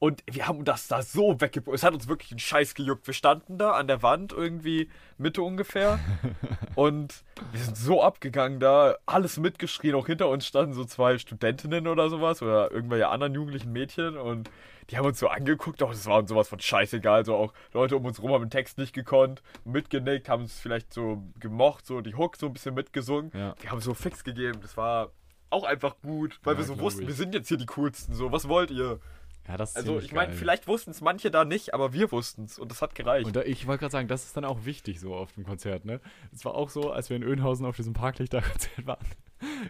Und 0.00 0.22
wir 0.30 0.46
haben 0.46 0.64
das 0.64 0.86
da 0.86 1.02
so 1.02 1.40
weggebracht. 1.40 1.74
Es 1.74 1.82
hat 1.82 1.92
uns 1.92 2.06
wirklich 2.06 2.30
einen 2.30 2.38
Scheiß 2.38 2.74
gejuckt. 2.74 3.06
Wir 3.06 3.14
standen 3.14 3.58
da 3.58 3.72
an 3.72 3.88
der 3.88 4.00
Wand 4.02 4.32
irgendwie, 4.32 4.88
Mitte 5.16 5.42
ungefähr. 5.42 5.98
und 6.76 7.24
wir 7.50 7.60
sind 7.60 7.76
so 7.76 8.02
abgegangen 8.02 8.60
da, 8.60 8.96
alles 9.06 9.38
mitgeschrien. 9.38 9.96
Auch 9.96 10.06
hinter 10.06 10.28
uns 10.28 10.46
standen 10.46 10.72
so 10.72 10.84
zwei 10.84 11.18
Studentinnen 11.18 11.88
oder 11.88 12.10
sowas 12.10 12.42
oder 12.42 12.70
irgendwelche 12.70 13.08
anderen 13.08 13.34
jugendlichen 13.34 13.72
Mädchen. 13.72 14.16
Und 14.16 14.50
die 14.90 14.96
haben 14.96 15.04
uns 15.06 15.18
so 15.18 15.26
angeguckt. 15.26 15.82
Auch 15.82 15.90
das 15.90 16.06
war 16.06 16.18
uns 16.18 16.28
sowas 16.28 16.48
von 16.48 16.60
scheißegal. 16.60 17.24
So 17.24 17.34
auch 17.34 17.52
Leute 17.72 17.96
um 17.96 18.04
uns 18.04 18.22
rum 18.22 18.32
haben 18.32 18.44
den 18.44 18.50
Text 18.50 18.78
nicht 18.78 18.92
gekonnt, 18.92 19.42
mitgenickt, 19.64 20.28
haben 20.28 20.44
es 20.44 20.60
vielleicht 20.60 20.92
so 20.92 21.24
gemocht, 21.40 21.86
so 21.86 22.02
die 22.02 22.14
Hook 22.14 22.36
so 22.36 22.46
ein 22.46 22.52
bisschen 22.52 22.74
mitgesungen. 22.74 23.32
Ja. 23.34 23.54
Wir 23.60 23.70
haben 23.72 23.80
so 23.80 23.94
fix 23.94 24.22
gegeben. 24.22 24.60
Das 24.62 24.76
war 24.76 25.10
auch 25.50 25.64
einfach 25.64 25.96
gut, 26.02 26.38
weil 26.44 26.54
Ja, 26.54 26.58
wir 26.60 26.66
so 26.66 26.78
wussten, 26.78 27.02
ich. 27.02 27.08
wir 27.08 27.14
sind 27.14 27.34
jetzt 27.34 27.48
hier 27.48 27.56
die 27.56 27.66
coolsten. 27.66 28.14
So, 28.14 28.30
was 28.30 28.48
wollt 28.48 28.70
ihr? 28.70 29.00
Ja, 29.48 29.56
das 29.56 29.70
ist 29.70 29.76
Also, 29.76 29.98
ich 29.98 30.12
meine, 30.12 30.34
vielleicht 30.34 30.68
wussten 30.68 30.90
es 30.90 31.00
manche 31.00 31.30
da 31.30 31.44
nicht, 31.44 31.72
aber 31.72 31.94
wir 31.94 32.12
wussten 32.12 32.44
es 32.44 32.58
und 32.58 32.70
das 32.70 32.82
hat 32.82 32.94
gereicht. 32.94 33.26
Und 33.26 33.34
da, 33.34 33.42
ich 33.42 33.66
wollte 33.66 33.80
gerade 33.80 33.92
sagen, 33.92 34.06
das 34.06 34.24
ist 34.24 34.36
dann 34.36 34.44
auch 34.44 34.66
wichtig 34.66 35.00
so 35.00 35.14
auf 35.14 35.32
dem 35.32 35.44
Konzert, 35.44 35.86
ne? 35.86 36.00
Es 36.32 36.44
war 36.44 36.54
auch 36.54 36.68
so, 36.68 36.92
als 36.92 37.08
wir 37.08 37.16
in 37.16 37.22
Önhausen 37.22 37.64
auf 37.64 37.76
diesem 37.76 37.94
Parklichter-Konzert 37.94 38.86
waren. 38.86 39.06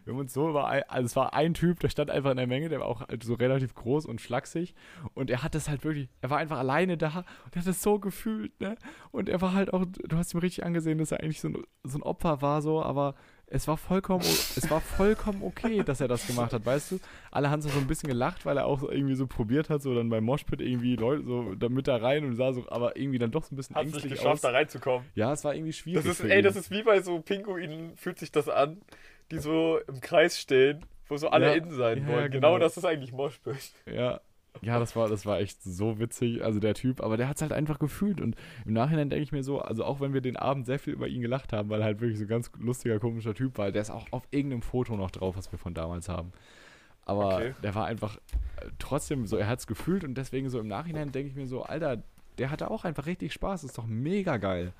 Wir 0.05 0.15
haben 0.15 0.21
uns 0.21 0.33
so 0.33 0.49
über 0.49 0.67
ein, 0.67 0.83
also 0.89 1.05
es 1.07 1.15
war 1.15 1.35
ein 1.35 1.55
Typ, 1.55 1.79
der 1.81 1.91
stand 1.91 2.11
einfach 2.11 2.31
in 2.31 2.39
der 2.39 2.47
Menge, 2.47 2.71
der 2.71 2.81
war 2.81 2.87
auch 2.87 3.07
halt 3.07 3.23
so 3.23 3.35
relativ 3.35 3.75
groß 3.75 4.07
und 4.07 4.21
schlaksig 4.21 4.75
und 5.13 5.31
er 5.31 5.43
hat 5.43 5.55
das 5.55 5.69
halt 5.69 5.85
wirklich, 5.85 6.09
er 6.23 6.31
war 6.31 6.39
einfach 6.39 6.59
alleine 6.59 6.97
da 6.97 7.25
und 7.45 7.55
er 7.55 7.61
hat 7.61 7.67
es 7.67 7.83
so 7.83 7.99
gefühlt, 7.99 8.59
ne? 8.61 8.77
Und 9.11 9.29
er 9.29 9.41
war 9.43 9.53
halt 9.53 9.73
auch, 9.73 9.85
du 9.87 10.17
hast 10.17 10.35
ihm 10.35 10.41
richtig 10.41 10.65
angesehen, 10.65 10.99
dass 10.99 11.13
er 11.13 11.21
eigentlich 11.21 11.41
so 11.41 11.49
ein, 11.49 11.63
so 11.85 11.99
ein 11.99 12.03
Opfer 12.03 12.41
war 12.41 12.63
so, 12.63 12.83
aber 12.83 13.15
es 13.51 13.67
war 13.67 13.77
vollkommen, 13.77 14.21
es 14.23 14.71
war 14.71 14.81
vollkommen 14.81 15.43
okay, 15.43 15.83
dass 15.83 16.01
er 16.01 16.09
das 16.09 16.27
gemacht 16.27 16.53
hat, 16.53 16.67
weißt 16.67 16.93
du? 16.93 17.01
Alle 17.31 17.51
haben 17.51 17.63
so 17.63 17.71
ein 17.71 17.87
bisschen 17.87 18.09
gelacht, 18.09 18.45
weil 18.45 18.57
er 18.57 18.67
auch 18.67 18.81
so 18.81 18.91
irgendwie 18.91 19.15
so 19.15 19.27
probiert 19.27 19.71
hat, 19.71 19.83
so 19.83 19.95
dann 19.95 20.11
beim 20.11 20.25
Moshpit 20.25 20.61
irgendwie 20.61 20.97
Leute 20.97 21.25
so 21.25 21.69
mit 21.69 21.89
da 21.89 21.97
rein 21.97 22.25
und 22.25 22.37
sah 22.37 22.53
so, 22.53 22.69
aber 22.69 22.97
irgendwie 22.97 23.19
dann 23.19 23.31
doch 23.31 23.45
so 23.45 23.55
ein 23.55 23.57
bisschen 23.57 23.77
hat 23.77 23.87
es 23.87 23.87
nicht 23.87 24.05
ängstlich 24.05 24.21
geschafft, 24.21 24.35
aus. 24.35 24.41
da 24.43 24.51
reinzukommen. 24.51 25.07
Ja, 25.15 25.33
es 25.33 25.45
war 25.45 25.55
irgendwie 25.55 25.73
schwierig. 25.73 26.05
Das 26.05 26.21
ist, 26.21 26.25
ey, 26.29 26.43
das 26.43 26.57
ist 26.57 26.71
wie 26.71 26.83
bei 26.83 27.01
so 27.01 27.21
Pinguinen, 27.21 27.97
fühlt 27.97 28.19
sich 28.19 28.31
das 28.31 28.49
an, 28.49 28.83
die 29.31 29.39
so 29.39 29.79
im 29.89 30.01
Kreis 30.01 30.39
stehen, 30.39 30.85
wo 31.09 31.17
so 31.17 31.29
alle 31.29 31.47
Ja, 31.47 31.53
innen 31.55 31.71
sein 31.71 32.03
ja, 32.03 32.09
wollen. 32.09 32.31
Genau. 32.31 32.55
genau. 32.55 32.59
das 32.59 32.77
ist 32.77 32.85
eigentlich 32.85 33.13
Moshpit. 33.13 33.57
Ja. 33.87 34.21
Ja, 34.63 34.79
das 34.79 34.97
war, 34.97 35.09
das 35.09 35.25
war 35.27 35.41
echt 35.41 35.63
so 35.63 35.99
witzig. 35.99 36.43
Also 36.45 36.61
der 36.61 36.75
Typ, 36.75 37.01
aber 37.03 37.17
der 37.17 37.29
hat 37.29 37.37
es 37.37 37.43
halt 37.43 37.53
einfach 37.53 37.79
gefühlt. 37.79 38.21
Und 38.21 38.37
im 38.65 38.73
Nachhinein 38.73 39.11
denke 39.11 39.23
ich 39.23 39.33
mir 39.33 39.43
so, 39.43 39.61
also 39.61 39.85
auch 39.85 40.01
wenn 40.01 40.13
wir 40.15 40.21
den 40.21 40.37
Abend 40.37 40.67
sehr 40.67 40.79
viel 40.79 40.93
über 40.95 41.09
ihn 41.09 41.23
gelacht 41.23 41.53
haben, 41.53 41.69
weil 41.71 41.81
er 41.81 41.87
halt 41.87 42.01
wirklich 42.01 42.19
so 42.19 42.25
ein 42.25 42.29
ganz 42.29 42.51
lustiger, 42.59 42.99
komischer 42.99 43.35
Typ 43.35 43.59
war, 43.59 43.71
der 43.73 43.83
ist 43.83 43.91
auch 43.91 44.07
auf 44.11 44.23
irgendeinem 44.31 44.63
Foto 44.63 44.97
noch 44.97 45.11
drauf, 45.11 45.37
was 45.37 45.51
wir 45.53 45.59
von 45.59 45.75
damals 45.75 46.09
haben. 46.09 46.33
Aber 47.05 47.35
Okay. 47.35 47.55
der 47.63 47.75
war 47.75 47.87
einfach 47.87 48.17
äh, 48.17 48.67
trotzdem 48.79 49.27
so, 49.27 49.37
er 49.37 49.49
hat 49.49 49.61
es 49.61 49.67
gefühlt 49.67 50.05
und 50.05 50.15
deswegen 50.15 50.51
so 50.51 50.61
im 50.61 50.69
Nachhinein 50.69 51.13
denke 51.13 51.31
ich 51.31 51.37
mir 51.37 51.47
so, 51.47 51.63
Alter, 51.63 52.03
der 52.39 52.51
hatte 52.51 52.71
auch 52.71 52.85
einfach 52.85 53.07
richtig 53.07 53.33
Spaß, 53.33 53.65
ist 53.65 53.79
doch 53.79 53.87
mega 53.87 54.37
geil. 54.37 54.73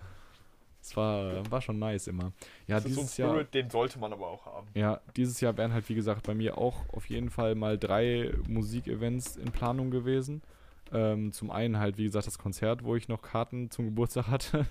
Es 0.81 0.97
war, 0.97 1.51
war 1.51 1.61
schon 1.61 1.79
nice 1.79 2.07
immer. 2.07 2.33
Ja, 2.67 2.77
Das 2.77 2.85
ist 2.87 2.95
so 2.95 3.01
ein 3.01 3.05
dieses 3.05 3.17
Jahr. 3.17 3.31
Spirit, 3.31 3.55
den 3.55 3.71
sollte 3.71 3.99
man 3.99 4.13
aber 4.13 4.29
auch 4.29 4.47
haben. 4.47 4.69
Ja, 4.75 5.01
dieses 5.17 5.41
Jahr 5.41 5.57
wären 5.57 5.73
halt, 5.73 5.89
wie 5.89 5.95
gesagt, 5.95 6.27
bei 6.27 6.35
mir 6.35 6.57
auch 6.59 6.89
auf 6.93 7.07
jeden 7.09 7.31
Fall 7.31 7.55
mal 7.55 7.77
drei 7.79 8.33
Musikevents 8.49 9.37
in 9.37 9.51
Planung 9.53 9.91
gewesen. 9.91 10.43
Ähm, 10.93 11.33
zum 11.33 11.51
einen 11.51 11.79
halt, 11.79 11.99
wie 11.99 12.05
gesagt, 12.05 12.27
das 12.27 12.39
Konzert, 12.39 12.85
wo 12.85 12.97
ich 12.97 13.09
noch 13.09 13.21
Karten 13.23 13.71
zum 13.71 13.87
Geburtstag 13.87 14.29
hatte. 14.29 14.67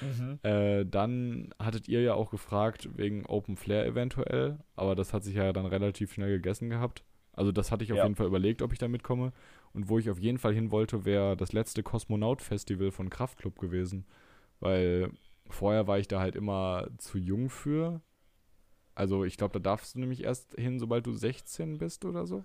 Mhm. 0.00 0.38
äh, 0.42 0.84
dann 0.84 1.54
hattet 1.58 1.88
ihr 1.88 2.02
ja 2.02 2.14
auch 2.14 2.30
gefragt 2.30 2.88
wegen 2.96 3.24
Open 3.26 3.56
Flair 3.56 3.86
eventuell, 3.86 4.58
aber 4.76 4.94
das 4.94 5.12
hat 5.12 5.24
sich 5.24 5.34
ja 5.36 5.52
dann 5.52 5.66
relativ 5.66 6.12
schnell 6.12 6.30
gegessen 6.30 6.70
gehabt. 6.70 7.04
Also 7.34 7.52
das 7.52 7.70
hatte 7.70 7.84
ich 7.84 7.92
auf 7.92 7.98
Ja. 7.98 8.04
jeden 8.04 8.16
Fall 8.16 8.26
überlegt, 8.26 8.60
ob 8.62 8.72
ich 8.72 8.78
da 8.78 8.88
mitkomme. 8.88 9.32
Und 9.74 9.88
wo 9.88 9.98
ich 9.98 10.10
auf 10.10 10.18
jeden 10.18 10.36
Fall 10.38 10.52
hin 10.52 10.70
wollte, 10.70 11.06
wäre 11.06 11.34
das 11.36 11.52
letzte 11.52 11.82
Kosmonaut-Festival 11.82 12.90
von 12.90 13.08
Kraftklub 13.08 13.58
gewesen. 13.58 14.04
Weil 14.62 15.10
vorher 15.50 15.86
war 15.86 15.98
ich 15.98 16.08
da 16.08 16.20
halt 16.20 16.36
immer 16.36 16.88
zu 16.98 17.18
jung 17.18 17.50
für. 17.50 18.00
Also 18.94 19.24
ich 19.24 19.36
glaube, 19.36 19.52
da 19.54 19.58
darfst 19.58 19.94
du 19.94 20.00
nämlich 20.00 20.22
erst 20.22 20.54
hin, 20.54 20.78
sobald 20.78 21.06
du 21.06 21.12
16 21.12 21.78
bist 21.78 22.04
oder 22.04 22.26
so. 22.26 22.44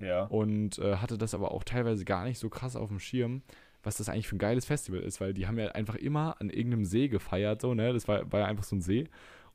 Ja. 0.00 0.24
Und 0.24 0.78
äh, 0.78 0.96
hatte 0.96 1.16
das 1.16 1.34
aber 1.34 1.52
auch 1.52 1.62
teilweise 1.62 2.04
gar 2.04 2.24
nicht 2.24 2.38
so 2.38 2.48
krass 2.48 2.74
auf 2.74 2.88
dem 2.88 2.98
Schirm, 2.98 3.42
was 3.82 3.96
das 3.98 4.08
eigentlich 4.08 4.28
für 4.28 4.36
ein 4.36 4.40
geiles 4.40 4.64
Festival 4.64 5.00
ist, 5.00 5.20
weil 5.20 5.32
die 5.32 5.46
haben 5.46 5.58
ja 5.58 5.68
einfach 5.68 5.94
immer 5.94 6.40
an 6.40 6.50
irgendeinem 6.50 6.84
See 6.84 7.08
gefeiert, 7.08 7.60
so, 7.60 7.74
ne? 7.74 7.92
Das 7.92 8.08
war, 8.08 8.30
war 8.32 8.40
ja 8.40 8.46
einfach 8.46 8.64
so 8.64 8.76
ein 8.76 8.80
See. 8.80 9.08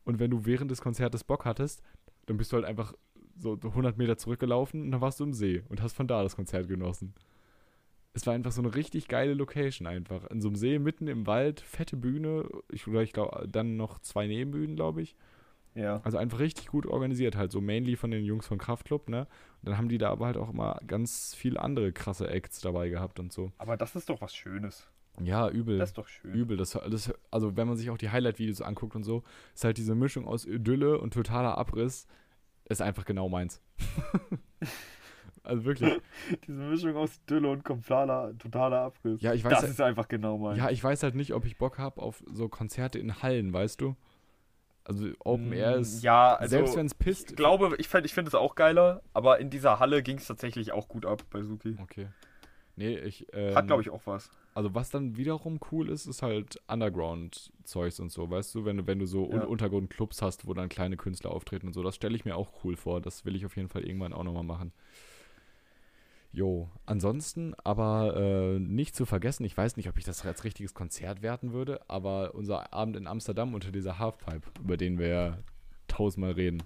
Und 0.06 0.20
wenn 0.20 0.32
du 0.32 0.46
während 0.46 0.72
des 0.72 0.82
Konzertes 0.82 1.24
Bock 1.24 1.46
hattest, 1.46 1.84
dann 2.28 2.38
bist 2.38 2.52
du 2.52 2.56
halt 2.56 2.66
einfach 2.66 2.94
so 3.38 3.60
100 3.62 3.98
Meter 3.98 4.18
zurückgelaufen 4.18 4.82
und 4.82 4.92
dann 4.92 5.02
warst 5.02 5.20
du 5.20 5.24
im 5.24 5.34
See 5.34 5.64
und 5.68 5.82
hast 5.82 5.94
von 5.94 6.08
da 6.08 6.24
das 6.24 6.36
Konzert 6.36 6.68
genossen. 6.68 7.14
Es 8.14 8.26
war 8.26 8.34
einfach 8.34 8.52
so 8.52 8.62
eine 8.62 8.74
richtig 8.76 9.08
geile 9.08 9.34
Location 9.34 9.88
einfach. 9.88 10.26
In 10.26 10.42
so 10.42 10.50
einem 10.50 10.56
See, 10.56 10.80
mitten 10.80 11.08
im 11.08 11.28
Wald, 11.28 11.62
fette 11.62 11.96
Bühne, 11.96 12.50
ich, 12.72 12.88
oder 12.88 13.02
ich 13.02 13.14
glaube, 13.14 13.48
dann 13.48 13.78
noch 13.78 14.00
zwei 14.00 14.28
Nebenbühnen, 14.28 14.76
glaube 14.76 15.02
ich. 15.02 15.16
Ja. 15.76 16.02
Also 16.04 16.18
einfach 16.18 16.40
richtig 16.40 16.68
gut 16.68 16.86
organisiert, 16.86 17.36
halt 17.36 17.52
so 17.52 17.62
mainly 17.62 17.96
von 17.96 18.12
den 18.12 18.26
Jungs 18.26 18.48
von 18.48 18.58
Kraftklub, 18.58 19.08
ne? 19.08 19.22
Und 19.62 19.70
dann 19.70 19.78
haben 19.78 19.90
die 19.90 19.98
da 19.98 20.10
aber 20.10 20.26
halt 20.26 20.38
auch 20.38 20.50
immer 20.50 20.80
ganz 20.88 21.36
viele 21.36 21.60
andere 21.60 21.94
krasse 21.94 22.30
Acts 22.30 22.60
dabei 22.62 22.90
gehabt 22.90 23.20
und 23.20 23.32
so. 23.32 23.52
Aber 23.58 23.78
das 23.78 23.96
ist 23.96 24.10
doch 24.10 24.20
was 24.22 24.36
Schönes. 24.36 24.88
Ja, 25.22 25.50
übel. 25.50 25.78
Das 25.78 25.90
ist 25.90 25.98
doch 25.98 26.08
schön. 26.08 26.34
Übel. 26.34 26.58
Das, 26.58 26.72
das, 26.72 27.14
also 27.30 27.56
wenn 27.58 27.68
man 27.68 27.78
sich 27.78 27.90
auch 27.90 27.98
die 27.98 28.10
Highlight-Videos 28.10 28.62
anguckt 28.62 28.96
und 28.96 29.04
so, 29.04 29.24
ist 29.54 29.64
halt 29.64 29.78
diese 29.78 29.96
Mischung 29.96 30.28
aus 30.28 30.46
Idylle 30.46 31.00
und 31.00 31.14
totaler 31.14 31.58
Abriss, 31.58 32.08
ist 32.66 32.82
einfach 32.82 33.06
genau 33.06 33.30
meins. 33.30 33.62
also 35.50 35.66
wirklich. 35.66 36.00
Diese 36.48 36.62
Mischung 36.62 36.96
aus 36.96 37.20
Dülle 37.26 37.50
und 37.50 37.64
kompletter, 37.66 38.32
totaler 38.38 38.82
Abriss. 38.82 39.22
Ja, 39.22 39.34
ich 39.34 39.44
weiß 39.44 39.52
das 39.52 39.62
halt- 39.62 39.72
ist 39.72 39.82
einfach 39.82 40.08
genau 40.08 40.38
mein. 40.38 40.56
Ja, 40.58 40.70
ich 40.70 40.84
weiß 40.84 41.04
halt 41.04 41.16
nicht, 41.16 41.34
ob 41.34 41.46
ich 41.46 41.58
Bock 41.58 41.78
habe 41.78 42.02
auf 42.02 42.24
so 42.32 42.48
Konzerte 42.48 43.00
in 43.00 43.22
Hallen, 43.22 43.52
weißt 43.52 43.82
du? 43.82 43.96
Also 44.86 45.08
Open 45.20 45.52
Air 45.54 45.76
ist, 45.76 46.02
Mm, 46.02 46.06
Ja, 46.06 46.36
also 46.36 46.50
selbst 46.50 46.76
wenn 46.76 46.86
es 46.88 46.96
pisst. 46.96 47.32
ich 47.32 47.36
glaube, 47.36 47.76
ich, 47.78 47.88
fänd- 47.88 48.06
ich 48.06 48.14
finde 48.14 48.30
es 48.30 48.36
auch 48.36 48.56
geiler, 48.56 49.02
aber 49.14 49.40
in 49.40 49.50
dieser 49.52 49.80
Halle 49.80 50.02
ging 50.02 50.18
es 50.18 50.26
tatsächlich 50.28 50.72
auch 50.72 50.88
gut 50.88 51.06
ab 51.06 51.24
bei 51.30 51.44
Suki. 51.44 51.76
Okay. 51.84 52.08
Nee, 52.76 52.98
ich. 52.98 53.28
Ähm, 53.34 53.56
Hat, 53.56 53.68
glaube 53.68 53.82
ich, 53.82 53.90
auch 53.90 54.02
was. 54.06 54.32
Also 54.56 54.74
was 54.74 54.90
dann 54.90 55.16
wiederum 55.18 55.60
cool 55.72 55.90
ist, 55.90 56.06
ist 56.08 56.22
halt 56.24 56.60
Underground-Zeugs 56.68 58.00
und 58.00 58.10
so, 58.12 58.30
weißt 58.30 58.56
du, 58.56 58.66
wenn 58.66 58.78
du, 58.78 58.88
wenn 58.88 59.00
du 59.00 59.06
so 59.06 59.30
Ja. 59.32 59.44
Untergrund-Clubs 59.44 60.22
hast, 60.22 60.48
wo 60.48 60.54
dann 60.54 60.70
kleine 60.70 60.98
Künstler 60.98 61.32
auftreten 61.32 61.68
und 61.68 61.74
so, 61.74 61.84
das 61.84 61.96
stelle 61.96 62.16
ich 62.16 62.26
mir 62.26 62.36
auch 62.36 62.52
cool 62.64 62.76
vor. 62.76 63.02
Das 63.02 63.26
will 63.26 63.36
ich 63.36 63.46
auf 63.46 63.56
jeden 63.58 63.70
Fall 63.70 63.84
irgendwann 63.84 64.14
auch 64.14 64.24
nochmal 64.24 64.44
machen. 64.44 64.72
Jo, 66.32 66.70
ansonsten 66.86 67.56
aber 67.64 68.16
äh, 68.16 68.60
nicht 68.60 68.96
zu 68.96 69.06
vergessen, 69.08 69.46
ich 69.46 69.58
weiß 69.58 69.78
nicht, 69.78 69.90
ob 69.90 69.98
ich 69.98 70.04
das 70.04 70.24
als 70.26 70.44
richtiges 70.44 70.76
Konzert 70.76 71.24
werten 71.24 71.54
würde, 71.54 71.82
aber 71.88 72.36
unser 72.36 72.72
Abend 72.72 72.96
in 72.96 73.08
Amsterdam 73.08 73.56
unter 73.56 73.72
dieser 73.72 73.98
Halfpipe, 73.98 74.48
über 74.64 74.78
den 74.78 75.00
wir 75.00 75.08
ja 75.08 75.38
tausendmal 75.88 76.32
reden, 76.34 76.62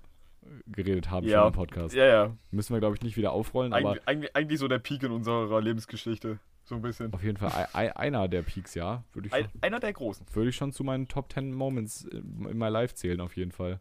geredet 0.67 1.09
haben 1.09 1.25
Ja. 1.25 1.39
schon 1.39 1.47
im 1.47 1.53
Podcast. 1.53 1.95
Ja, 1.95 2.05
ja. 2.05 2.37
Müssen 2.51 2.73
wir, 2.73 2.81
glaube 2.81 2.95
ich, 2.97 3.01
nicht 3.03 3.15
wieder 3.15 3.31
aufrollen, 3.31 3.71
aber 3.71 3.95
Eigentlich, 4.05 4.35
eigentlich, 4.35 4.59
so 4.59 4.67
der 4.67 4.79
Peak 4.79 5.01
in 5.03 5.11
unserer 5.11 5.61
Lebensgeschichte. 5.61 6.39
So 6.65 6.75
ein 6.75 6.81
bisschen. 6.81 7.13
auf 7.13 7.21
jeden 7.23 7.37
Fall 7.37 7.51
ei- 7.73 7.87
ei- 7.87 7.95
einer 7.97 8.27
der 8.29 8.41
Peaks, 8.41 8.73
ja, 8.73 9.03
würde 9.13 9.27
ich 9.27 9.33
Ein, 9.33 9.49
einer 9.61 9.79
der 9.81 9.91
großen. 9.93 10.25
würde 10.33 10.49
ich 10.49 10.55
schon 10.55 10.71
zu 10.73 10.83
meinen 10.85 11.07
Top 11.09 11.31
10 11.31 11.53
Moments 11.53 12.03
in 12.05 12.57
my 12.57 12.67
life 12.69 12.95
zählen, 12.95 13.19
auf 13.21 13.35
jeden 13.37 13.51
Fall. 13.51 13.79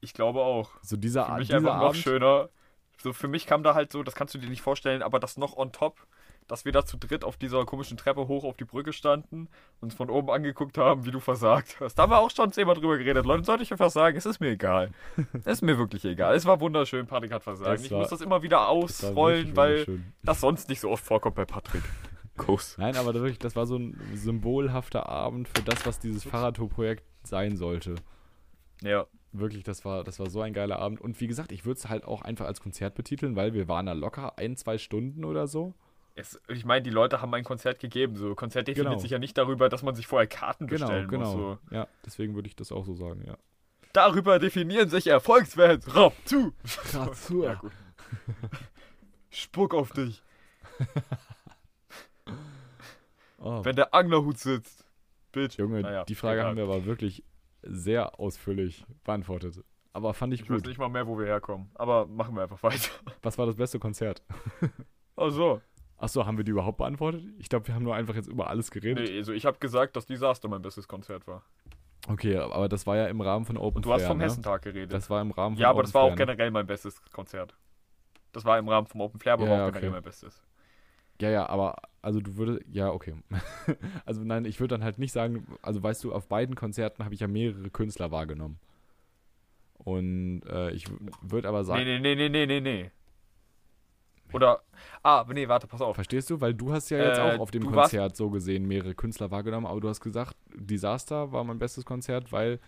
Ich 0.00 0.12
glaube 0.12 0.40
auch. 0.42 0.70
So 0.82 0.96
dieser, 0.96 1.26
Für 1.26 1.34
mich 1.38 1.46
dieser 1.48 1.58
einfach 1.58 1.76
noch 1.76 1.82
Abend, 1.90 1.96
schöner. 1.98 2.48
So 2.98 3.12
für 3.12 3.28
mich 3.28 3.46
kam 3.46 3.62
da 3.62 3.74
halt 3.74 3.90
so, 3.92 4.02
das 4.02 4.14
kannst 4.14 4.34
du 4.34 4.38
dir 4.38 4.48
nicht 4.48 4.62
vorstellen, 4.62 5.02
aber 5.02 5.18
das 5.18 5.36
noch 5.36 5.56
on 5.56 5.72
top, 5.72 6.06
dass 6.48 6.64
wir 6.64 6.72
da 6.72 6.84
zu 6.84 6.96
dritt 6.96 7.24
auf 7.24 7.36
dieser 7.36 7.64
komischen 7.64 7.96
Treppe 7.96 8.26
hoch 8.28 8.44
auf 8.44 8.56
die 8.56 8.64
Brücke 8.64 8.92
standen, 8.92 9.48
uns 9.80 9.94
von 9.94 10.10
oben 10.10 10.28
angeguckt 10.30 10.76
haben, 10.76 11.04
wie 11.06 11.10
du 11.12 11.20
versagt 11.20 11.76
hast. 11.80 11.94
Da 11.94 12.02
haben 12.02 12.10
wir 12.12 12.18
auch 12.18 12.30
schon 12.30 12.52
zehnmal 12.52 12.74
drüber 12.76 12.98
geredet. 12.98 13.24
Leute, 13.24 13.44
sollte 13.44 13.62
ich 13.62 13.72
einfach 13.72 13.90
sagen, 13.90 14.16
es 14.16 14.26
ist 14.26 14.40
mir 14.40 14.50
egal. 14.50 14.90
Es 15.32 15.46
ist 15.46 15.62
mir 15.62 15.78
wirklich 15.78 16.04
egal. 16.04 16.34
Es 16.34 16.44
war 16.44 16.60
wunderschön, 16.60 17.06
Patrick 17.06 17.32
hat 17.32 17.42
versagt. 17.44 17.68
Das 17.78 17.84
Ich 17.84 17.90
war- 17.90 18.00
muss 18.00 18.08
das 18.10 18.20
immer 18.20 18.42
wieder 18.42 18.68
ausrollen, 18.68 19.56
weil 19.56 19.72
wunderschön. 19.86 20.12
das 20.22 20.40
sonst 20.40 20.68
nicht 20.68 20.80
so 20.80 20.90
oft 20.90 21.04
vorkommt 21.04 21.36
bei 21.36 21.44
Patrick. 21.44 21.82
Kuss. 22.36 22.76
Nein, 22.78 22.96
aber 22.96 23.14
wirklich, 23.14 23.38
das 23.38 23.54
war 23.56 23.66
so 23.66 23.76
ein 23.76 23.98
symbolhafter 24.14 25.06
Abend 25.08 25.48
für 25.48 25.62
das, 25.62 25.84
was 25.86 26.00
dieses 26.00 26.24
Fahrradtour-Projekt 26.24 27.04
sein 27.24 27.56
sollte. 27.56 27.94
Ja. 28.82 29.06
Wirklich, 29.32 29.64
das 29.64 29.84
war, 29.84 30.04
das 30.04 30.18
war 30.20 30.28
so 30.28 30.40
ein 30.42 30.52
geiler 30.52 30.78
Abend. 30.78 31.00
Und 31.00 31.20
wie 31.20 31.26
gesagt, 31.26 31.52
ich 31.52 31.64
würde 31.64 31.78
es 31.78 31.88
halt 31.88 32.04
auch 32.04 32.20
einfach 32.22 32.44
als 32.46 32.60
Konzert 32.60 32.94
betiteln, 32.94 33.34
weil 33.34 33.54
wir 33.54 33.66
waren 33.66 33.86
da 33.86 33.92
locker 33.92 34.38
ein, 34.38 34.56
zwei 34.56 34.76
Stunden 34.78 35.24
oder 35.24 35.46
so. 35.46 35.72
Es, 36.14 36.38
ich 36.48 36.66
meine, 36.66 36.82
die 36.82 36.90
Leute 36.90 37.22
haben 37.22 37.32
ein 37.32 37.42
Konzert 37.44 37.78
gegeben. 37.80 38.16
So 38.16 38.34
Konzert 38.34 38.68
definiert 38.68 38.90
Genau. 38.92 39.00
sich 39.00 39.10
ja 39.10 39.18
nicht 39.18 39.38
darüber, 39.38 39.70
dass 39.70 39.82
man 39.82 39.94
sich 39.94 40.06
vorher 40.06 40.26
Karten 40.26 40.66
Genau, 40.66 40.86
bestellen 40.86 41.08
genau. 41.08 41.24
muss. 41.24 41.32
So. 41.70 41.74
Ja, 41.74 41.88
deswegen 42.04 42.34
würde 42.34 42.48
ich 42.48 42.56
das 42.56 42.70
auch 42.72 42.84
so 42.84 42.94
sagen, 42.94 43.22
ja. 43.26 43.38
Darüber 43.94 44.38
definieren 44.38 44.90
sich 44.90 45.06
Erfolgsfans. 45.06 45.94
Rapp 45.94 46.12
zu. 46.26 46.52
Grazur. 46.90 47.44
Ja, 47.46 47.54
gut. 47.54 47.72
Spuck 49.30 49.72
auf 49.74 49.92
dich, 49.92 50.22
Oh, 53.38 53.64
wenn 53.64 53.74
der 53.76 53.92
Anglerhut 53.94 54.38
sitzt. 54.38 54.84
Bitch. 55.32 55.58
Junge, 55.58 55.80
Naja, 55.80 56.04
die 56.04 56.14
Frage 56.14 56.40
egal. 56.40 56.50
haben 56.50 56.56
wir 56.56 56.64
aber 56.64 56.84
wirklich 56.84 57.24
sehr 57.62 58.18
ausführlich 58.18 58.84
beantwortet. 59.04 59.64
Aber 59.92 60.14
fand 60.14 60.32
ich 60.32 60.40
Ich 60.42 60.50
weiß 60.50 60.58
gut. 60.58 60.66
nicht 60.68 60.78
mal 60.78 60.88
mehr, 60.88 61.06
wo 61.06 61.18
wir 61.18 61.26
herkommen. 61.26 61.70
Aber 61.74 62.06
machen 62.06 62.34
wir 62.34 62.42
einfach 62.42 62.62
weiter. 62.62 62.90
Was 63.22 63.36
war 63.38 63.46
das 63.46 63.56
beste 63.56 63.78
Konzert? 63.78 64.22
Ach 65.16 65.30
so. 65.30 65.60
Achso, 65.98 66.26
haben 66.26 66.36
wir 66.36 66.44
die 66.44 66.50
überhaupt 66.50 66.78
beantwortet? 66.78 67.22
Ich 67.38 67.48
glaube, 67.48 67.68
wir 67.68 67.74
haben 67.74 67.84
nur 67.84 67.94
einfach 67.94 68.14
jetzt 68.14 68.26
über 68.28 68.48
alles 68.48 68.70
geredet. 68.70 69.08
Nee, 69.08 69.18
also 69.18 69.32
ich 69.32 69.46
habe 69.46 69.58
gesagt, 69.58 69.94
dass 69.94 70.06
Disaster 70.06 70.48
mein 70.48 70.62
bestes 70.62 70.88
Konzert 70.88 71.26
war. 71.28 71.42
Okay, 72.08 72.36
aber 72.36 72.68
das 72.68 72.86
war 72.86 72.96
ja 72.96 73.06
im 73.06 73.20
Rahmen 73.20 73.44
von 73.44 73.56
Open 73.56 73.76
Und 73.76 73.86
du 73.86 73.92
hast 73.92 74.00
Fair, 74.00 74.08
vom 74.08 74.18
ne? 74.18 74.24
Hessentag 74.24 74.62
geredet. 74.62 74.92
Das 74.92 75.08
war 75.10 75.20
im 75.22 75.30
Rahmen 75.30 75.54
von 75.54 75.62
ja, 75.62 75.68
aber 75.70 75.78
Open 75.80 75.86
das 75.86 75.94
war 75.94 76.02
auch 76.02 76.06
Fair, 76.08 76.16
ne? 76.16 76.32
generell 76.32 76.50
mein 76.50 76.66
bestes 76.66 77.00
Konzert. 77.12 77.54
Das 78.32 78.44
war 78.44 78.58
im 78.58 78.68
Rahmen 78.68 78.86
vom 78.88 79.02
Open 79.02 79.20
Flair, 79.20 79.34
aber 79.34 79.44
Ja, 79.46 79.52
auch 79.52 79.56
ja, 79.58 79.64
generell 79.66 79.88
okay. 79.90 79.94
mein 79.96 80.02
bestes. 80.02 80.42
Ja, 81.20 81.30
ja, 81.30 81.48
aber 81.48 81.76
also 82.02 82.20
du 82.20 82.36
würdest, 82.36 82.62
ja, 82.72 82.90
okay. 82.90 83.14
also 84.04 84.22
nein, 84.24 84.44
ich 84.44 84.58
würde 84.58 84.74
dann 84.74 84.84
halt 84.84 84.98
nicht 84.98 85.12
sagen, 85.12 85.46
also 85.62 85.82
weißt 85.82 86.02
du, 86.04 86.12
auf 86.12 86.26
beiden 86.26 86.56
Konzerten 86.56 87.04
habe 87.04 87.14
ich 87.14 87.20
ja 87.20 87.28
mehrere 87.28 87.70
Künstler 87.70 88.10
wahrgenommen. 88.10 88.58
Und 89.78 90.42
äh, 90.48 90.70
ich 90.70 90.86
würde 91.20 91.48
aber 91.48 91.64
sagen, 91.64 91.84
Nee, 91.84 91.98
nee, 91.98 92.14
nee, 92.14 92.28
nee, 92.28 92.46
nee, 92.46 92.46
nee, 92.46 92.60
nee. 92.60 92.90
Oder, 94.32 94.62
ah, 95.02 95.24
nee, 95.28 95.46
warte, 95.46 95.66
pass 95.66 95.80
auf. 95.82 95.94
verstehst 95.94 96.30
du? 96.30 96.40
Weil 96.40 96.54
du 96.54 96.72
hast 96.72 96.90
ja 96.90 96.98
jetzt 96.98 97.18
Äh, 97.18 97.20
auch 97.20 97.40
auf 97.40 97.50
dem 97.50 97.70
Konzert 97.70 98.16
so 98.16 98.30
gesehen 98.30 98.66
mehrere 98.66 98.94
Künstler 98.94 99.30
wahrgenommen, 99.30 99.66
aber 99.66 99.80
du 99.80 99.88
hast 99.88 100.00
gesagt, 100.00 100.36
Disaster 100.54 101.32
war 101.32 101.44
mein 101.44 101.58
bestes 101.58 101.84
Konzert, 101.84 102.32
weil 102.32 102.58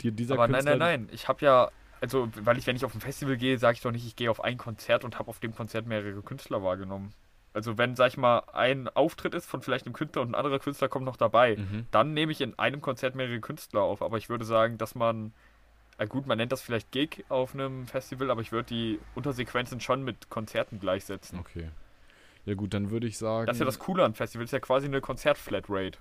dir 0.00 0.12
dieser 0.12 0.34
Aber 0.34 0.48
nein, 0.48 0.56
Künstler... 0.56 0.76
nein, 0.76 1.06
nein. 1.06 1.10
Ich 1.12 1.28
habe 1.28 1.44
ja, 1.44 1.70
also, 2.00 2.28
weil 2.42 2.58
ich, 2.58 2.66
wenn 2.66 2.76
ich 2.76 2.84
auf 2.84 2.94
ein 2.94 3.00
Festival 3.00 3.36
gehe, 3.36 3.58
sage 3.58 3.76
ich 3.76 3.80
doch 3.82 3.92
nicht, 3.92 4.06
ich 4.06 4.16
gehe 4.16 4.30
auf 4.30 4.42
ein 4.44 4.58
Konzert 4.58 5.04
und 5.04 5.18
habe 5.18 5.28
auf 5.30 5.40
dem 5.40 5.54
Konzert 5.54 5.86
mehrere 5.86 6.20
Künstler 6.22 6.62
wahrgenommen. 6.62 7.14
Also, 7.54 7.76
wenn, 7.78 7.96
sag 7.96 8.08
ich 8.08 8.16
mal, 8.16 8.40
ein 8.52 8.88
Auftritt 8.88 9.34
ist 9.34 9.46
von 9.46 9.60
vielleicht 9.62 9.86
einem 9.86 9.92
Künstler 9.94 10.22
und 10.22 10.30
ein 10.30 10.34
anderer 10.34 10.58
Künstler 10.58 10.88
kommt 10.88 11.04
noch 11.04 11.16
dabei, 11.16 11.56
Mhm. 11.56 11.86
dann 11.90 12.14
nehme 12.14 12.32
ich 12.32 12.40
in 12.40 12.58
einem 12.58 12.80
Konzert 12.80 13.14
mehrere 13.14 13.40
Künstler 13.40 13.82
auf. 13.82 14.00
Aber 14.02 14.16
ich 14.16 14.28
würde 14.28 14.44
sagen, 14.44 14.78
dass 14.78 14.94
man, 14.94 15.32
äh 15.98 16.06
gut, 16.06 16.26
man 16.26 16.38
nennt 16.38 16.50
das 16.52 16.62
vielleicht 16.62 16.90
Gig 16.92 17.24
auf 17.28 17.54
einem 17.54 17.86
Festival, 17.86 18.30
aber 18.30 18.40
ich 18.40 18.52
würde 18.52 18.68
die 18.68 18.98
Untersequenzen 19.14 19.80
schon 19.80 20.02
mit 20.02 20.30
Konzerten 20.30 20.80
gleichsetzen. 20.80 21.38
Okay. 21.38 21.68
Ja 22.44 22.54
gut, 22.54 22.74
dann 22.74 22.90
würde 22.90 23.06
ich 23.06 23.18
sagen... 23.18 23.46
Das 23.46 23.56
ist 23.56 23.60
ja 23.60 23.66
das 23.66 23.78
Coole 23.78 24.02
an 24.04 24.14
Festivals, 24.14 24.48
ist 24.48 24.52
ja 24.52 24.58
quasi 24.60 24.86
eine 24.86 25.00
Konzert-Flatrate. 25.00 25.98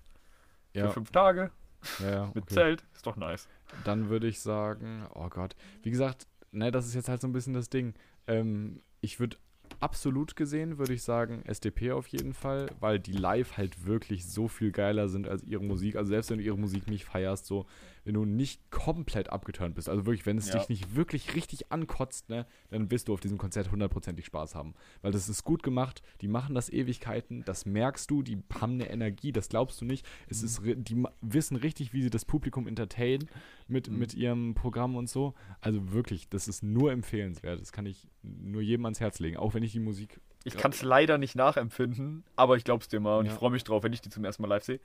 ja, 0.74 0.88
Für 0.88 0.94
fünf 0.94 1.12
Tage 1.12 1.52
ja, 2.00 2.10
ja, 2.12 2.26
mit 2.34 2.46
okay. 2.46 2.54
Zelt, 2.54 2.84
ist 2.94 3.06
doch 3.06 3.16
nice. 3.16 3.48
Dann 3.84 4.10
würde 4.10 4.28
ich 4.28 4.40
sagen, 4.40 5.06
oh 5.14 5.30
Gott, 5.30 5.56
wie 5.84 5.92
gesagt, 5.92 6.28
ne, 6.52 6.72
das 6.72 6.88
ist 6.88 6.96
jetzt 6.96 7.10
halt 7.10 7.22
so 7.22 7.28
ein 7.28 7.34
bisschen 7.34 7.54
das 7.54 7.70
Ding. 7.70 7.94
Ähm, 8.28 8.82
ich 9.02 9.20
würde 9.20 9.38
absolut 9.82 10.36
gesehen, 10.36 10.78
würde 10.78 10.94
ich 10.94 11.04
sagen, 11.04 11.44
SDP 11.46 11.92
auf 11.92 12.08
jeden 12.08 12.34
Fall, 12.34 12.68
weil 12.80 13.00
die 13.00 13.14
live 13.14 13.58
halt 13.58 13.86
wirklich 13.86 14.26
so 14.26 14.48
viel 14.48 14.72
geiler 14.72 15.10
sind 15.10 15.28
als 15.28 15.44
ihre 15.44 15.64
Musik. 15.64 15.96
Also 15.96 16.10
selbst 16.10 16.30
wenn 16.30 16.38
du 16.38 16.44
ihre 16.44 16.58
Musik 16.58 16.88
nicht 16.88 17.06
feierst, 17.06 17.46
so, 17.46 17.66
wenn 18.04 18.14
du 18.16 18.26
nicht 18.26 18.72
komplett 18.72 19.30
abgeturnt 19.30 19.76
bist, 19.76 19.90
also 19.90 20.06
wirklich, 20.06 20.26
wenn 20.26 20.38
es 20.38 20.48
Ja. 20.50 20.58
dich 20.60 20.70
nicht 20.70 20.96
wirklich 20.96 21.36
richtig 21.36 21.72
ankotzt, 21.72 22.30
ne, 22.30 22.46
dann 22.70 22.90
wirst 22.92 23.08
du 23.08 23.14
auf 23.14 23.20
diesem 23.20 23.38
Konzert 23.38 23.72
hundertprozentig 23.72 24.26
Spaß 24.26 24.56
haben. 24.56 24.74
Weil 25.02 25.12
das 25.12 25.30
ist 25.30 25.44
gut 25.44 25.64
gemacht, 25.64 26.02
die 26.22 26.28
machen 26.28 26.56
das 26.56 26.70
Ewigkeiten, 26.72 27.44
das 27.46 27.66
merkst 27.66 28.10
du, 28.10 28.24
die 28.24 28.40
haben 28.60 28.74
eine 28.74 28.90
Energie, 28.90 29.32
das 29.32 29.50
glaubst 29.50 29.82
du 29.82 29.86
nicht. 29.86 30.06
Es 30.28 30.42
ist, 30.44 30.62
ri- 30.62 30.76
die 30.76 31.04
wissen 31.22 31.58
richtig, 31.58 31.94
wie 31.94 32.02
sie 32.02 32.10
das 32.10 32.26
Publikum 32.26 32.68
entertainen 32.68 33.30
mit, 33.68 33.90
Mhm. 33.90 33.98
mit 34.00 34.14
ihrem 34.14 34.54
Programm 34.56 34.96
und 34.96 35.10
so. 35.10 35.34
Also 35.60 35.92
wirklich, 35.92 36.28
das 36.30 36.48
ist 36.48 36.64
nur 36.64 36.92
empfehlenswert. 36.92 37.62
Das 37.62 37.72
kann 37.72 37.86
ich 37.86 38.08
nur 38.24 38.62
jedem 38.62 38.86
ans 38.86 39.00
Herz 39.00 39.20
legen, 39.20 39.38
auch 39.38 39.54
wenn 39.54 39.64
ich 39.64 39.72
die 39.74 39.80
Musik. 39.80 40.20
Ich 40.44 40.58
kann 40.58 40.72
es 40.72 40.82
leider 40.82 41.20
nicht 41.20 41.36
nachempfinden, 41.36 42.24
aber 42.36 42.58
ich 42.58 42.64
glaub's 42.64 42.88
dir 42.88 43.00
mal 43.00 43.20
und 43.20 43.26
Ja. 43.28 43.32
ich 43.32 43.38
freue 43.38 43.52
mich 43.52 43.64
drauf, 43.64 43.84
wenn 43.84 43.94
ich 43.94 44.02
die 44.02 44.10
zum 44.10 44.26
ersten 44.26 44.42
Mal 44.42 44.48
live 44.48 44.64
sehe. 44.64 44.80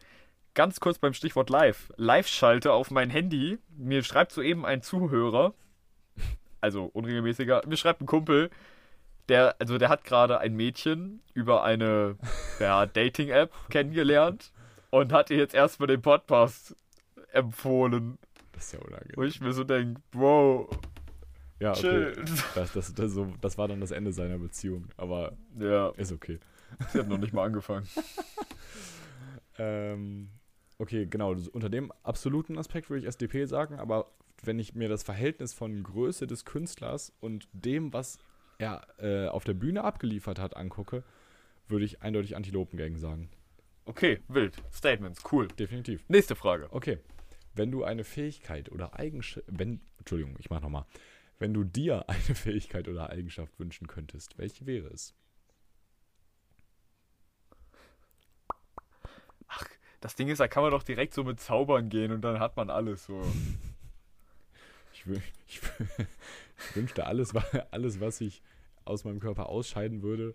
Ganz 0.57 0.81
kurz 0.81 0.99
beim 0.99 1.13
Stichwort 1.13 1.51
live. 1.51 1.93
Live-Schalte 1.97 2.73
auf 2.73 2.91
mein 2.91 3.11
Handy. 3.11 3.59
Mir 3.77 4.03
schreibt 4.03 4.33
soeben 4.33 4.65
ein 4.65 4.81
Zuhörer, 4.81 5.53
also 6.63 6.87
unregelmäßiger, 6.87 7.61
mir 7.67 7.77
schreibt 7.77 8.01
ein 8.01 8.07
Kumpel, 8.07 8.49
der, 9.29 9.55
also 9.59 9.77
der 9.77 9.91
hat 9.91 10.05
gerade 10.05 10.39
ein 10.41 10.55
Mädchen 10.57 11.21
über 11.35 11.63
eine 11.63 12.17
ja, 12.59 12.87
Dating-App 12.87 13.53
kennengelernt 13.69 14.51
und 14.89 15.13
hat 15.13 15.29
ihr 15.29 15.37
jetzt 15.37 15.55
erstmal 15.55 15.89
den 15.89 16.01
Podcast 16.01 16.75
empfohlen. 17.33 18.17
Das 18.53 18.65
ist 18.65 18.73
ja 18.73 18.81
Wo 18.81 18.87
unangenehm. 18.87 19.23
ich 19.25 19.41
mir 19.43 19.53
so 19.53 19.63
denke, 19.63 20.01
Bro, 20.11 20.71
Ja, 21.61 21.73
okay. 21.73 22.15
Das, 22.55 22.73
das, 22.73 22.95
das, 22.95 23.13
so, 23.13 23.31
das 23.43 23.59
war 23.59 23.69
dann 23.69 23.83
das 23.83 23.91
Ende 23.91 24.11
seiner 24.11 24.39
Beziehung, 24.39 24.89
aber 24.97 25.37
Ja, 25.59 25.91
ist 25.99 26.13
okay. 26.13 26.41
sie 26.95 27.01
hat 27.01 27.09
noch 27.09 27.19
nicht 27.19 27.35
mal 27.35 27.45
angefangen. 27.45 27.87
Ähm, 29.59 30.29
okay, 30.79 31.07
genau. 31.07 31.35
Unter 31.53 31.69
dem 31.69 31.93
absoluten 32.03 32.59
Aspekt 32.59 32.91
würde 32.91 33.01
ich 33.01 33.07
SDP 33.07 33.47
sagen, 33.47 33.79
aber 33.79 34.11
wenn 34.43 34.59
ich 34.59 34.75
mir 34.75 34.89
das 34.89 35.03
Verhältnis 35.03 35.55
von 35.55 35.83
Größe 35.83 36.27
des 36.27 36.45
Künstlers 36.45 37.13
und 37.21 37.49
dem, 37.53 37.93
was 37.93 38.19
er 38.59 38.87
äh, 38.99 39.29
auf 39.29 39.45
der 39.45 39.55
Bühne 39.55 39.85
abgeliefert 39.85 40.39
hat, 40.39 40.57
angucke, 40.57 41.05
würde 41.69 41.85
ich 41.85 42.03
eindeutig 42.03 42.37
Antilopengang 42.37 42.97
sagen. 42.97 43.31
Okay, 43.85 44.21
wild. 44.29 44.57
Statements, 44.73 45.23
cool. 45.31 45.49
Definitiv. 45.49 46.05
Nächste 46.09 46.35
Frage. 46.35 46.69
Okay. 46.73 46.99
Wenn 47.55 47.71
du 47.71 47.85
eine 47.85 48.05
Fähigkeit 48.05 48.71
oder 48.71 48.99
Eigenschaft, 48.99 49.47
wenn, 49.49 49.81
Entschuldigung, 49.99 50.37
ich 50.39 50.51
mach 50.51 50.61
nochmal. 50.61 50.85
Wenn 51.39 51.55
du 51.55 51.65
dir 51.65 52.09
eine 52.09 52.21
Fähigkeit 52.35 52.89
oder 52.89 53.11
Eigenschaft 53.11 53.59
wünschen 53.59 53.87
könntest, 53.87 54.39
welche 54.39 54.67
wäre 54.67 54.89
es? 54.89 55.15
Das 60.07 60.15
Ding 60.15 60.29
ist, 60.29 60.39
da 60.39 60.47
kann 60.47 60.63
man 60.63 60.71
doch 60.71 60.85
direkt 60.85 61.15
so 61.15 61.25
mit 61.25 61.41
Zaubern 61.41 61.89
gehen 61.89 62.13
und 62.13 62.21
dann 62.21 62.39
hat 62.39 62.57
man 62.57 62.71
alles 62.71 63.07
so. 63.07 63.21
Ich, 64.93 65.05
ich, 65.49 65.61
ich 66.59 66.77
wünschte, 66.77 67.07
alles, 67.07 67.35
alles, 67.71 68.01
was 68.01 68.21
ich 68.21 68.41
aus 68.85 69.05
meinem 69.05 69.21
Körper 69.21 69.49
ausscheiden 69.49 70.03
würde, 70.03 70.35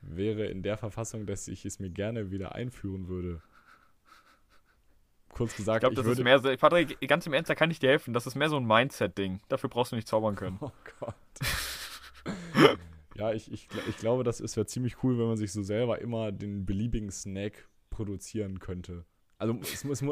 wäre 0.00 0.46
in 0.46 0.62
der 0.62 0.76
Verfassung, 0.76 1.26
dass 1.26 1.48
ich 1.48 1.64
es 1.64 1.78
mir 1.78 1.90
gerne 1.90 2.30
wieder 2.30 2.54
einführen 2.54 3.08
würde. 3.08 3.40
Kurz 5.28 5.52
Ich 5.52 5.58
gesagt, 5.58 5.80
glaube, 5.80 5.92
ich 5.92 5.96
das 5.98 6.06
würde. 6.06 6.20
ist 6.22 6.24
mehr 6.24 6.38
so. 6.40 6.56
Patrick, 6.56 6.98
ganz 7.06 7.26
im 7.26 7.34
Ernst, 7.34 7.50
da 7.50 7.54
kann 7.54 7.70
ich 7.70 7.78
dir 7.78 7.90
helfen. 7.90 8.12
Das 8.12 8.26
ist 8.26 8.34
mehr 8.34 8.48
so 8.48 8.56
ein 8.56 8.66
Mindset-Ding. 8.66 9.40
Dafür 9.48 9.70
brauchst 9.70 9.92
du 9.92 9.96
nicht 9.96 10.08
zaubern 10.08 10.34
können. 10.34 10.58
Oh 10.62 10.72
Gott. 10.98 11.14
ja, 13.14 13.32
ich, 13.32 13.52
ich, 13.52 13.68
ich 13.88 13.96
glaube, 13.98 14.24
das 14.24 14.40
ist 14.40 14.56
ja 14.56 14.66
ziemlich 14.66 15.04
cool, 15.04 15.18
wenn 15.18 15.26
man 15.28 15.36
sich 15.36 15.52
so 15.52 15.62
selber 15.62 16.00
immer 16.00 16.32
den 16.32 16.66
beliebigen 16.66 17.10
Snack 17.10 17.68
produzieren 18.00 18.58
könnte. 18.60 19.04
Also 19.36 19.58
es 19.62 19.84
muss, 19.84 20.02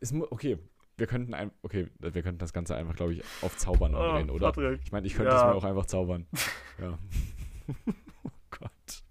es 0.00 0.12
muss, 0.12 0.32
okay, 0.32 0.58
wir 0.96 1.06
könnten 1.06 1.34
ein, 1.34 1.50
okay, 1.62 1.88
wir 1.98 2.22
könnten 2.22 2.38
das 2.38 2.54
Ganze 2.54 2.74
einfach, 2.76 2.96
glaube 2.96 3.12
ich, 3.12 3.22
auf 3.42 3.54
Zaubern 3.58 3.94
Oh, 3.94 3.98
umdrehen, 4.02 4.30
oder? 4.30 4.52
Patrick. 4.52 4.80
Ich 4.84 4.92
meine, 4.92 5.06
ich 5.06 5.14
könnte 5.14 5.32
Ja. 5.32 5.38
es 5.38 5.44
mir 5.44 5.54
auch 5.54 5.64
einfach 5.64 5.84
zaubern. 5.84 6.26
ja. 6.80 6.98
oh 8.24 8.30
Gott. 8.50 9.02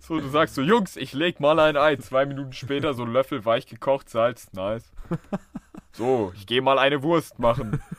So, 0.00 0.20
du 0.20 0.28
sagst 0.28 0.54
so, 0.54 0.60
Jungs, 0.62 0.96
ich 0.96 1.14
leg 1.14 1.40
mal 1.40 1.58
ein 1.58 1.76
Ei. 1.78 1.96
Zwei 1.96 2.26
Minuten 2.26 2.52
später 2.52 2.92
so 2.92 3.04
ein 3.04 3.12
Löffel 3.12 3.44
weich 3.46 3.66
gekocht, 3.66 4.10
Salz, 4.10 4.52
nice. 4.52 4.92
So, 5.92 6.32
ich 6.36 6.46
gehe 6.46 6.60
mal 6.60 6.78
eine 6.78 7.02
Wurst 7.02 7.38
machen. 7.38 7.80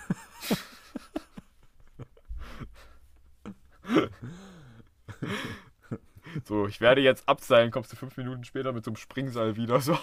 So, 6.46 6.68
ich 6.68 6.82
werde 6.82 7.02
jetzt 7.02 7.28
abseilen, 7.28 7.72
kommst 7.72 7.92
du 7.92 7.96
fünf 7.96 8.18
Minuten 8.18 8.44
später 8.44 8.74
mit 8.74 8.84
so 8.86 8.92
einem 8.92 8.98
Springseil 8.98 9.56
wieder 9.56 9.80
so. 9.82 9.98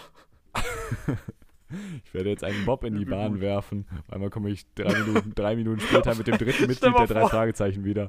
Ich 2.05 2.15
werde 2.15 2.31
jetzt 2.31 2.45
einen 2.45 2.65
Bob 2.65 2.85
in 2.85 2.95
die 2.97 3.05
Bahn 3.05 3.41
werfen. 3.41 3.87
Einmal 4.09 4.31
komme 4.31 4.51
ich 4.51 4.65
drei 4.75 4.93
Minuten, 5.01 5.35
drei 5.35 5.57
Minuten 5.57 5.81
später 5.89 6.15
mit 6.15 6.27
dem 6.27 6.39
dritten 6.39 6.67
Mitglied 6.67 6.95
der 6.99 7.07
drei. 7.07 7.27
Fragezeichen 7.27 7.85
wieder. 7.85 8.09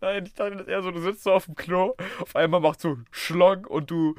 Nein, 0.00 0.26
ich 0.26 0.34
dachte 0.34 0.56
das 0.56 0.66
eher 0.66 0.82
so, 0.82 0.90
du 0.90 1.00
sitzt 1.00 1.22
so 1.22 1.32
auf 1.32 1.44
dem 1.44 1.54
Klo, 1.54 1.94
auf 2.20 2.34
einmal 2.34 2.60
macht 2.60 2.80
so 2.80 2.98
Schlong 3.12 3.66
und 3.66 3.90
du, 3.90 4.16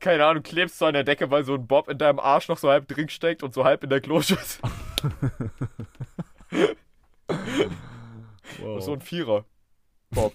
keine 0.00 0.24
Ahnung, 0.24 0.42
klebst 0.42 0.78
so 0.78 0.86
an 0.86 0.94
der 0.94 1.04
Decke, 1.04 1.30
weil 1.30 1.44
so 1.44 1.54
ein 1.54 1.66
Bob 1.66 1.88
in 1.88 1.98
deinem 1.98 2.18
Arsch 2.18 2.48
noch 2.48 2.56
so 2.56 2.70
halb 2.70 2.88
drin 2.88 3.10
steckt 3.10 3.42
und 3.42 3.52
so 3.52 3.64
halb 3.64 3.84
in 3.84 3.90
der 3.90 4.00
Kloschüssel. 4.00 4.62
Wow. 8.58 8.80
So 8.84 8.92
ein 8.92 9.00
Vierer. 9.00 9.44
Bob. 10.10 10.32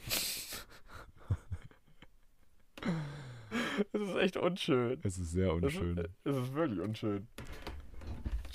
Es 3.93 4.01
ist 4.01 4.15
echt 4.15 4.37
unschön. 4.37 4.99
Es 5.03 5.17
ist 5.17 5.31
sehr 5.31 5.47
Das 5.59 5.73
ist- 5.73 5.79
unschön. 5.81 6.07
Es 6.23 6.35
ist 6.35 6.53
wirklich 6.53 6.79
unschön. 6.79 7.27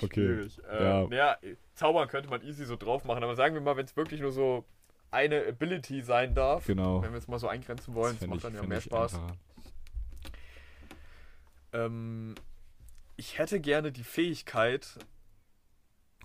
Okay. 0.01 0.47
Äh, 0.69 0.83
ja. 0.83 1.07
Naja, 1.07 1.37
zaubern 1.73 2.07
könnte 2.09 2.29
man 2.29 2.41
easy 2.43 2.65
so 2.65 2.75
drauf 2.75 3.05
machen, 3.05 3.23
aber 3.23 3.35
sagen 3.35 3.53
wir 3.55 3.61
mal, 3.61 3.77
wenn 3.77 3.85
es 3.85 3.95
wirklich 3.95 4.19
nur 4.21 4.31
so 4.31 4.65
eine 5.11 5.45
Ability 5.47 6.01
sein 6.01 6.35
darf, 6.35 6.65
Genau. 6.67 7.01
wenn 7.01 7.11
wir 7.11 7.17
es 7.19 7.27
mal 7.29 7.39
so 7.39 7.47
eingrenzen 7.47 7.93
wollen, 7.93 8.11
das 8.13 8.19
fänd 8.19 8.29
macht 8.31 8.37
ich- 8.39 8.43
dann 8.43 8.55
ja 8.55 8.63
mehr 8.63 8.81
Spaß. 8.81 9.19
Ähm, 11.73 12.35
ich 13.17 13.37
hätte 13.37 13.59
gerne 13.59 13.91
die 13.91 14.03
Fähigkeit, 14.03 14.97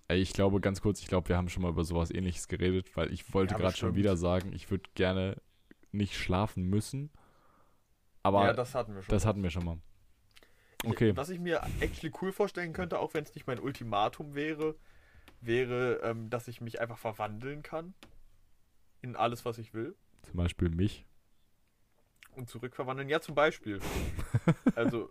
Ey, 0.09 0.19
ich 0.21 0.33
glaube, 0.33 0.61
ganz 0.61 0.81
kurz, 0.81 1.01
ich 1.01 1.07
glaube, 1.07 1.29
wir 1.29 1.37
haben 1.37 1.49
schon 1.49 1.63
mal 1.63 1.69
über 1.69 1.85
sowas 1.85 2.11
ähnliches 2.11 2.49
geredet, 2.49 2.97
weil 2.97 3.13
ich 3.13 3.33
wollte 3.33 3.55
Ja, 3.55 3.59
gerade 3.61 3.77
schon 3.77 3.95
wieder 3.95 4.17
sagen, 4.17 4.53
ich 4.53 4.69
würde 4.69 4.91
gerne 4.97 5.37
nicht 5.93 6.17
schlafen 6.17 6.65
müssen. 6.65 7.11
Aber 8.23 8.45
ja, 8.45 8.53
das, 8.53 8.69
das 8.69 8.75
hatten 8.75 8.95
wir 8.95 9.03
schon. 9.03 9.21
hatten 9.21 9.43
wir 9.43 9.51
schon 9.51 9.65
mal. 9.65 9.79
Okay. 10.85 11.17
Was 11.17 11.29
ich 11.29 11.39
mir 11.39 11.63
actually 11.81 12.13
cool 12.21 12.33
vorstellen 12.33 12.73
könnte, 12.73 12.99
auch 12.99 13.15
wenn 13.15 13.25
es 13.25 13.35
nicht 13.35 13.47
mein 13.47 13.59
Ultimatum 13.59 14.35
wäre, 14.35 14.77
wäre, 15.41 16.01
ähm, 16.03 16.31
dass 16.31 16.49
ich 16.49 16.61
mich 16.61 16.81
einfach 16.81 16.99
verwandeln 16.99 17.63
kann 17.63 17.95
in 19.03 19.17
alles, 19.17 19.45
was 19.45 19.59
ich 19.59 19.75
will. 19.75 19.95
Zum 20.23 20.37
Beispiel 20.37 20.69
mich. 20.69 21.07
Und 22.37 22.49
zurückverwandeln. 22.49 23.09
Ja, 23.09 23.21
zum 23.21 23.35
Beispiel. 23.35 23.81
also, 24.75 25.11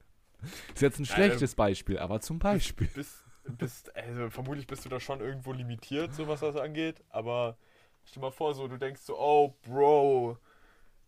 Ist 0.74 0.82
jetzt 0.82 1.00
ein 1.00 1.06
schlechtes 1.06 1.56
Beispiel, 1.56 2.00
aber 2.00 2.22
zum 2.22 2.40
Beispiel. 2.40 2.88
bist, 2.88 3.26
bist, 3.44 3.96
also 3.96 4.30
vermutlich 4.30 4.68
bist 4.68 4.86
du 4.86 4.90
da 4.90 5.00
schon 5.00 5.20
irgendwo 5.20 5.52
limitiert, 5.52 6.14
so 6.14 6.28
was 6.28 6.40
das 6.40 6.56
angeht. 6.56 7.04
Aber 7.10 7.58
stell 8.06 8.22
mal 8.22 8.32
vor, 8.32 8.54
so 8.54 8.68
du 8.68 8.78
denkst 8.78 9.02
so, 9.02 9.20
oh 9.20 9.56
Bro, 9.64 10.38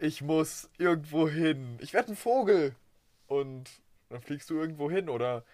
ich 0.01 0.23
muss 0.23 0.67
irgendwo 0.79 1.29
hin. 1.29 1.77
Ich 1.79 1.93
werde 1.93 2.13
ein 2.13 2.15
Vogel. 2.15 2.75
Und 3.27 3.69
dann 4.09 4.21
fliegst 4.21 4.49
du 4.49 4.55
irgendwo 4.59 4.89
hin 4.89 5.09
oder 5.09 5.45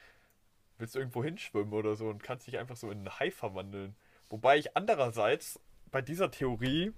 willst 0.78 0.96
irgendwo 0.96 1.24
hinschwimmen 1.24 1.74
oder 1.74 1.96
so 1.96 2.08
und 2.08 2.24
kannst 2.24 2.48
dich 2.48 2.58
einfach 2.58 2.78
so 2.78 2.90
in 2.90 3.00
einen 3.00 3.20
Hai 3.20 3.30
verwandeln. 3.30 3.96
Wobei 4.30 4.58
ich 4.58 4.76
andererseits 4.78 5.60
bei 5.92 6.02
dieser 6.02 6.32
Theorie 6.32 6.94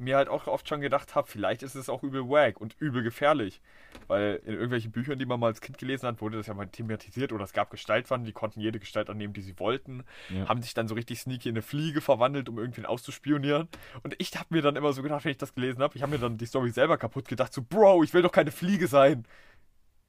mir 0.00 0.16
halt 0.16 0.28
auch 0.28 0.46
oft 0.46 0.68
schon 0.68 0.80
gedacht 0.80 1.14
habe, 1.14 1.28
vielleicht 1.28 1.62
ist 1.62 1.74
es 1.74 1.88
auch 1.88 2.02
übel 2.02 2.28
wack 2.28 2.60
und 2.60 2.74
übel 2.80 3.02
gefährlich. 3.02 3.60
Weil 4.06 4.40
in 4.44 4.54
irgendwelchen 4.54 4.90
Büchern, 4.92 5.18
die 5.18 5.26
man 5.26 5.38
mal 5.38 5.48
als 5.48 5.60
Kind 5.60 5.78
gelesen 5.78 6.06
hat, 6.06 6.20
wurde 6.20 6.38
das 6.38 6.46
ja 6.46 6.54
mal 6.54 6.66
thematisiert 6.66 7.32
oder 7.32 7.44
es 7.44 7.52
gab 7.52 7.70
Gestaltwandel, 7.70 8.26
die 8.26 8.32
konnten 8.32 8.60
jede 8.60 8.78
Gestalt 8.78 9.10
annehmen, 9.10 9.32
die 9.32 9.40
sie 9.42 9.58
wollten, 9.58 10.04
Ja. 10.28 10.48
haben 10.48 10.62
sich 10.62 10.74
dann 10.74 10.88
so 10.88 10.94
richtig 10.94 11.20
sneaky 11.20 11.48
in 11.48 11.54
eine 11.54 11.62
Fliege 11.62 12.00
verwandelt, 12.00 12.48
um 12.48 12.58
irgendwen 12.58 12.86
auszuspionieren. 12.86 13.68
Und 14.02 14.14
ich 14.18 14.34
habe 14.36 14.46
mir 14.50 14.62
dann 14.62 14.76
immer 14.76 14.92
so 14.92 15.02
gedacht, 15.02 15.24
wenn 15.24 15.32
ich 15.32 15.38
das 15.38 15.54
gelesen 15.54 15.82
habe, 15.82 15.96
ich 15.96 16.02
habe 16.02 16.12
mir 16.12 16.18
dann 16.18 16.38
die 16.38 16.46
Story 16.46 16.70
selber 16.70 16.98
kaputt 16.98 17.28
gedacht, 17.28 17.52
so, 17.52 17.62
Bro, 17.62 18.02
ich 18.04 18.14
will 18.14 18.22
doch 18.22 18.32
keine 18.32 18.50
Fliege 18.52 18.86
sein. 18.86 19.24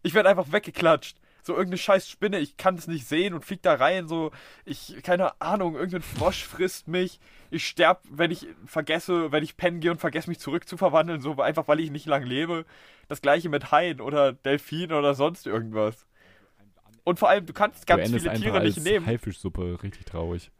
Ich 0.03 0.13
werde 0.13 0.29
einfach 0.29 0.51
weggeklatscht. 0.51 1.17
So 1.43 1.53
irgendeine 1.53 1.77
scheiß 1.77 2.07
Spinne, 2.09 2.39
ich 2.39 2.57
kann 2.57 2.75
es 2.75 2.87
nicht 2.87 3.07
sehen 3.07 3.33
und 3.33 3.45
flieg 3.45 3.61
da 3.61 3.73
rein, 3.73 4.07
so, 4.07 4.31
ich, 4.65 5.01
keine 5.03 5.39
Ahnung, 5.41 5.75
irgendein 5.75 6.01
Frosch 6.01 6.43
frisst 6.43 6.87
mich. 6.87 7.19
Ich 7.49 7.67
sterb, 7.67 8.03
wenn 8.09 8.31
ich 8.31 8.47
vergesse, 8.65 9.31
wenn 9.31 9.43
ich 9.43 9.57
pennen 9.57 9.79
gehe 9.79 9.91
und 9.91 9.99
vergesse 9.99 10.29
mich 10.29 10.39
zurück 10.39 10.67
zu 10.67 10.77
verwandeln, 10.77 11.21
so 11.21 11.39
einfach 11.41 11.67
weil 11.67 11.79
ich 11.79 11.91
nicht 11.91 12.05
lang 12.05 12.23
lebe. 12.23 12.65
Das 13.07 13.21
gleiche 13.21 13.49
mit 13.49 13.71
Haien 13.71 14.01
oder 14.01 14.33
Delfinen 14.33 14.97
oder 14.97 15.15
sonst 15.15 15.47
irgendwas. 15.47 16.07
Und 17.03 17.19
vor 17.19 17.29
allem, 17.29 17.45
du 17.45 17.53
kannst 17.53 17.87
ganz 17.87 18.11
du 18.11 18.19
viele 18.19 18.33
Tiere 18.35 18.61
nicht 18.61 18.83
nehmen. 18.83 19.05
Haifischsuppe, 19.05 19.79
richtig 19.81 20.05
traurig. 20.05 20.51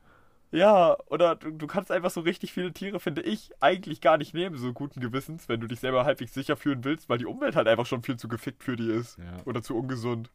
Ja, 0.52 0.98
oder 1.08 1.36
du, 1.36 1.52
du 1.52 1.66
kannst 1.66 1.92
einfach 1.92 2.12
so 2.12 2.22
richtig 2.22 2.52
viele 2.52 2.74
Tiere, 2.74 3.00
finde 3.00 3.22
ich, 3.22 3.52
eigentlich 3.62 4.02
gar 4.02 4.18
nicht 4.18 4.34
nehmen, 4.34 4.58
so 4.58 4.74
guten 4.74 5.00
Gewissens, 5.00 5.48
wenn 5.48 5.62
du 5.62 5.68
dich 5.68 5.80
selber 5.80 6.04
halbwegs 6.04 6.34
sicher 6.34 6.58
fühlen 6.58 6.84
willst, 6.84 7.08
weil 7.08 7.20
die 7.20 7.26
Umwelt 7.26 7.56
halt 7.56 7.70
einfach 7.70 7.86
schon 7.86 8.04
viel 8.04 8.18
zu 8.18 8.28
gefickt 8.28 8.64
für 8.64 8.76
die 8.76 8.92
ist. 8.92 9.18
Ja. 9.18 9.38
Oder 9.46 9.62
zu 9.62 9.78
ungesund. 9.78 10.30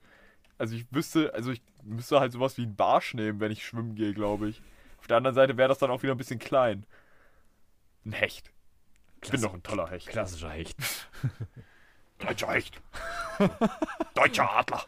Also 0.59 0.75
ich 0.75 0.87
wüsste, 0.91 1.33
also 1.35 1.51
ich 1.53 1.63
müsste 1.83 2.19
halt 2.21 2.33
sowas 2.33 2.57
wie 2.57 2.63
einen 2.63 2.77
Barsch 2.77 3.15
nehmen, 3.15 3.41
wenn 3.41 3.53
ich 3.53 3.65
schwimmen 3.67 3.95
gehe, 3.95 4.15
glaube 4.15 4.49
ich. 4.49 4.63
Auf 4.99 5.07
der 5.07 5.19
anderen 5.19 5.35
Seite 5.35 5.57
wäre 5.57 5.69
das 5.69 5.79
dann 5.79 5.91
auch 5.91 6.03
wieder 6.03 6.15
ein 6.15 6.19
bisschen 6.19 6.39
klein. 6.39 6.85
Ein 8.05 8.13
Hecht. 8.13 8.51
Ich 9.23 9.31
bin 9.31 9.43
doch 9.43 9.55
ein 9.55 9.63
toller 9.63 9.89
Hecht. 9.91 10.09
Klassischer 10.09 10.51
Hecht. 10.51 10.77
Deutscher 12.19 12.53
Hecht. 12.53 12.81
Deutscher 14.15 14.51
Adler. 14.57 14.85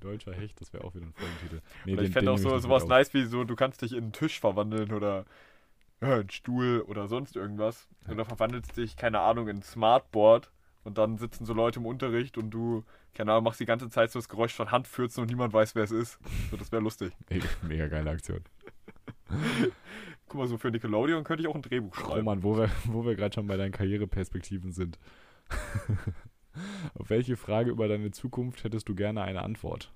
Deutscher 0.00 0.34
Hecht, 0.34 0.60
das 0.60 0.72
wäre 0.72 0.84
auch 0.84 0.94
wieder 0.94 1.06
ein 1.06 1.14
Folgentitel. 1.14 1.60
Nee, 1.86 1.96
den- 1.96 2.04
ich 2.04 2.12
fände 2.12 2.30
auch 2.30 2.36
so, 2.38 2.58
sowas 2.58 2.86
nice 2.86 3.14
wie 3.14 3.24
so, 3.24 3.44
du 3.44 3.56
kannst 3.56 3.80
dich 3.82 3.92
in 3.92 4.04
einen 4.04 4.12
Tisch 4.12 4.38
verwandeln 4.38 4.92
oder 4.92 5.24
ja, 6.02 6.16
einen 6.16 6.30
Stuhl 6.30 6.82
oder 6.82 7.08
sonst 7.08 7.36
irgendwas. 7.36 7.88
Oder 8.08 8.24
verwandelst 8.26 8.76
dich, 8.76 8.96
keine 8.96 9.20
Ahnung, 9.20 9.48
in 9.48 9.58
ein 9.58 9.62
Smartboard 9.62 10.50
und 10.84 10.98
dann 10.98 11.18
sitzen 11.18 11.44
so 11.44 11.54
Leute 11.54 11.80
im 11.80 11.86
Unterricht 11.86 12.38
und 12.38 12.50
du, 12.50 12.84
keine 13.14 13.32
Ahnung, 13.32 13.44
machst 13.44 13.60
die 13.60 13.64
ganze 13.64 13.88
Zeit 13.88 14.10
so 14.10 14.18
das 14.18 14.28
Geräusch 14.28 14.54
von 14.54 14.70
Handfürzen 14.70 15.22
und 15.22 15.28
niemand 15.28 15.52
weiß, 15.52 15.74
wer 15.74 15.84
es 15.84 15.90
ist. 15.90 16.18
So, 16.50 16.56
das 16.56 16.70
wäre 16.70 16.82
lustig. 16.82 17.12
Mega, 17.30 17.48
mega 17.62 17.88
geile 17.88 18.10
Aktion. 18.10 18.40
Guck 20.28 20.40
mal, 20.40 20.46
so 20.46 20.58
für 20.58 20.70
Nickelodeon 20.70 21.24
könnte 21.24 21.42
ich 21.42 21.48
auch 21.48 21.54
ein 21.54 21.62
Drehbuch 21.62 21.94
schreiben. 21.94 22.12
Roman, 22.12 22.42
wo 22.42 22.56
wir, 22.56 22.70
wo 22.84 23.04
wir 23.04 23.14
gerade 23.14 23.34
schon 23.34 23.46
bei 23.46 23.56
deinen 23.56 23.72
Karriereperspektiven 23.72 24.72
sind. 24.72 24.98
Auf 26.94 27.10
welche 27.10 27.36
Frage 27.36 27.70
über 27.70 27.88
deine 27.88 28.10
Zukunft 28.10 28.64
hättest 28.64 28.88
du 28.88 28.94
gerne 28.94 29.22
eine 29.22 29.42
Antwort? 29.42 29.92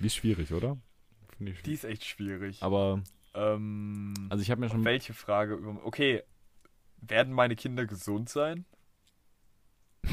Die 0.00 0.06
ist 0.06 0.16
schwierig, 0.16 0.52
oder? 0.52 0.78
Finde 1.36 1.52
ich. 1.52 1.62
Die 1.62 1.72
ist 1.74 1.84
echt 1.84 2.04
schwierig. 2.04 2.62
Aber, 2.62 3.02
ähm, 3.34 4.14
also 4.30 4.42
ich 4.42 4.50
habe 4.50 4.60
mir 4.60 4.68
schon. 4.68 4.84
welche 4.84 5.14
Frage 5.14 5.54
über. 5.54 5.84
Okay, 5.84 6.22
werden 7.00 7.32
meine 7.32 7.56
Kinder 7.56 7.86
gesund 7.86 8.28
sein? 8.28 8.64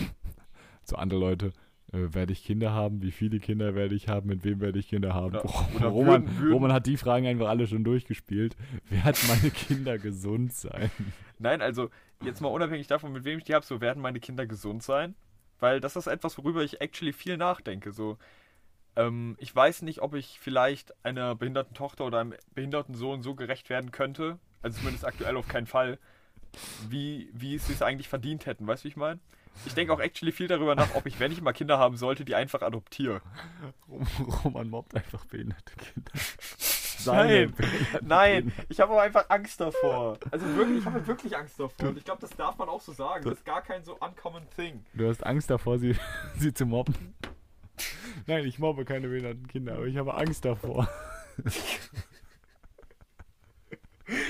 So 0.83 0.95
andere 0.95 1.19
Leute, 1.19 1.47
äh, 1.91 2.13
werde 2.13 2.33
ich 2.33 2.43
Kinder 2.43 2.71
haben? 2.71 3.01
Wie 3.03 3.11
viele 3.11 3.39
Kinder 3.39 3.75
werde 3.75 3.93
ich 3.93 4.07
haben? 4.07 4.27
Mit 4.27 4.43
wem 4.43 4.59
werde 4.59 4.79
ich 4.79 4.87
Kinder 4.89 5.13
haben? 5.13 5.35
Oder- 5.35 5.43
Boah, 5.43 5.69
oder 5.75 5.87
Roman, 5.87 6.23
würden- 6.23 6.39
würden- 6.39 6.53
Roman 6.53 6.73
hat 6.73 6.87
die 6.87 6.97
Fragen 6.97 7.27
einfach 7.27 7.47
alle 7.47 7.67
schon 7.67 7.83
durchgespielt. 7.83 8.55
Werden 8.89 9.19
meine 9.27 9.51
Kinder 9.51 9.99
gesund 9.99 10.51
sein? 10.53 10.89
Nein, 11.37 11.61
also 11.61 11.89
jetzt 12.23 12.41
mal 12.41 12.47
unabhängig 12.49 12.87
davon, 12.87 13.11
mit 13.11 13.23
wem 13.23 13.37
ich 13.37 13.43
die 13.45 13.53
habe, 13.53 13.65
so 13.65 13.81
werden 13.81 14.01
meine 14.01 14.19
Kinder 14.19 14.47
gesund 14.47 14.81
sein. 14.81 15.13
Weil 15.59 15.79
das 15.79 15.95
ist 15.95 16.07
etwas, 16.07 16.37
worüber 16.39 16.63
ich 16.63 16.81
actually 16.81 17.13
viel 17.13 17.37
nachdenke. 17.37 17.91
So, 17.91 18.17
ähm, 18.99 19.37
ich 19.39 19.55
weiß 19.55 19.81
nicht, 19.83 20.01
ob 20.01 20.13
ich 20.13 20.39
vielleicht 20.39 20.93
einer 21.05 21.33
behinderten 21.33 21.73
Tochter 21.73 22.05
oder 22.05 22.19
einem 22.19 22.33
behinderten 22.53 22.95
Sohn 22.95 23.23
so 23.23 23.33
gerecht 23.33 23.69
werden 23.69 23.91
könnte, 23.91 24.37
also 24.61 24.77
zumindest 24.77 25.05
aktuell 25.05 25.37
auf 25.37 25.47
keinen 25.47 25.67
Fall, 25.67 25.97
wie, 26.89 27.29
wie 27.33 27.57
sie 27.57 27.73
es 27.73 27.81
eigentlich 27.81 28.09
verdient 28.09 28.45
hätten. 28.45 28.67
Weißt 28.67 28.83
du, 28.83 28.85
wie 28.85 28.89
ich 28.89 28.97
meine? 28.97 29.19
Ich 29.65 29.73
denke 29.73 29.93
auch 29.93 29.99
actually 29.99 30.31
viel 30.31 30.47
darüber 30.47 30.75
nach, 30.75 30.95
ob 30.95 31.05
ich, 31.05 31.19
wenn 31.19 31.31
ich 31.31 31.41
mal 31.41 31.53
Kinder 31.53 31.77
haben 31.79 31.97
sollte, 31.97 32.25
die 32.25 32.35
einfach 32.35 32.61
adoptiere. 32.61 33.21
Roman 34.43 34.69
mobbt 34.69 34.95
einfach 34.95 35.25
behinderte 35.25 35.73
Kinder. 35.75 36.11
Nein, 37.05 37.53
behinderten 37.53 38.07
nein, 38.09 38.49
Kinder. 38.49 38.65
ich 38.67 38.79
habe 38.81 38.91
aber 38.91 39.01
einfach 39.03 39.29
Angst 39.29 39.61
davor. 39.61 40.17
Also 40.31 40.45
wirklich, 40.57 40.79
ich 40.79 40.85
habe 40.85 41.07
wirklich 41.07 41.37
Angst 41.37 41.57
davor. 41.57 41.89
Und 41.89 41.97
ich 41.97 42.03
glaube, 42.03 42.19
das 42.19 42.31
darf 42.31 42.57
man 42.57 42.67
auch 42.67 42.81
so 42.81 42.91
sagen. 42.91 43.23
Das 43.23 43.35
ist 43.35 43.45
gar 43.45 43.61
kein 43.61 43.85
so 43.85 43.95
uncommon 43.95 44.43
thing. 44.53 44.83
Du 44.93 45.07
hast 45.07 45.25
Angst 45.25 45.49
davor, 45.49 45.79
sie, 45.79 45.95
sie 46.37 46.53
zu 46.53 46.65
mobben. 46.65 47.15
Nein, 48.27 48.45
ich 48.45 48.59
mobbe 48.59 48.85
keine 48.85 49.07
behinderten 49.07 49.47
Kinder, 49.47 49.75
aber 49.75 49.85
ich 49.85 49.97
habe 49.97 50.13
Angst 50.15 50.45
davor. 50.45 50.89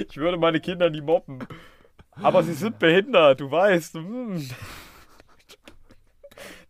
Ich 0.10 0.18
würde 0.18 0.38
meine 0.38 0.60
Kinder 0.60 0.90
nie 0.90 1.00
mobben. 1.00 1.40
Aber 2.12 2.44
sie 2.44 2.54
sind 2.54 2.80
behindert, 2.80 3.40
du 3.40 3.50
weißt. 3.50 3.96
Hm. 3.96 4.50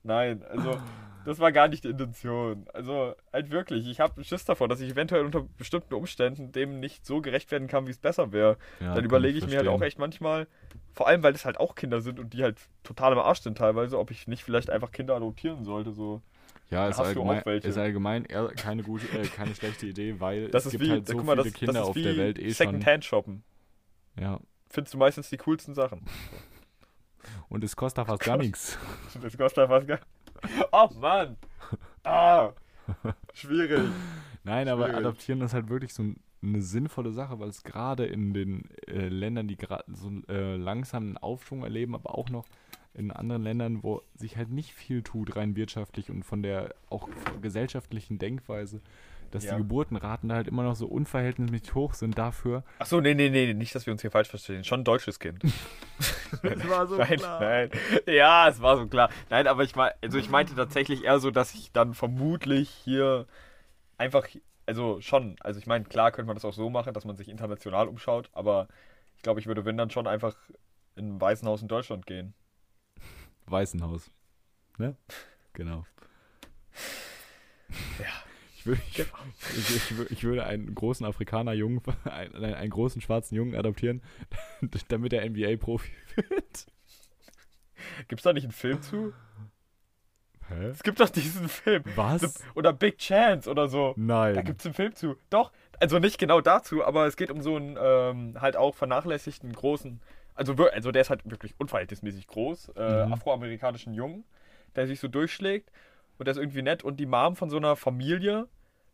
Nein, 0.03 0.43
also 0.43 0.79
das 1.25 1.39
war 1.39 1.51
gar 1.51 1.67
nicht 1.67 1.83
die 1.83 1.89
Intention. 1.89 2.65
Also 2.73 3.15
halt 3.33 3.51
wirklich, 3.51 3.87
ich 3.87 3.99
habe 3.99 4.23
Schiss 4.23 4.45
davor, 4.45 4.67
dass 4.67 4.79
ich 4.79 4.91
eventuell 4.91 5.25
unter 5.25 5.41
bestimmten 5.57 5.93
Umständen 5.93 6.51
dem 6.51 6.79
nicht 6.79 7.05
so 7.05 7.21
gerecht 7.21 7.51
werden 7.51 7.67
kann, 7.67 7.87
wie 7.87 7.91
es 7.91 7.97
besser 7.97 8.31
wäre. 8.31 8.57
Ja, 8.79 8.95
Dann 8.95 9.05
überlege 9.05 9.37
ich 9.37 9.47
mir 9.47 9.57
halt 9.57 9.67
auch 9.67 9.81
echt 9.81 9.99
manchmal, 9.99 10.47
vor 10.93 11.07
allem 11.07 11.23
weil 11.23 11.33
es 11.33 11.45
halt 11.45 11.59
auch 11.59 11.75
Kinder 11.75 12.01
sind 12.01 12.19
und 12.19 12.33
die 12.33 12.43
halt 12.43 12.57
total 12.83 13.13
im 13.13 13.19
Arsch 13.19 13.41
sind 13.41 13.57
teilweise, 13.57 13.99
ob 13.99 14.11
ich 14.11 14.27
nicht 14.27 14.43
vielleicht 14.43 14.69
einfach 14.69 14.91
Kinder 14.91 15.15
adoptieren 15.15 15.63
sollte. 15.63 15.91
So. 15.91 16.21
Ja, 16.71 16.87
ist 16.87 16.99
allgemein, 16.99 17.41
ist 17.41 17.77
allgemein 17.77 18.27
keine 18.27 18.83
gute, 18.83 19.07
äh, 19.17 19.25
keine 19.25 19.55
schlechte 19.55 19.87
Idee, 19.87 20.19
weil 20.19 20.47
Das 20.51 20.65
es 20.65 20.73
ist 20.73 20.79
gibt 20.79 20.83
wie, 20.85 20.91
halt 20.91 21.07
so 21.07 21.17
mal, 21.23 21.33
viele 21.35 21.43
das, 21.49 21.53
Kinder 21.53 21.73
das 21.73 21.81
ist 21.83 21.89
auf 21.89 21.95
der 21.95 22.17
Welt 22.17 22.39
eh 22.39 22.43
schon. 22.43 22.53
Secondhand 22.53 23.05
shoppen. 23.05 23.43
Ja. 24.19 24.39
Findest 24.69 24.93
du 24.93 24.97
meistens 24.99 25.29
die 25.29 25.37
coolsten 25.37 25.73
Sachen. 25.73 26.01
Und 27.49 27.63
es 27.63 27.75
kostet 27.75 28.05
fast 28.05 28.23
gar 28.23 28.37
nichts. 28.37 28.77
Das 29.21 29.37
kostet 29.37 29.67
fast 29.67 29.87
gar 29.87 29.99
Oh 30.71 30.87
Mann! 30.99 31.37
Ah! 32.03 32.51
Schwierig. 33.33 33.89
Nein, 34.43 34.67
aber 34.69 34.85
Schwierig. 34.85 34.97
adoptieren 34.99 35.41
ist 35.41 35.53
halt 35.53 35.69
wirklich 35.69 35.93
so 35.93 36.03
ein, 36.03 36.19
eine 36.41 36.61
sinnvolle 36.61 37.11
Sache, 37.11 37.39
weil 37.39 37.49
es 37.49 37.63
gerade 37.63 38.05
in 38.05 38.33
den 38.33 38.69
äh, 38.87 39.09
Ländern, 39.09 39.47
die 39.47 39.57
gerade 39.57 39.83
so 39.87 40.11
äh, 40.29 40.55
langsam 40.55 41.03
einen 41.03 41.17
Aufschwung 41.17 41.63
erleben, 41.63 41.95
aber 41.95 42.15
auch 42.17 42.29
noch 42.29 42.45
in 42.93 43.11
anderen 43.11 43.43
Ländern, 43.43 43.83
wo 43.83 44.01
sich 44.15 44.35
halt 44.37 44.49
nicht 44.49 44.73
viel 44.73 45.03
tut, 45.03 45.35
rein 45.35 45.55
wirtschaftlich 45.55 46.09
und 46.09 46.23
von 46.23 46.41
der 46.43 46.73
auch 46.89 47.07
gesellschaftlichen 47.41 48.17
Denkweise, 48.19 48.81
dass 49.31 49.43
Ja. 49.45 49.51
die 49.53 49.59
Geburtenraten 49.59 50.27
da 50.29 50.35
halt 50.35 50.47
immer 50.47 50.63
noch 50.63 50.75
so 50.75 50.87
unverhältnismäßig 50.87 51.75
hoch 51.75 51.93
sind 51.93 52.17
dafür. 52.17 52.63
Achso, 52.79 52.99
nee, 52.99 53.13
nee, 53.13 53.29
nee, 53.29 53.53
nicht, 53.53 53.75
dass 53.75 53.85
wir 53.85 53.93
uns 53.93 54.01
hier 54.01 54.09
falsch 54.11 54.29
verstehen. 54.29 54.63
Schon 54.63 54.81
ein 54.81 54.85
deutsches 54.85 55.19
Kind. 55.19 55.43
Das 56.43 56.69
war 56.69 56.87
so 56.87 56.95
nein, 56.97 57.19
nein. 57.19 57.69
Ja, 58.05 58.47
es 58.47 58.61
war 58.61 58.77
so 58.77 58.87
klar. 58.87 59.09
Nein, 59.29 59.47
aber 59.47 59.63
ich 59.63 59.75
also 59.75 60.17
ich 60.17 60.29
meinte 60.29 60.55
tatsächlich 60.55 61.03
eher 61.03 61.19
so, 61.19 61.31
dass 61.31 61.53
ich 61.55 61.71
dann 61.71 61.93
vermutlich 61.95 62.69
hier 62.69 63.25
einfach, 63.97 64.27
also 64.65 65.01
schon, 65.01 65.35
also 65.41 65.59
ich 65.59 65.65
meine, 65.67 65.85
klar 65.85 66.11
könnte 66.11 66.27
man 66.27 66.35
das 66.35 66.45
auch 66.45 66.53
so 66.53 66.69
machen, 66.69 66.93
dass 66.93 67.03
man 67.05 67.15
sich 67.15 67.29
international 67.29 67.87
umschaut, 67.87 68.29
aber 68.33 68.67
ich 69.17 69.23
glaube, 69.23 69.39
ich 69.39 69.47
würde, 69.47 69.65
wenn 69.65 69.75
dann 69.75 69.89
schon 69.89 70.07
einfach 70.07 70.35
in 70.95 71.15
ein 71.15 71.21
Waisenhaus 71.21 71.61
in 71.61 71.67
Deutschland 71.67 72.05
gehen. 72.05 72.33
Weißenhaus. 73.51 74.11
Ne? 74.77 74.95
Genau. 75.53 75.85
Ja. 77.99 78.05
Ich 78.55 78.65
würde, 78.65 78.81
ich, 78.89 78.99
ich, 78.99 79.75
ich, 79.75 79.97
wür- 79.97 80.11
ich 80.11 80.23
würde 80.25 80.45
einen 80.45 80.75
großen 80.75 81.05
Afrikaner-Jungen, 81.05 81.81
einen, 82.03 82.43
einen, 82.53 82.69
großen 82.69 83.01
schwarzen 83.01 83.35
Jungen 83.35 83.55
adoptieren, 83.55 84.01
damit 84.89 85.13
er 85.13 85.29
NBA-Profi 85.29 85.89
wird. 86.15 86.65
Gibt's 88.09 88.23
da 88.23 88.33
nicht 88.33 88.43
einen 88.43 88.51
Film 88.51 88.81
zu? 88.81 89.13
Hä? 90.49 90.65
Es 90.65 90.83
gibt 90.83 90.99
doch 90.99 91.09
diesen 91.09 91.47
Film. 91.47 91.83
Was? 91.95 92.43
Oder 92.55 92.73
Big 92.73 92.97
Chance 92.97 93.49
oder 93.49 93.69
so. 93.69 93.93
Da 93.95 94.01
Nein. 94.33 94.43
gibt 94.43 94.59
es 94.59 94.65
einen 94.65 94.73
Film 94.73 94.93
zu. 94.95 95.15
Doch, 95.29 95.51
also 95.79 95.99
nicht 95.99 96.17
genau 96.17 96.41
dazu, 96.41 96.83
aber 96.83 97.05
es 97.05 97.15
geht 97.15 97.31
um 97.31 97.41
so 97.41 97.55
einen 97.55 97.77
ähm, 97.79 98.41
halt 98.41 98.57
auch 98.57 98.75
vernachlässigten 98.75 99.53
großen, 99.53 100.01
also, 100.39 100.55
also 100.55 100.91
der 100.91 101.01
ist 101.01 101.09
halt 101.09 101.29
wirklich 101.29 101.53
unverhältnismäßig 101.59 102.27
groß, 102.27 102.69
äh, 102.75 103.05
Mhm. 103.05 103.13
afroamerikanischen 103.13 103.93
Jungen, 103.93 104.23
der 104.75 104.87
sich 104.87 104.99
so 104.99 105.07
durchschlägt 105.07 105.71
und 106.17 106.25
der 106.27 106.31
ist 106.31 106.37
irgendwie 106.37 106.61
nett 106.61 106.83
und 106.83 106.97
die 106.99 107.05
Mom 107.05 107.35
von 107.35 107.49
so 107.49 107.57
einer 107.57 107.75
Familie 107.75 108.47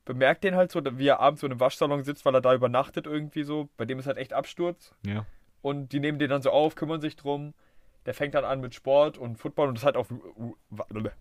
bemerkt 0.05 0.43
den 0.43 0.55
halt 0.55 0.71
so, 0.71 0.81
wie 0.99 1.07
er 1.07 1.19
abends 1.19 1.41
so 1.41 1.47
in 1.47 1.53
einem 1.53 1.59
Waschsalon 1.59 2.03
sitzt, 2.03 2.25
weil 2.25 2.35
er 2.35 2.41
da 2.41 2.53
übernachtet 2.53 3.07
irgendwie 3.07 3.43
so. 3.43 3.69
Bei 3.77 3.85
dem 3.85 3.97
ist 3.99 4.05
halt 4.07 4.17
echt 4.17 4.33
Absturz 4.33 4.93
Ja. 5.05 5.25
und 5.61 5.91
die 5.93 5.99
nehmen 5.99 6.19
den 6.19 6.29
dann 6.29 6.41
so 6.41 6.51
auf, 6.51 6.75
kümmern 6.75 7.01
sich 7.01 7.15
drum. 7.15 7.53
Der 8.05 8.13
fängt 8.13 8.35
dann 8.35 8.45
an 8.45 8.61
mit 8.61 8.75
Sport 8.75 9.17
und 9.17 9.37
Football 9.37 9.69
und 9.69 9.75
das 9.79 9.83
halt 9.83 9.95
auf, 9.97 10.13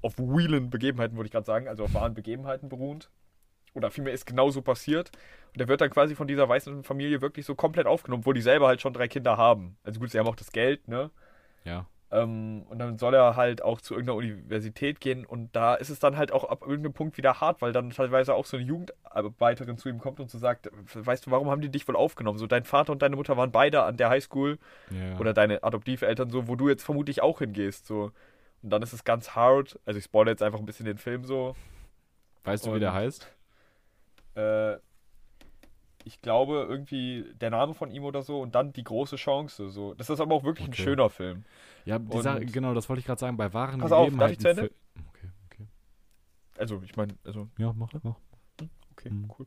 auf 0.02 0.18
realen 0.18 0.68
Begebenheiten, 0.68 1.16
würde 1.16 1.26
ich 1.26 1.32
gerade 1.32 1.46
sagen, 1.46 1.66
also 1.68 1.84
auf 1.84 1.94
wahren 1.94 2.12
Begebenheiten 2.14 2.68
beruhend. 2.68 3.10
Oder 3.74 3.90
vielmehr 3.90 4.14
ist 4.14 4.26
genauso 4.26 4.62
passiert. 4.62 5.10
Und 5.52 5.60
der 5.60 5.68
wird 5.68 5.80
dann 5.80 5.90
quasi 5.90 6.14
von 6.14 6.26
dieser 6.26 6.48
weißen 6.48 6.84
Familie 6.84 7.20
wirklich 7.20 7.44
so 7.46 7.54
komplett 7.54 7.86
aufgenommen, 7.86 8.22
obwohl 8.22 8.34
die 8.34 8.42
selber 8.42 8.66
halt 8.68 8.80
schon 8.80 8.92
drei 8.92 9.08
Kinder 9.08 9.36
haben. 9.36 9.76
Also 9.84 10.00
gut, 10.00 10.10
sie 10.10 10.18
haben 10.18 10.26
auch 10.26 10.36
das 10.36 10.52
Geld, 10.52 10.88
ne? 10.88 11.10
Ja. 11.64 11.86
Ähm, 12.10 12.64
und 12.68 12.78
dann 12.78 12.98
soll 12.98 13.14
er 13.14 13.34
halt 13.34 13.62
auch 13.62 13.80
zu 13.80 13.94
irgendeiner 13.94 14.16
Universität 14.16 15.00
gehen 15.00 15.24
und 15.24 15.54
da 15.56 15.74
ist 15.74 15.90
es 15.90 15.98
dann 15.98 16.16
halt 16.16 16.30
auch 16.30 16.44
ab 16.44 16.62
irgendeinem 16.62 16.92
Punkt 16.92 17.16
wieder 17.16 17.40
hart, 17.40 17.60
weil 17.60 17.72
dann 17.72 17.90
teilweise 17.90 18.34
auch 18.34 18.46
so 18.46 18.56
eine 18.56 18.64
Jugendarbeiterin 18.66 19.78
zu 19.78 19.88
ihm 19.88 19.98
kommt 19.98 20.20
und 20.20 20.30
so 20.30 20.38
sagt, 20.38 20.70
weißt 20.94 21.26
du, 21.26 21.30
warum 21.32 21.50
haben 21.50 21.60
die 21.60 21.70
dich 21.70 21.88
wohl 21.88 21.96
aufgenommen? 21.96 22.38
So, 22.38 22.46
dein 22.46 22.64
Vater 22.64 22.92
und 22.92 23.02
deine 23.02 23.16
Mutter 23.16 23.36
waren 23.36 23.50
beide 23.50 23.82
an 23.82 23.96
der 23.96 24.10
Highschool 24.10 24.58
ja. 24.90 25.18
oder 25.18 25.32
deine 25.32 25.64
Adoptiveltern 25.64 26.30
so, 26.30 26.46
wo 26.46 26.54
du 26.54 26.68
jetzt 26.68 26.84
vermutlich 26.84 27.20
auch 27.22 27.40
hingehst, 27.40 27.86
so. 27.86 28.12
Und 28.62 28.70
dann 28.70 28.82
ist 28.82 28.92
es 28.92 29.02
ganz 29.04 29.30
hart, 29.30 29.80
also 29.84 29.98
ich 29.98 30.04
spoilere 30.04 30.32
jetzt 30.32 30.42
einfach 30.42 30.60
ein 30.60 30.66
bisschen 30.66 30.86
den 30.86 30.98
Film 30.98 31.24
so. 31.24 31.56
weißt 32.44 32.66
du, 32.66 32.74
wie 32.74 32.80
der 32.80 32.90
und- 32.90 32.96
heißt? 32.96 33.33
Äh, 34.34 34.76
ich 36.04 36.20
glaube 36.20 36.66
irgendwie 36.68 37.32
der 37.40 37.50
Name 37.50 37.74
von 37.74 37.90
ihm 37.90 38.04
oder 38.04 38.22
so 38.22 38.40
und 38.40 38.54
dann 38.54 38.72
die 38.72 38.84
große 38.84 39.16
Chance, 39.16 39.70
so. 39.70 39.94
Das 39.94 40.10
ist 40.10 40.20
aber 40.20 40.34
auch 40.34 40.44
wirklich 40.44 40.68
Okay. 40.68 40.82
ein 40.82 40.84
schöner 40.84 41.10
Film. 41.10 41.44
Ja, 41.86 41.98
Sache, 42.10 42.44
genau, 42.46 42.74
das 42.74 42.88
wollte 42.88 43.00
ich 43.00 43.06
gerade 43.06 43.20
sagen. 43.20 43.36
Bei 43.36 43.52
wahren 43.52 43.80
Pass 43.80 43.92
auf, 43.92 44.14
darf 44.16 44.30
ich 44.30 44.38
zu 44.38 44.48
Ende? 44.50 44.70
Okay, 45.10 45.30
okay. 45.46 45.66
Also, 46.58 46.80
ich 46.84 46.96
meine, 46.96 47.14
also 47.24 47.48
Ja, 47.58 47.72
mach, 47.72 47.90
mach. 48.02 48.16
Okay, 48.92 49.10
Mhm. 49.10 49.30
cool. 49.38 49.46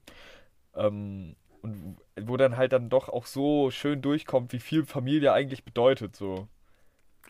Ähm, 0.75 1.35
und 1.61 1.97
wo 2.19 2.37
dann 2.37 2.57
halt 2.57 2.73
dann 2.73 2.89
doch 2.89 3.09
auch 3.09 3.25
so 3.25 3.71
schön 3.71 4.01
durchkommt, 4.01 4.51
wie 4.53 4.59
viel 4.59 4.85
Familie 4.85 5.33
eigentlich 5.33 5.63
bedeutet, 5.63 6.15
so. 6.15 6.47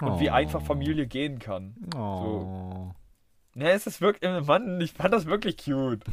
Und 0.02 0.20
wie 0.20 0.30
einfach 0.30 0.62
Familie 0.62 1.08
gehen 1.08 1.40
kann. 1.40 1.76
Oh. 1.96 2.92
Ne, 3.56 3.72
es 3.72 3.88
ist 3.88 4.00
wirklich, 4.02 4.30
äh, 4.30 4.42
Mann, 4.42 4.80
ich 4.80 4.94
fand 4.94 5.14
das 5.14 5.26
wirklich 5.26 5.58
cute. 5.58 6.04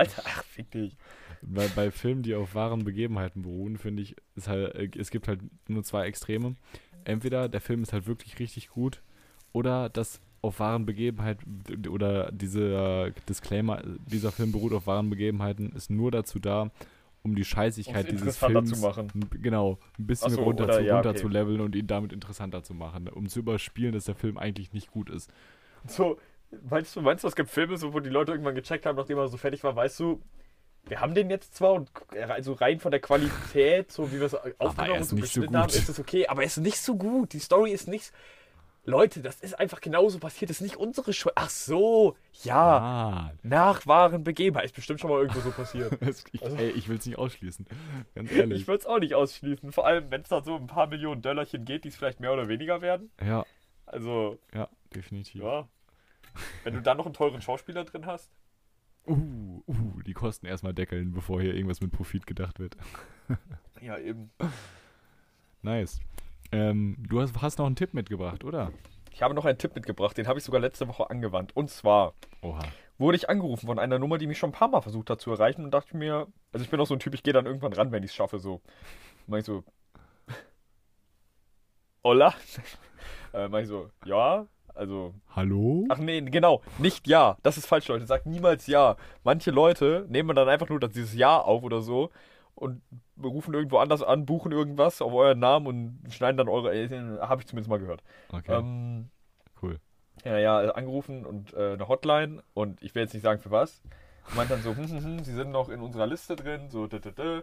Alter, 0.00 0.22
ach, 0.26 0.44
fick 0.44 0.70
dich. 0.70 0.96
Bei, 1.42 1.68
bei 1.68 1.90
Filmen, 1.90 2.22
die 2.22 2.34
auf 2.34 2.54
wahren 2.54 2.84
Begebenheiten 2.84 3.42
beruhen, 3.42 3.78
finde 3.78 4.02
ich, 4.02 4.16
ist 4.34 4.48
halt, 4.48 4.74
äh, 4.74 4.90
es 4.98 5.10
gibt 5.10 5.28
halt 5.28 5.40
nur 5.68 5.82
zwei 5.84 6.06
Extreme. 6.06 6.56
Entweder 7.04 7.48
der 7.48 7.60
Film 7.60 7.82
ist 7.82 7.92
halt 7.92 8.06
wirklich 8.06 8.38
richtig 8.38 8.68
gut 8.68 9.02
oder 9.52 9.88
das 9.88 10.20
auf 10.42 10.58
wahren 10.60 10.86
Begebenheiten 10.86 11.86
oder 11.88 12.32
dieser 12.32 13.10
Disclaimer, 13.28 13.82
dieser 14.06 14.32
Film 14.32 14.52
beruht 14.52 14.72
auf 14.72 14.86
wahren 14.86 15.10
Begebenheiten, 15.10 15.72
ist 15.72 15.90
nur 15.90 16.10
dazu 16.10 16.38
da, 16.38 16.70
um 17.22 17.34
die 17.34 17.44
Scheißigkeit 17.44 18.10
dieses 18.10 18.38
Films 18.38 18.70
zu 18.70 18.80
machen. 18.80 19.08
genau 19.42 19.78
ein 19.98 20.06
bisschen 20.06 20.30
so, 20.30 20.42
runter, 20.42 20.64
oder- 20.64 20.78
zu, 20.78 20.84
ja, 20.84 20.94
runter 20.94 21.10
okay. 21.10 21.18
zu 21.20 21.28
leveln 21.28 21.60
und 21.60 21.74
ihn 21.74 21.86
damit 21.86 22.12
interessanter 22.12 22.62
zu 22.62 22.72
machen, 22.74 23.08
um 23.08 23.28
zu 23.28 23.40
überspielen, 23.40 23.92
dass 23.92 24.04
der 24.04 24.14
Film 24.14 24.38
eigentlich 24.38 24.72
nicht 24.72 24.90
gut 24.90 25.10
ist. 25.10 25.30
So, 25.86 26.18
meinst 26.68 26.94
du, 26.96 27.00
meinst 27.02 27.24
du, 27.24 27.28
es 27.28 27.36
gibt 27.36 27.50
Filme, 27.50 27.76
so, 27.76 27.92
wo 27.94 28.00
die 28.00 28.10
Leute 28.10 28.32
irgendwann 28.32 28.54
gecheckt 28.54 28.86
haben, 28.86 28.96
nachdem 28.96 29.18
er 29.18 29.28
so 29.28 29.36
fertig 29.36 29.62
war, 29.64 29.74
weißt 29.76 30.00
du, 30.00 30.20
wir 30.86 31.00
haben 31.00 31.14
den 31.14 31.28
jetzt 31.30 31.54
zwar 31.56 31.74
und 31.74 31.90
also 32.28 32.54
rein 32.54 32.80
von 32.80 32.90
der 32.90 33.00
Qualität, 33.00 33.92
so 33.92 34.10
wie 34.12 34.18
wir 34.18 34.26
es 34.26 34.34
aufgenommen 34.34 34.92
und 34.92 35.00
ist 35.00 35.08
so 35.10 35.16
geschnitten 35.16 35.56
haben, 35.56 35.68
ist 35.68 35.88
es 35.88 35.98
okay, 36.00 36.26
aber 36.26 36.40
er 36.42 36.46
ist 36.46 36.56
nicht 36.56 36.78
so 36.78 36.96
gut. 36.96 37.32
Die 37.34 37.38
Story 37.38 37.70
ist 37.70 37.86
nicht. 37.86 38.12
Leute, 38.86 39.20
das 39.20 39.42
ist 39.42 39.60
einfach 39.60 39.82
genauso 39.82 40.18
passiert. 40.18 40.48
Das 40.50 40.56
ist 40.56 40.62
nicht 40.62 40.76
unsere 40.76 41.12
Schuld. 41.12 41.34
Ach 41.36 41.50
so, 41.50 42.16
ja. 42.44 42.56
Ah, 42.78 43.32
Nach 43.42 43.86
wahren 43.86 44.24
Begebenheiten. 44.24 44.64
Ist 44.70 44.74
bestimmt 44.74 45.00
schon 45.00 45.10
mal 45.10 45.20
irgendwo 45.20 45.40
so 45.40 45.50
passiert. 45.50 45.92
ich, 46.32 46.42
Also- 46.42 46.56
ey, 46.56 46.70
ich 46.70 46.88
will 46.88 46.96
es 46.96 47.04
nicht 47.04 47.18
ausschließen. 47.18 47.66
Ganz 48.14 48.32
ehrlich. 48.32 48.62
Ich 48.62 48.66
würde 48.66 48.78
es 48.80 48.86
auch 48.86 48.98
nicht 48.98 49.14
ausschließen. 49.14 49.70
Vor 49.72 49.86
allem, 49.86 50.10
wenn 50.10 50.22
es 50.22 50.28
da 50.30 50.42
so 50.42 50.56
ein 50.56 50.66
paar 50.66 50.86
Millionen 50.86 51.20
Döllerchen 51.20 51.66
geht, 51.66 51.84
die 51.84 51.88
es 51.88 51.96
vielleicht 51.96 52.20
mehr 52.20 52.32
oder 52.32 52.48
weniger 52.48 52.80
werden. 52.80 53.10
ja, 53.22 53.44
Also, 53.84 54.38
ja, 54.54 54.66
definitiv. 54.94 55.42
ja. 55.42 55.68
Wenn 56.64 56.74
du 56.74 56.82
dann 56.82 56.96
noch 56.96 57.06
einen 57.06 57.14
teuren 57.14 57.40
Schauspieler 57.40 57.84
drin 57.84 58.06
hast. 58.06 58.30
Uh, 59.06 59.62
uh, 59.66 60.02
die 60.06 60.12
Kosten 60.12 60.46
erstmal 60.46 60.74
deckeln, 60.74 61.12
bevor 61.12 61.40
hier 61.40 61.54
irgendwas 61.54 61.80
mit 61.80 61.90
Profit 61.90 62.26
gedacht 62.26 62.58
wird. 62.58 62.76
Ja, 63.80 63.96
eben. 63.96 64.30
Nice. 65.62 66.00
Ähm, 66.52 66.96
du 67.08 67.20
hast, 67.20 67.40
hast 67.40 67.58
noch 67.58 67.64
einen 67.64 67.76
Tipp 67.76 67.94
mitgebracht, 67.94 68.44
oder? 68.44 68.72
Ich 69.10 69.22
habe 69.22 69.34
noch 69.34 69.44
einen 69.44 69.58
Tipp 69.58 69.74
mitgebracht, 69.74 70.16
den 70.16 70.26
habe 70.26 70.38
ich 70.38 70.44
sogar 70.44 70.60
letzte 70.60 70.88
Woche 70.88 71.10
angewandt. 71.10 71.56
Und 71.56 71.70
zwar 71.70 72.14
Oha. 72.42 72.60
wurde 72.98 73.16
ich 73.16 73.28
angerufen 73.28 73.66
von 73.66 73.78
einer 73.78 73.98
Nummer, 73.98 74.18
die 74.18 74.26
mich 74.26 74.38
schon 74.38 74.50
ein 74.50 74.54
paar 74.54 74.68
Mal 74.68 74.80
versucht 74.80 75.10
hat 75.10 75.20
zu 75.20 75.30
erreichen 75.30 75.64
und 75.64 75.72
dachte 75.72 75.96
mir, 75.96 76.26
also 76.52 76.64
ich 76.64 76.70
bin 76.70 76.80
auch 76.80 76.86
so 76.86 76.94
ein 76.94 77.00
Typ, 77.00 77.14
ich 77.14 77.22
gehe 77.22 77.32
dann 77.32 77.46
irgendwann 77.46 77.72
ran, 77.72 77.92
wenn 77.92 78.02
ich 78.02 78.10
es 78.10 78.14
schaffe, 78.14 78.38
so. 78.38 78.60
Mach 79.26 79.38
ich 79.38 79.44
so, 79.44 79.64
Hola? 82.04 82.34
äh, 83.32 83.48
mach 83.48 83.58
ich 83.60 83.68
so, 83.68 83.90
ja, 84.04 84.46
also, 84.74 85.14
Hallo? 85.34 85.86
ach 85.88 85.98
nee, 85.98 86.20
genau, 86.20 86.62
nicht 86.78 87.06
ja, 87.06 87.36
das 87.42 87.56
ist 87.56 87.66
falsch, 87.66 87.88
Leute, 87.88 88.06
sagt 88.06 88.26
niemals 88.26 88.66
ja. 88.66 88.96
Manche 89.24 89.50
Leute 89.50 90.06
nehmen 90.08 90.34
dann 90.36 90.48
einfach 90.48 90.68
nur 90.68 90.80
dieses 90.80 91.14
Ja 91.14 91.38
auf 91.40 91.62
oder 91.62 91.80
so 91.82 92.10
und 92.54 92.82
rufen 93.22 93.54
irgendwo 93.54 93.78
anders 93.78 94.02
an, 94.02 94.26
buchen 94.26 94.52
irgendwas 94.52 95.00
auf 95.02 95.12
euren 95.12 95.38
Namen 95.38 95.66
und 95.66 96.12
schneiden 96.12 96.36
dann 96.36 96.48
eure, 96.48 96.74
äh, 96.74 96.88
habe 97.20 97.40
ich 97.40 97.46
zumindest 97.46 97.70
mal 97.70 97.78
gehört. 97.78 98.02
Okay, 98.32 98.58
Ähm, 98.58 99.10
cool. 99.62 99.78
ja, 100.24 100.38
ja, 100.38 100.58
angerufen 100.72 101.24
und 101.24 101.54
äh, 101.54 101.72
eine 101.72 101.88
Hotline 101.88 102.42
und 102.54 102.82
ich 102.82 102.94
will 102.94 103.02
jetzt 103.02 103.14
nicht 103.14 103.22
sagen 103.22 103.40
für 103.40 103.50
was. 103.50 103.80
Meint 104.34 104.50
dann 104.50 104.62
so, 104.62 104.76
hm, 104.76 104.88
hm, 104.88 105.04
hm, 105.04 105.24
Sie 105.24 105.32
sind 105.32 105.50
noch 105.50 105.68
in 105.70 105.80
unserer 105.80 106.06
Liste 106.06 106.36
drin, 106.36 106.68
so, 106.70 106.86
d, 106.86 107.00
d, 107.00 107.10
d. 107.12 107.42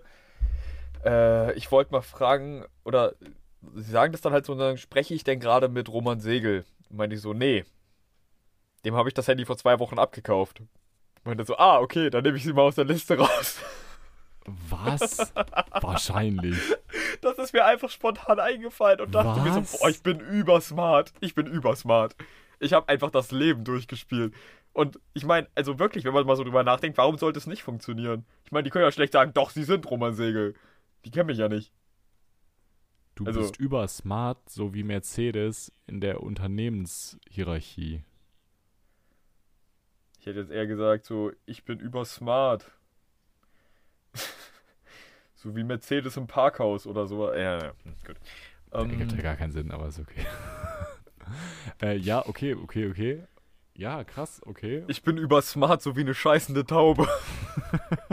Äh, 1.05 1.53
ich 1.53 1.71
wollte 1.71 1.91
mal 1.91 2.01
fragen, 2.01 2.65
oder 2.85 3.13
Sie 3.75 3.91
sagen 3.91 4.11
das 4.11 4.21
dann 4.21 4.33
halt 4.33 4.45
so, 4.45 4.53
und 4.53 4.59
dann 4.59 4.77
spreche 4.77 5.13
ich 5.13 5.23
denn 5.23 5.39
gerade 5.39 5.67
mit 5.67 5.89
Roman 5.89 6.19
Segel? 6.19 6.63
Meinte 6.89 7.15
ich 7.15 7.21
so, 7.21 7.33
nee. 7.33 7.65
Dem 8.85 8.95
habe 8.95 9.09
ich 9.09 9.13
das 9.13 9.27
Handy 9.27 9.45
vor 9.45 9.57
zwei 9.57 9.79
Wochen 9.79 9.99
abgekauft. 9.99 10.61
Meinte 11.23 11.43
so, 11.43 11.57
ah, 11.57 11.79
okay, 11.79 12.09
dann 12.09 12.23
nehme 12.23 12.37
ich 12.37 12.43
sie 12.43 12.53
mal 12.53 12.61
aus 12.61 12.75
der 12.75 12.85
Liste 12.85 13.17
raus. 13.17 13.59
Was? 14.69 15.33
Wahrscheinlich. 15.81 16.57
Das 17.21 17.37
ist 17.37 17.53
mir 17.53 17.65
einfach 17.65 17.89
spontan 17.89 18.39
eingefallen 18.39 19.01
und 19.01 19.13
dachte 19.13 19.41
mir 19.41 19.55
Was? 19.55 19.71
so, 19.71 19.77
boah, 19.77 19.89
ich 19.89 20.01
bin 20.01 20.19
übersmart. 20.19 21.13
Ich 21.19 21.35
bin 21.35 21.47
übersmart. 21.47 22.15
Ich 22.59 22.73
habe 22.73 22.87
einfach 22.87 23.11
das 23.11 23.31
Leben 23.31 23.65
durchgespielt. 23.65 24.33
Und 24.71 24.99
ich 25.13 25.25
meine, 25.25 25.47
also 25.55 25.79
wirklich, 25.79 26.05
wenn 26.05 26.13
man 26.13 26.25
mal 26.25 26.35
so 26.35 26.43
drüber 26.43 26.63
nachdenkt, 26.63 26.97
warum 26.97 27.17
sollte 27.17 27.39
es 27.39 27.47
nicht 27.47 27.63
funktionieren? 27.63 28.25
Ich 28.45 28.51
meine, 28.51 28.63
die 28.63 28.69
können 28.69 28.85
ja 28.85 28.91
schlecht 28.91 29.13
sagen, 29.13 29.33
doch, 29.33 29.49
sie 29.49 29.63
sind 29.63 29.89
Roman 29.89 30.13
Segel. 30.13 30.55
Die 31.03 31.11
kennen 31.11 31.27
mich 31.27 31.39
ja 31.39 31.49
nicht. 31.49 31.73
Du 33.17 33.25
Also- 33.25 33.39
bist 33.39 33.57
übersmart, 33.59 34.47
so 34.47 34.75
wie 34.75 34.83
Mercedes 34.83 35.71
in 35.87 36.01
der 36.01 36.21
Unternehmenshierarchie. 36.21 38.03
Ich 40.19 40.25
hätte 40.27 40.39
jetzt 40.41 40.51
eher 40.51 40.67
gesagt, 40.67 41.05
so, 41.05 41.31
ich 41.47 41.65
bin 41.65 41.79
übersmart. 41.79 42.71
so 45.33 45.55
wie 45.55 45.63
Mercedes 45.63 46.15
im 46.15 46.27
Parkhaus 46.27 46.85
oder 46.85 47.07
so. 47.07 47.33
Ja, 47.33 47.57
ja, 47.57 47.73
hm, 47.83 47.95
gut. 48.05 48.17
Ähm, 48.71 48.91
Ergibt 48.91 49.13
ja 49.13 49.21
gar 49.21 49.35
keinen 49.35 49.51
Sinn, 49.51 49.71
aber 49.71 49.87
ist 49.87 49.97
okay. 49.99 50.23
äh, 51.81 51.97
ja, 51.97 52.23
okay, 52.27 52.53
okay, 52.53 52.87
okay. 52.87 53.23
Ja, 53.73 54.03
krass, 54.03 54.41
okay. 54.45 54.83
Ich 54.89 55.01
bin 55.01 55.17
über 55.17 55.41
smart 55.41 55.81
so 55.81 55.95
wie 55.95 56.01
eine 56.01 56.13
scheißende 56.13 56.67
Taube. 56.67 57.07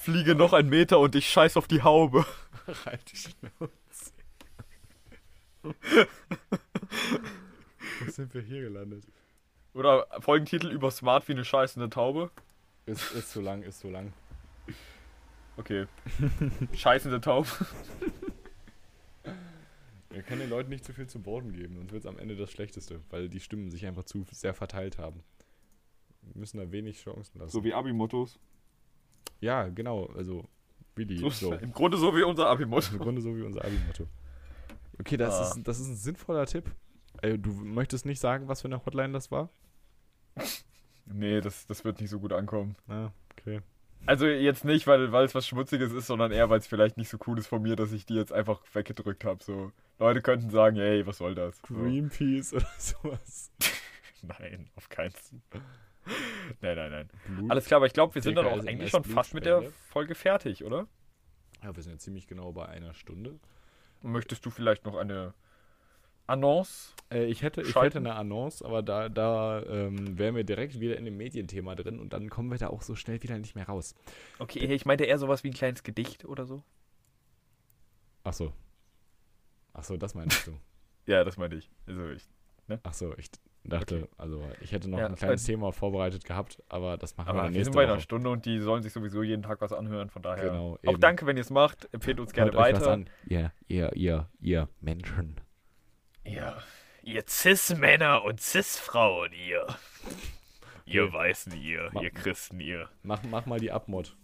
Fliege 0.00 0.34
noch 0.34 0.54
einen 0.54 0.70
Meter 0.70 0.98
und 0.98 1.14
ich 1.14 1.28
scheiß 1.28 1.58
auf 1.58 1.68
die 1.68 1.82
Haube. 1.82 2.24
Halt 2.86 3.12
die 3.12 3.16
Schnauze. 3.16 4.12
Wo 8.00 8.10
sind 8.10 8.32
wir 8.32 8.40
hier 8.40 8.62
gelandet? 8.62 9.04
Oder 9.74 10.06
Folgentitel 10.20 10.68
über 10.68 10.90
smart 10.90 11.28
wie 11.28 11.32
eine 11.32 11.44
scheißende 11.44 11.90
Taube. 11.90 12.30
Ist, 12.86 13.12
ist 13.12 13.30
zu 13.30 13.42
lang, 13.42 13.62
ist 13.62 13.80
zu 13.80 13.90
lang. 13.90 14.14
Okay. 15.58 15.86
Scheißende 16.72 17.20
Taube. 17.20 17.48
Wir 20.08 20.22
können 20.22 20.40
den 20.40 20.48
Leuten 20.48 20.70
nicht 20.70 20.86
zu 20.86 20.94
viel 20.94 21.08
zu 21.08 21.20
Boden 21.20 21.52
geben, 21.52 21.76
sonst 21.76 21.92
wird 21.92 22.04
es 22.04 22.08
am 22.08 22.18
Ende 22.18 22.36
das 22.36 22.50
Schlechteste, 22.50 23.02
weil 23.10 23.28
die 23.28 23.40
Stimmen 23.40 23.70
sich 23.70 23.84
einfach 23.84 24.04
zu 24.04 24.24
sehr 24.32 24.54
verteilt 24.54 24.96
haben. 24.96 25.22
Wir 26.22 26.40
müssen 26.40 26.56
da 26.56 26.72
wenig 26.72 27.02
Chancen 27.02 27.38
lassen. 27.38 27.52
So 27.52 27.64
wie 27.64 27.74
Abimottos. 27.74 28.38
Ja, 29.40 29.68
genau, 29.68 30.06
also 30.16 30.44
Willi, 30.96 31.18
So, 31.18 31.30
so. 31.30 31.52
Im 31.54 31.72
Grunde 31.72 31.96
so 31.96 32.14
wie 32.16 32.22
unser 32.22 32.48
Abimotto. 32.48 32.92
Im 32.92 32.98
Grunde 32.98 33.20
so 33.22 33.34
wie 33.36 33.42
unser 33.42 33.64
Abi-Motto. 33.64 34.06
Okay, 34.98 35.16
das, 35.16 35.34
Ah. 35.34 35.42
ist, 35.56 35.66
das 35.66 35.80
ist 35.80 35.88
ein 35.88 35.96
sinnvoller 35.96 36.46
Tipp. 36.46 36.70
Äh, 37.22 37.38
du 37.38 37.50
möchtest 37.52 38.04
nicht 38.06 38.20
sagen, 38.20 38.48
was 38.48 38.60
für 38.62 38.68
eine 38.68 38.84
Hotline 38.84 39.12
das 39.12 39.30
war? 39.30 39.48
Nee, 41.06 41.40
das, 41.40 41.66
das 41.66 41.84
wird 41.84 42.00
nicht 42.00 42.10
so 42.10 42.20
gut 42.20 42.32
ankommen. 42.32 42.76
Ah, 42.88 43.10
okay. 43.32 43.60
Also 44.06 44.26
jetzt 44.26 44.64
nicht, 44.64 44.86
weil, 44.86 45.12
weil 45.12 45.24
es 45.26 45.34
was 45.34 45.46
Schmutziges 45.46 45.92
ist, 45.92 46.06
sondern 46.06 46.32
eher, 46.32 46.48
weil 46.48 46.58
es 46.58 46.66
vielleicht 46.66 46.96
nicht 46.96 47.08
so 47.10 47.18
cool 47.26 47.38
ist 47.38 47.46
von 47.48 47.60
mir, 47.62 47.76
dass 47.76 47.92
ich 47.92 48.06
die 48.06 48.14
jetzt 48.14 48.32
einfach 48.32 48.60
weggedrückt 48.72 49.24
habe. 49.24 49.42
So. 49.44 49.72
Leute 49.98 50.22
könnten 50.22 50.50
sagen, 50.50 50.76
ey, 50.76 51.06
was 51.06 51.18
soll 51.18 51.34
das? 51.34 51.56
So. 51.68 51.74
Greenpeace 51.74 52.54
oder 52.54 52.68
sowas. 52.78 53.50
Nein, 54.22 54.70
auf 54.76 54.88
keinen 54.88 55.12
Fall. 55.12 55.40
Nein, 56.60 56.76
nein, 56.76 56.90
nein. 56.90 57.10
Blut. 57.26 57.50
Alles 57.50 57.66
klar, 57.66 57.76
aber 57.76 57.86
ich 57.86 57.92
glaube, 57.92 58.14
wir 58.14 58.22
sind 58.22 58.34
dann 58.34 58.46
auch 58.46 58.64
eigentlich 58.66 58.90
schon 58.90 59.04
fast 59.04 59.34
mit 59.34 59.44
der. 59.46 59.62
Folge 59.88 60.14
fertig, 60.14 60.64
oder? 60.64 60.86
Ja, 61.62 61.74
wir 61.74 61.82
sind 61.82 61.92
ja 61.92 61.98
ziemlich 61.98 62.26
genau 62.26 62.52
bei 62.52 62.66
einer 62.66 62.92
Stunde. 62.94 63.38
Möchtest 64.02 64.44
du 64.44 64.50
vielleicht 64.50 64.84
noch 64.84 64.96
eine 64.96 65.34
Annonce? 66.26 66.94
Äh, 67.12 67.24
ich 67.26 67.42
hätte, 67.42 67.62
ich 67.62 67.74
hätte 67.74 67.98
eine 67.98 68.14
Annonce, 68.14 68.62
aber 68.62 68.82
da, 68.82 69.08
da 69.08 69.62
ähm, 69.64 70.18
wären 70.18 70.34
wir 70.34 70.44
direkt 70.44 70.80
wieder 70.80 70.96
in 70.96 71.04
dem 71.04 71.16
Medienthema 71.16 71.74
drin 71.74 71.98
und 71.98 72.12
dann 72.12 72.30
kommen 72.30 72.50
wir 72.50 72.58
da 72.58 72.68
auch 72.68 72.82
so 72.82 72.94
schnell 72.94 73.22
wieder 73.22 73.38
nicht 73.38 73.54
mehr 73.54 73.66
raus. 73.66 73.94
Okay, 74.38 74.60
ich 74.60 74.86
meinte 74.86 75.04
eher 75.04 75.18
sowas 75.18 75.44
wie 75.44 75.50
ein 75.50 75.54
kleines 75.54 75.82
Gedicht 75.82 76.24
oder 76.24 76.46
so. 76.46 76.62
Ach 78.24 78.32
so. 78.32 78.52
Ach 79.72 79.84
so, 79.84 79.96
das 79.96 80.14
meinst 80.14 80.46
du. 80.46 80.52
Ja, 81.06 81.24
das 81.24 81.38
meinte 81.38 81.56
ich. 81.56 81.68
Also 81.86 82.08
ich. 82.10 82.22
Ach 82.84 82.92
so, 82.92 83.16
ich 83.16 83.30
dachte, 83.64 83.96
Okay. 83.96 84.08
also 84.18 84.42
ich 84.60 84.72
hätte 84.72 84.88
noch 84.88 84.98
Ja, 84.98 85.06
ein 85.06 85.16
kleines 85.16 85.42
äh, 85.44 85.52
Thema 85.52 85.72
vorbereitet 85.72 86.24
gehabt, 86.24 86.62
aber 86.68 86.96
das 86.96 87.16
machen 87.16 87.28
wir 87.28 87.30
Aber 87.34 87.42
wir 87.44 87.50
nächste 87.50 87.64
sind 87.64 87.74
bei 87.74 87.84
einer 87.84 87.92
Woche. 87.94 88.00
Stunde 88.02 88.30
und 88.30 88.46
die 88.46 88.58
sollen 88.58 88.82
sich 88.82 88.92
sowieso 88.92 89.22
jeden 89.22 89.42
Tag 89.42 89.60
was 89.60 89.72
anhören, 89.72 90.08
von 90.10 90.22
daher. 90.22 90.50
Genau, 90.50 90.78
Auch 90.86 90.98
danke, 90.98 91.26
wenn 91.26 91.36
ihr 91.36 91.42
es 91.42 91.50
macht. 91.50 91.88
Empfehlt 91.92 92.18
uns 92.20 92.32
gerne 92.32 92.52
Hört 92.52 92.60
weiter. 92.76 93.00
Ihr, 93.26 93.52
ihr, 93.68 93.92
ihr, 93.94 94.28
ihr 94.40 94.68
Menschen. 94.80 95.36
Ja. 96.24 96.56
Ihr 97.02 97.22
Cis-Männer 97.26 98.24
und 98.24 98.40
Cis-Frauen, 98.40 99.32
ihr. 99.32 99.66
Ihr 100.86 101.04
Okay. 101.04 101.12
Weißen, 101.12 101.52
ihr. 101.60 101.88
Ma- 101.92 102.02
Ihr 102.02 102.10
Christen, 102.10 102.58
ihr. 102.60 102.88
Mach, 103.04 103.22
mach 103.22 103.46
mal 103.46 103.60
die 103.60 103.70
Abmod. 103.70 104.16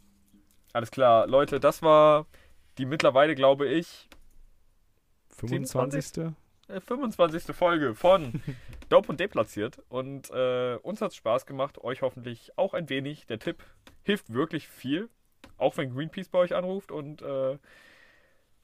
Alles 0.73 0.91
klar, 0.91 1.27
Leute, 1.29 1.61
das 1.61 1.81
war 1.81 2.27
die 2.79 2.85
mittlerweile, 2.87 3.35
glaube 3.37 3.67
ich, 3.69 4.09
25. 5.37 6.19
äh, 6.25 6.31
25. 6.69 7.55
Folge 7.55 7.95
von 7.95 8.43
Dope 8.89 9.09
und 9.09 9.21
Deplatziert. 9.21 9.83
Und 9.89 10.31
äh, 10.31 10.77
uns 10.83 11.01
hat 11.01 11.11
es 11.11 11.17
Spaß 11.17 11.47
gemacht, 11.47 11.79
euch 11.79 12.03
hoffentlich 12.03 12.53
auch 12.57 12.75
ein 12.75 12.89
wenig. 12.89 13.27
Der 13.27 13.39
Tipp 13.39 13.63
hilft 14.03 14.33
wirklich 14.33 14.69
viel, 14.69 15.09
auch 15.59 15.77
wenn 15.77 15.95
Greenpeace 15.95 16.29
bei 16.29 16.39
euch 16.39 16.55
anruft 16.55 16.91
und 16.91 17.23
äh, 17.23 17.59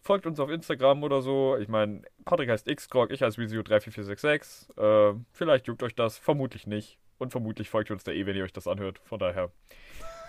folgt 0.00 0.26
uns 0.26 0.40
auf 0.40 0.50
Instagram 0.50 1.02
oder 1.02 1.22
so. 1.22 1.56
Ich 1.56 1.68
meine, 1.68 2.02
Patrick 2.24 2.50
heißt 2.50 2.66
Xgrog, 2.66 3.10
ich 3.10 3.22
heiße 3.22 3.40
Visio34466. 3.40 5.12
Äh, 5.12 5.14
vielleicht 5.32 5.66
juckt 5.68 5.82
euch 5.82 5.94
das, 5.94 6.18
vermutlich 6.18 6.66
nicht. 6.66 6.98
Und 7.18 7.30
vermutlich 7.30 7.70
folgt 7.70 7.90
ihr 7.90 7.94
uns 7.94 8.04
da 8.04 8.10
eh, 8.10 8.26
wenn 8.26 8.36
ihr 8.36 8.42
euch 8.42 8.52
das 8.52 8.66
anhört. 8.66 9.00
Von 9.04 9.20
daher. 9.20 9.50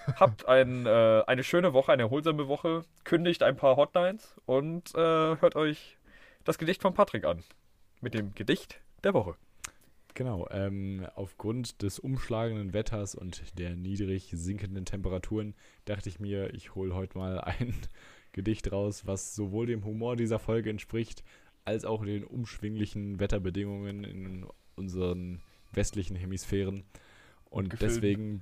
Habt 0.19 0.47
ein, 0.47 0.85
äh, 0.85 1.23
eine 1.25 1.43
schöne 1.43 1.73
Woche, 1.73 1.91
eine 1.91 2.03
erholsame 2.03 2.47
Woche. 2.47 2.83
Kündigt 3.03 3.41
ein 3.41 3.55
paar 3.55 3.77
Hotlines 3.77 4.35
und 4.45 4.93
äh, 4.93 4.97
hört 4.97 5.55
euch 5.55 5.97
das 6.43 6.57
Gedicht 6.57 6.81
von 6.81 6.93
Patrick 6.93 7.25
an. 7.25 7.41
Mit 8.03 8.15
dem 8.15 8.35
Gedicht 8.35 8.81
der 9.05 9.13
Woche. 9.13 9.35
Genau, 10.13 10.45
ähm, 10.51 11.07
aufgrund 11.15 11.81
des 11.81 11.99
umschlagenden 11.99 12.73
Wetters 12.73 13.15
und 13.15 13.57
der 13.57 13.77
niedrig 13.77 14.29
sinkenden 14.33 14.83
Temperaturen 14.83 15.55
dachte 15.85 16.09
ich 16.09 16.19
mir, 16.19 16.53
ich 16.53 16.75
hole 16.75 16.93
heute 16.93 17.17
mal 17.17 17.39
ein 17.39 17.73
Gedicht 18.33 18.73
raus, 18.73 19.07
was 19.07 19.35
sowohl 19.35 19.67
dem 19.67 19.85
Humor 19.85 20.17
dieser 20.17 20.37
Folge 20.37 20.69
entspricht, 20.69 21.23
als 21.63 21.85
auch 21.85 22.03
den 22.03 22.25
umschwinglichen 22.25 23.21
Wetterbedingungen 23.21 24.03
in 24.03 24.47
unseren 24.75 25.41
westlichen 25.71 26.17
Hemisphären. 26.17 26.83
Und 27.45 27.69
Gefilmt. 27.69 27.95
deswegen, 28.03 28.41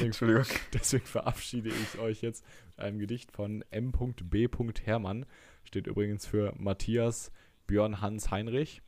deswegen, 0.00 0.46
deswegen 0.72 1.06
verabschiede 1.06 1.70
ich 1.70 1.98
euch 1.98 2.22
jetzt 2.22 2.44
mit 2.68 2.78
einem 2.86 3.00
Gedicht 3.00 3.32
von 3.32 3.64
M.B. 3.70 4.48
Hermann. 4.84 5.26
Steht 5.64 5.86
übrigens 5.86 6.26
für 6.26 6.52
Matthias 6.56 7.30
Björn 7.66 8.00
Hans 8.00 8.30
Heinrich. 8.30 8.82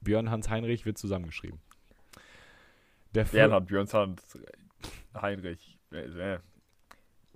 Björn 0.00 0.30
Hans 0.30 0.50
Heinrich 0.50 0.84
wird 0.86 0.98
zusammengeschrieben. 0.98 1.60
Der, 3.14 3.24
Bernhard 3.24 3.66
Björnshand 3.66 4.20
Heinrich. 5.14 5.78
Äh, 5.92 6.34
äh. 6.34 6.38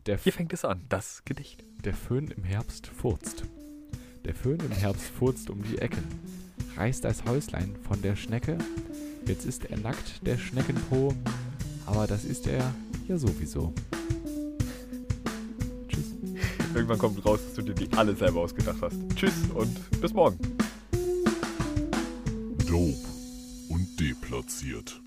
der, 0.06 0.18
Hier 0.18 0.32
fängt 0.32 0.52
es 0.52 0.64
an, 0.64 0.84
das 0.88 1.24
Gedicht. 1.24 1.62
der 1.84 1.94
Föhn 1.94 2.28
im 2.28 2.42
Herbst 2.42 2.88
furzt. 2.88 3.44
Der 4.24 4.34
Föhn 4.34 4.58
im 4.58 4.72
Herbst 4.72 5.06
furzt 5.06 5.48
um 5.50 5.62
die 5.62 5.78
Ecken, 5.78 6.02
reißt 6.76 7.04
das 7.04 7.24
Häuslein 7.24 7.76
von 7.76 8.02
der 8.02 8.16
Schnecke. 8.16 8.58
Jetzt 9.26 9.46
ist 9.46 9.66
er 9.66 9.78
nackt, 9.78 10.26
der 10.26 10.36
Schneckenpo, 10.36 11.14
aber 11.86 12.06
das 12.06 12.24
ist 12.24 12.46
er 12.48 12.74
ja 13.06 13.16
sowieso. 13.16 13.72
Irgendwann 16.78 16.98
kommt 16.98 17.26
raus, 17.26 17.40
dass 17.44 17.54
du 17.54 17.62
dir 17.62 17.74
die 17.74 17.92
alle 17.96 18.14
selber 18.14 18.42
ausgedacht 18.42 18.76
hast. 18.80 18.96
Tschüss 19.16 19.32
und 19.52 20.00
bis 20.00 20.12
morgen. 20.12 20.38
Dope 22.68 22.94
und 23.68 23.98
deplatziert. 23.98 25.00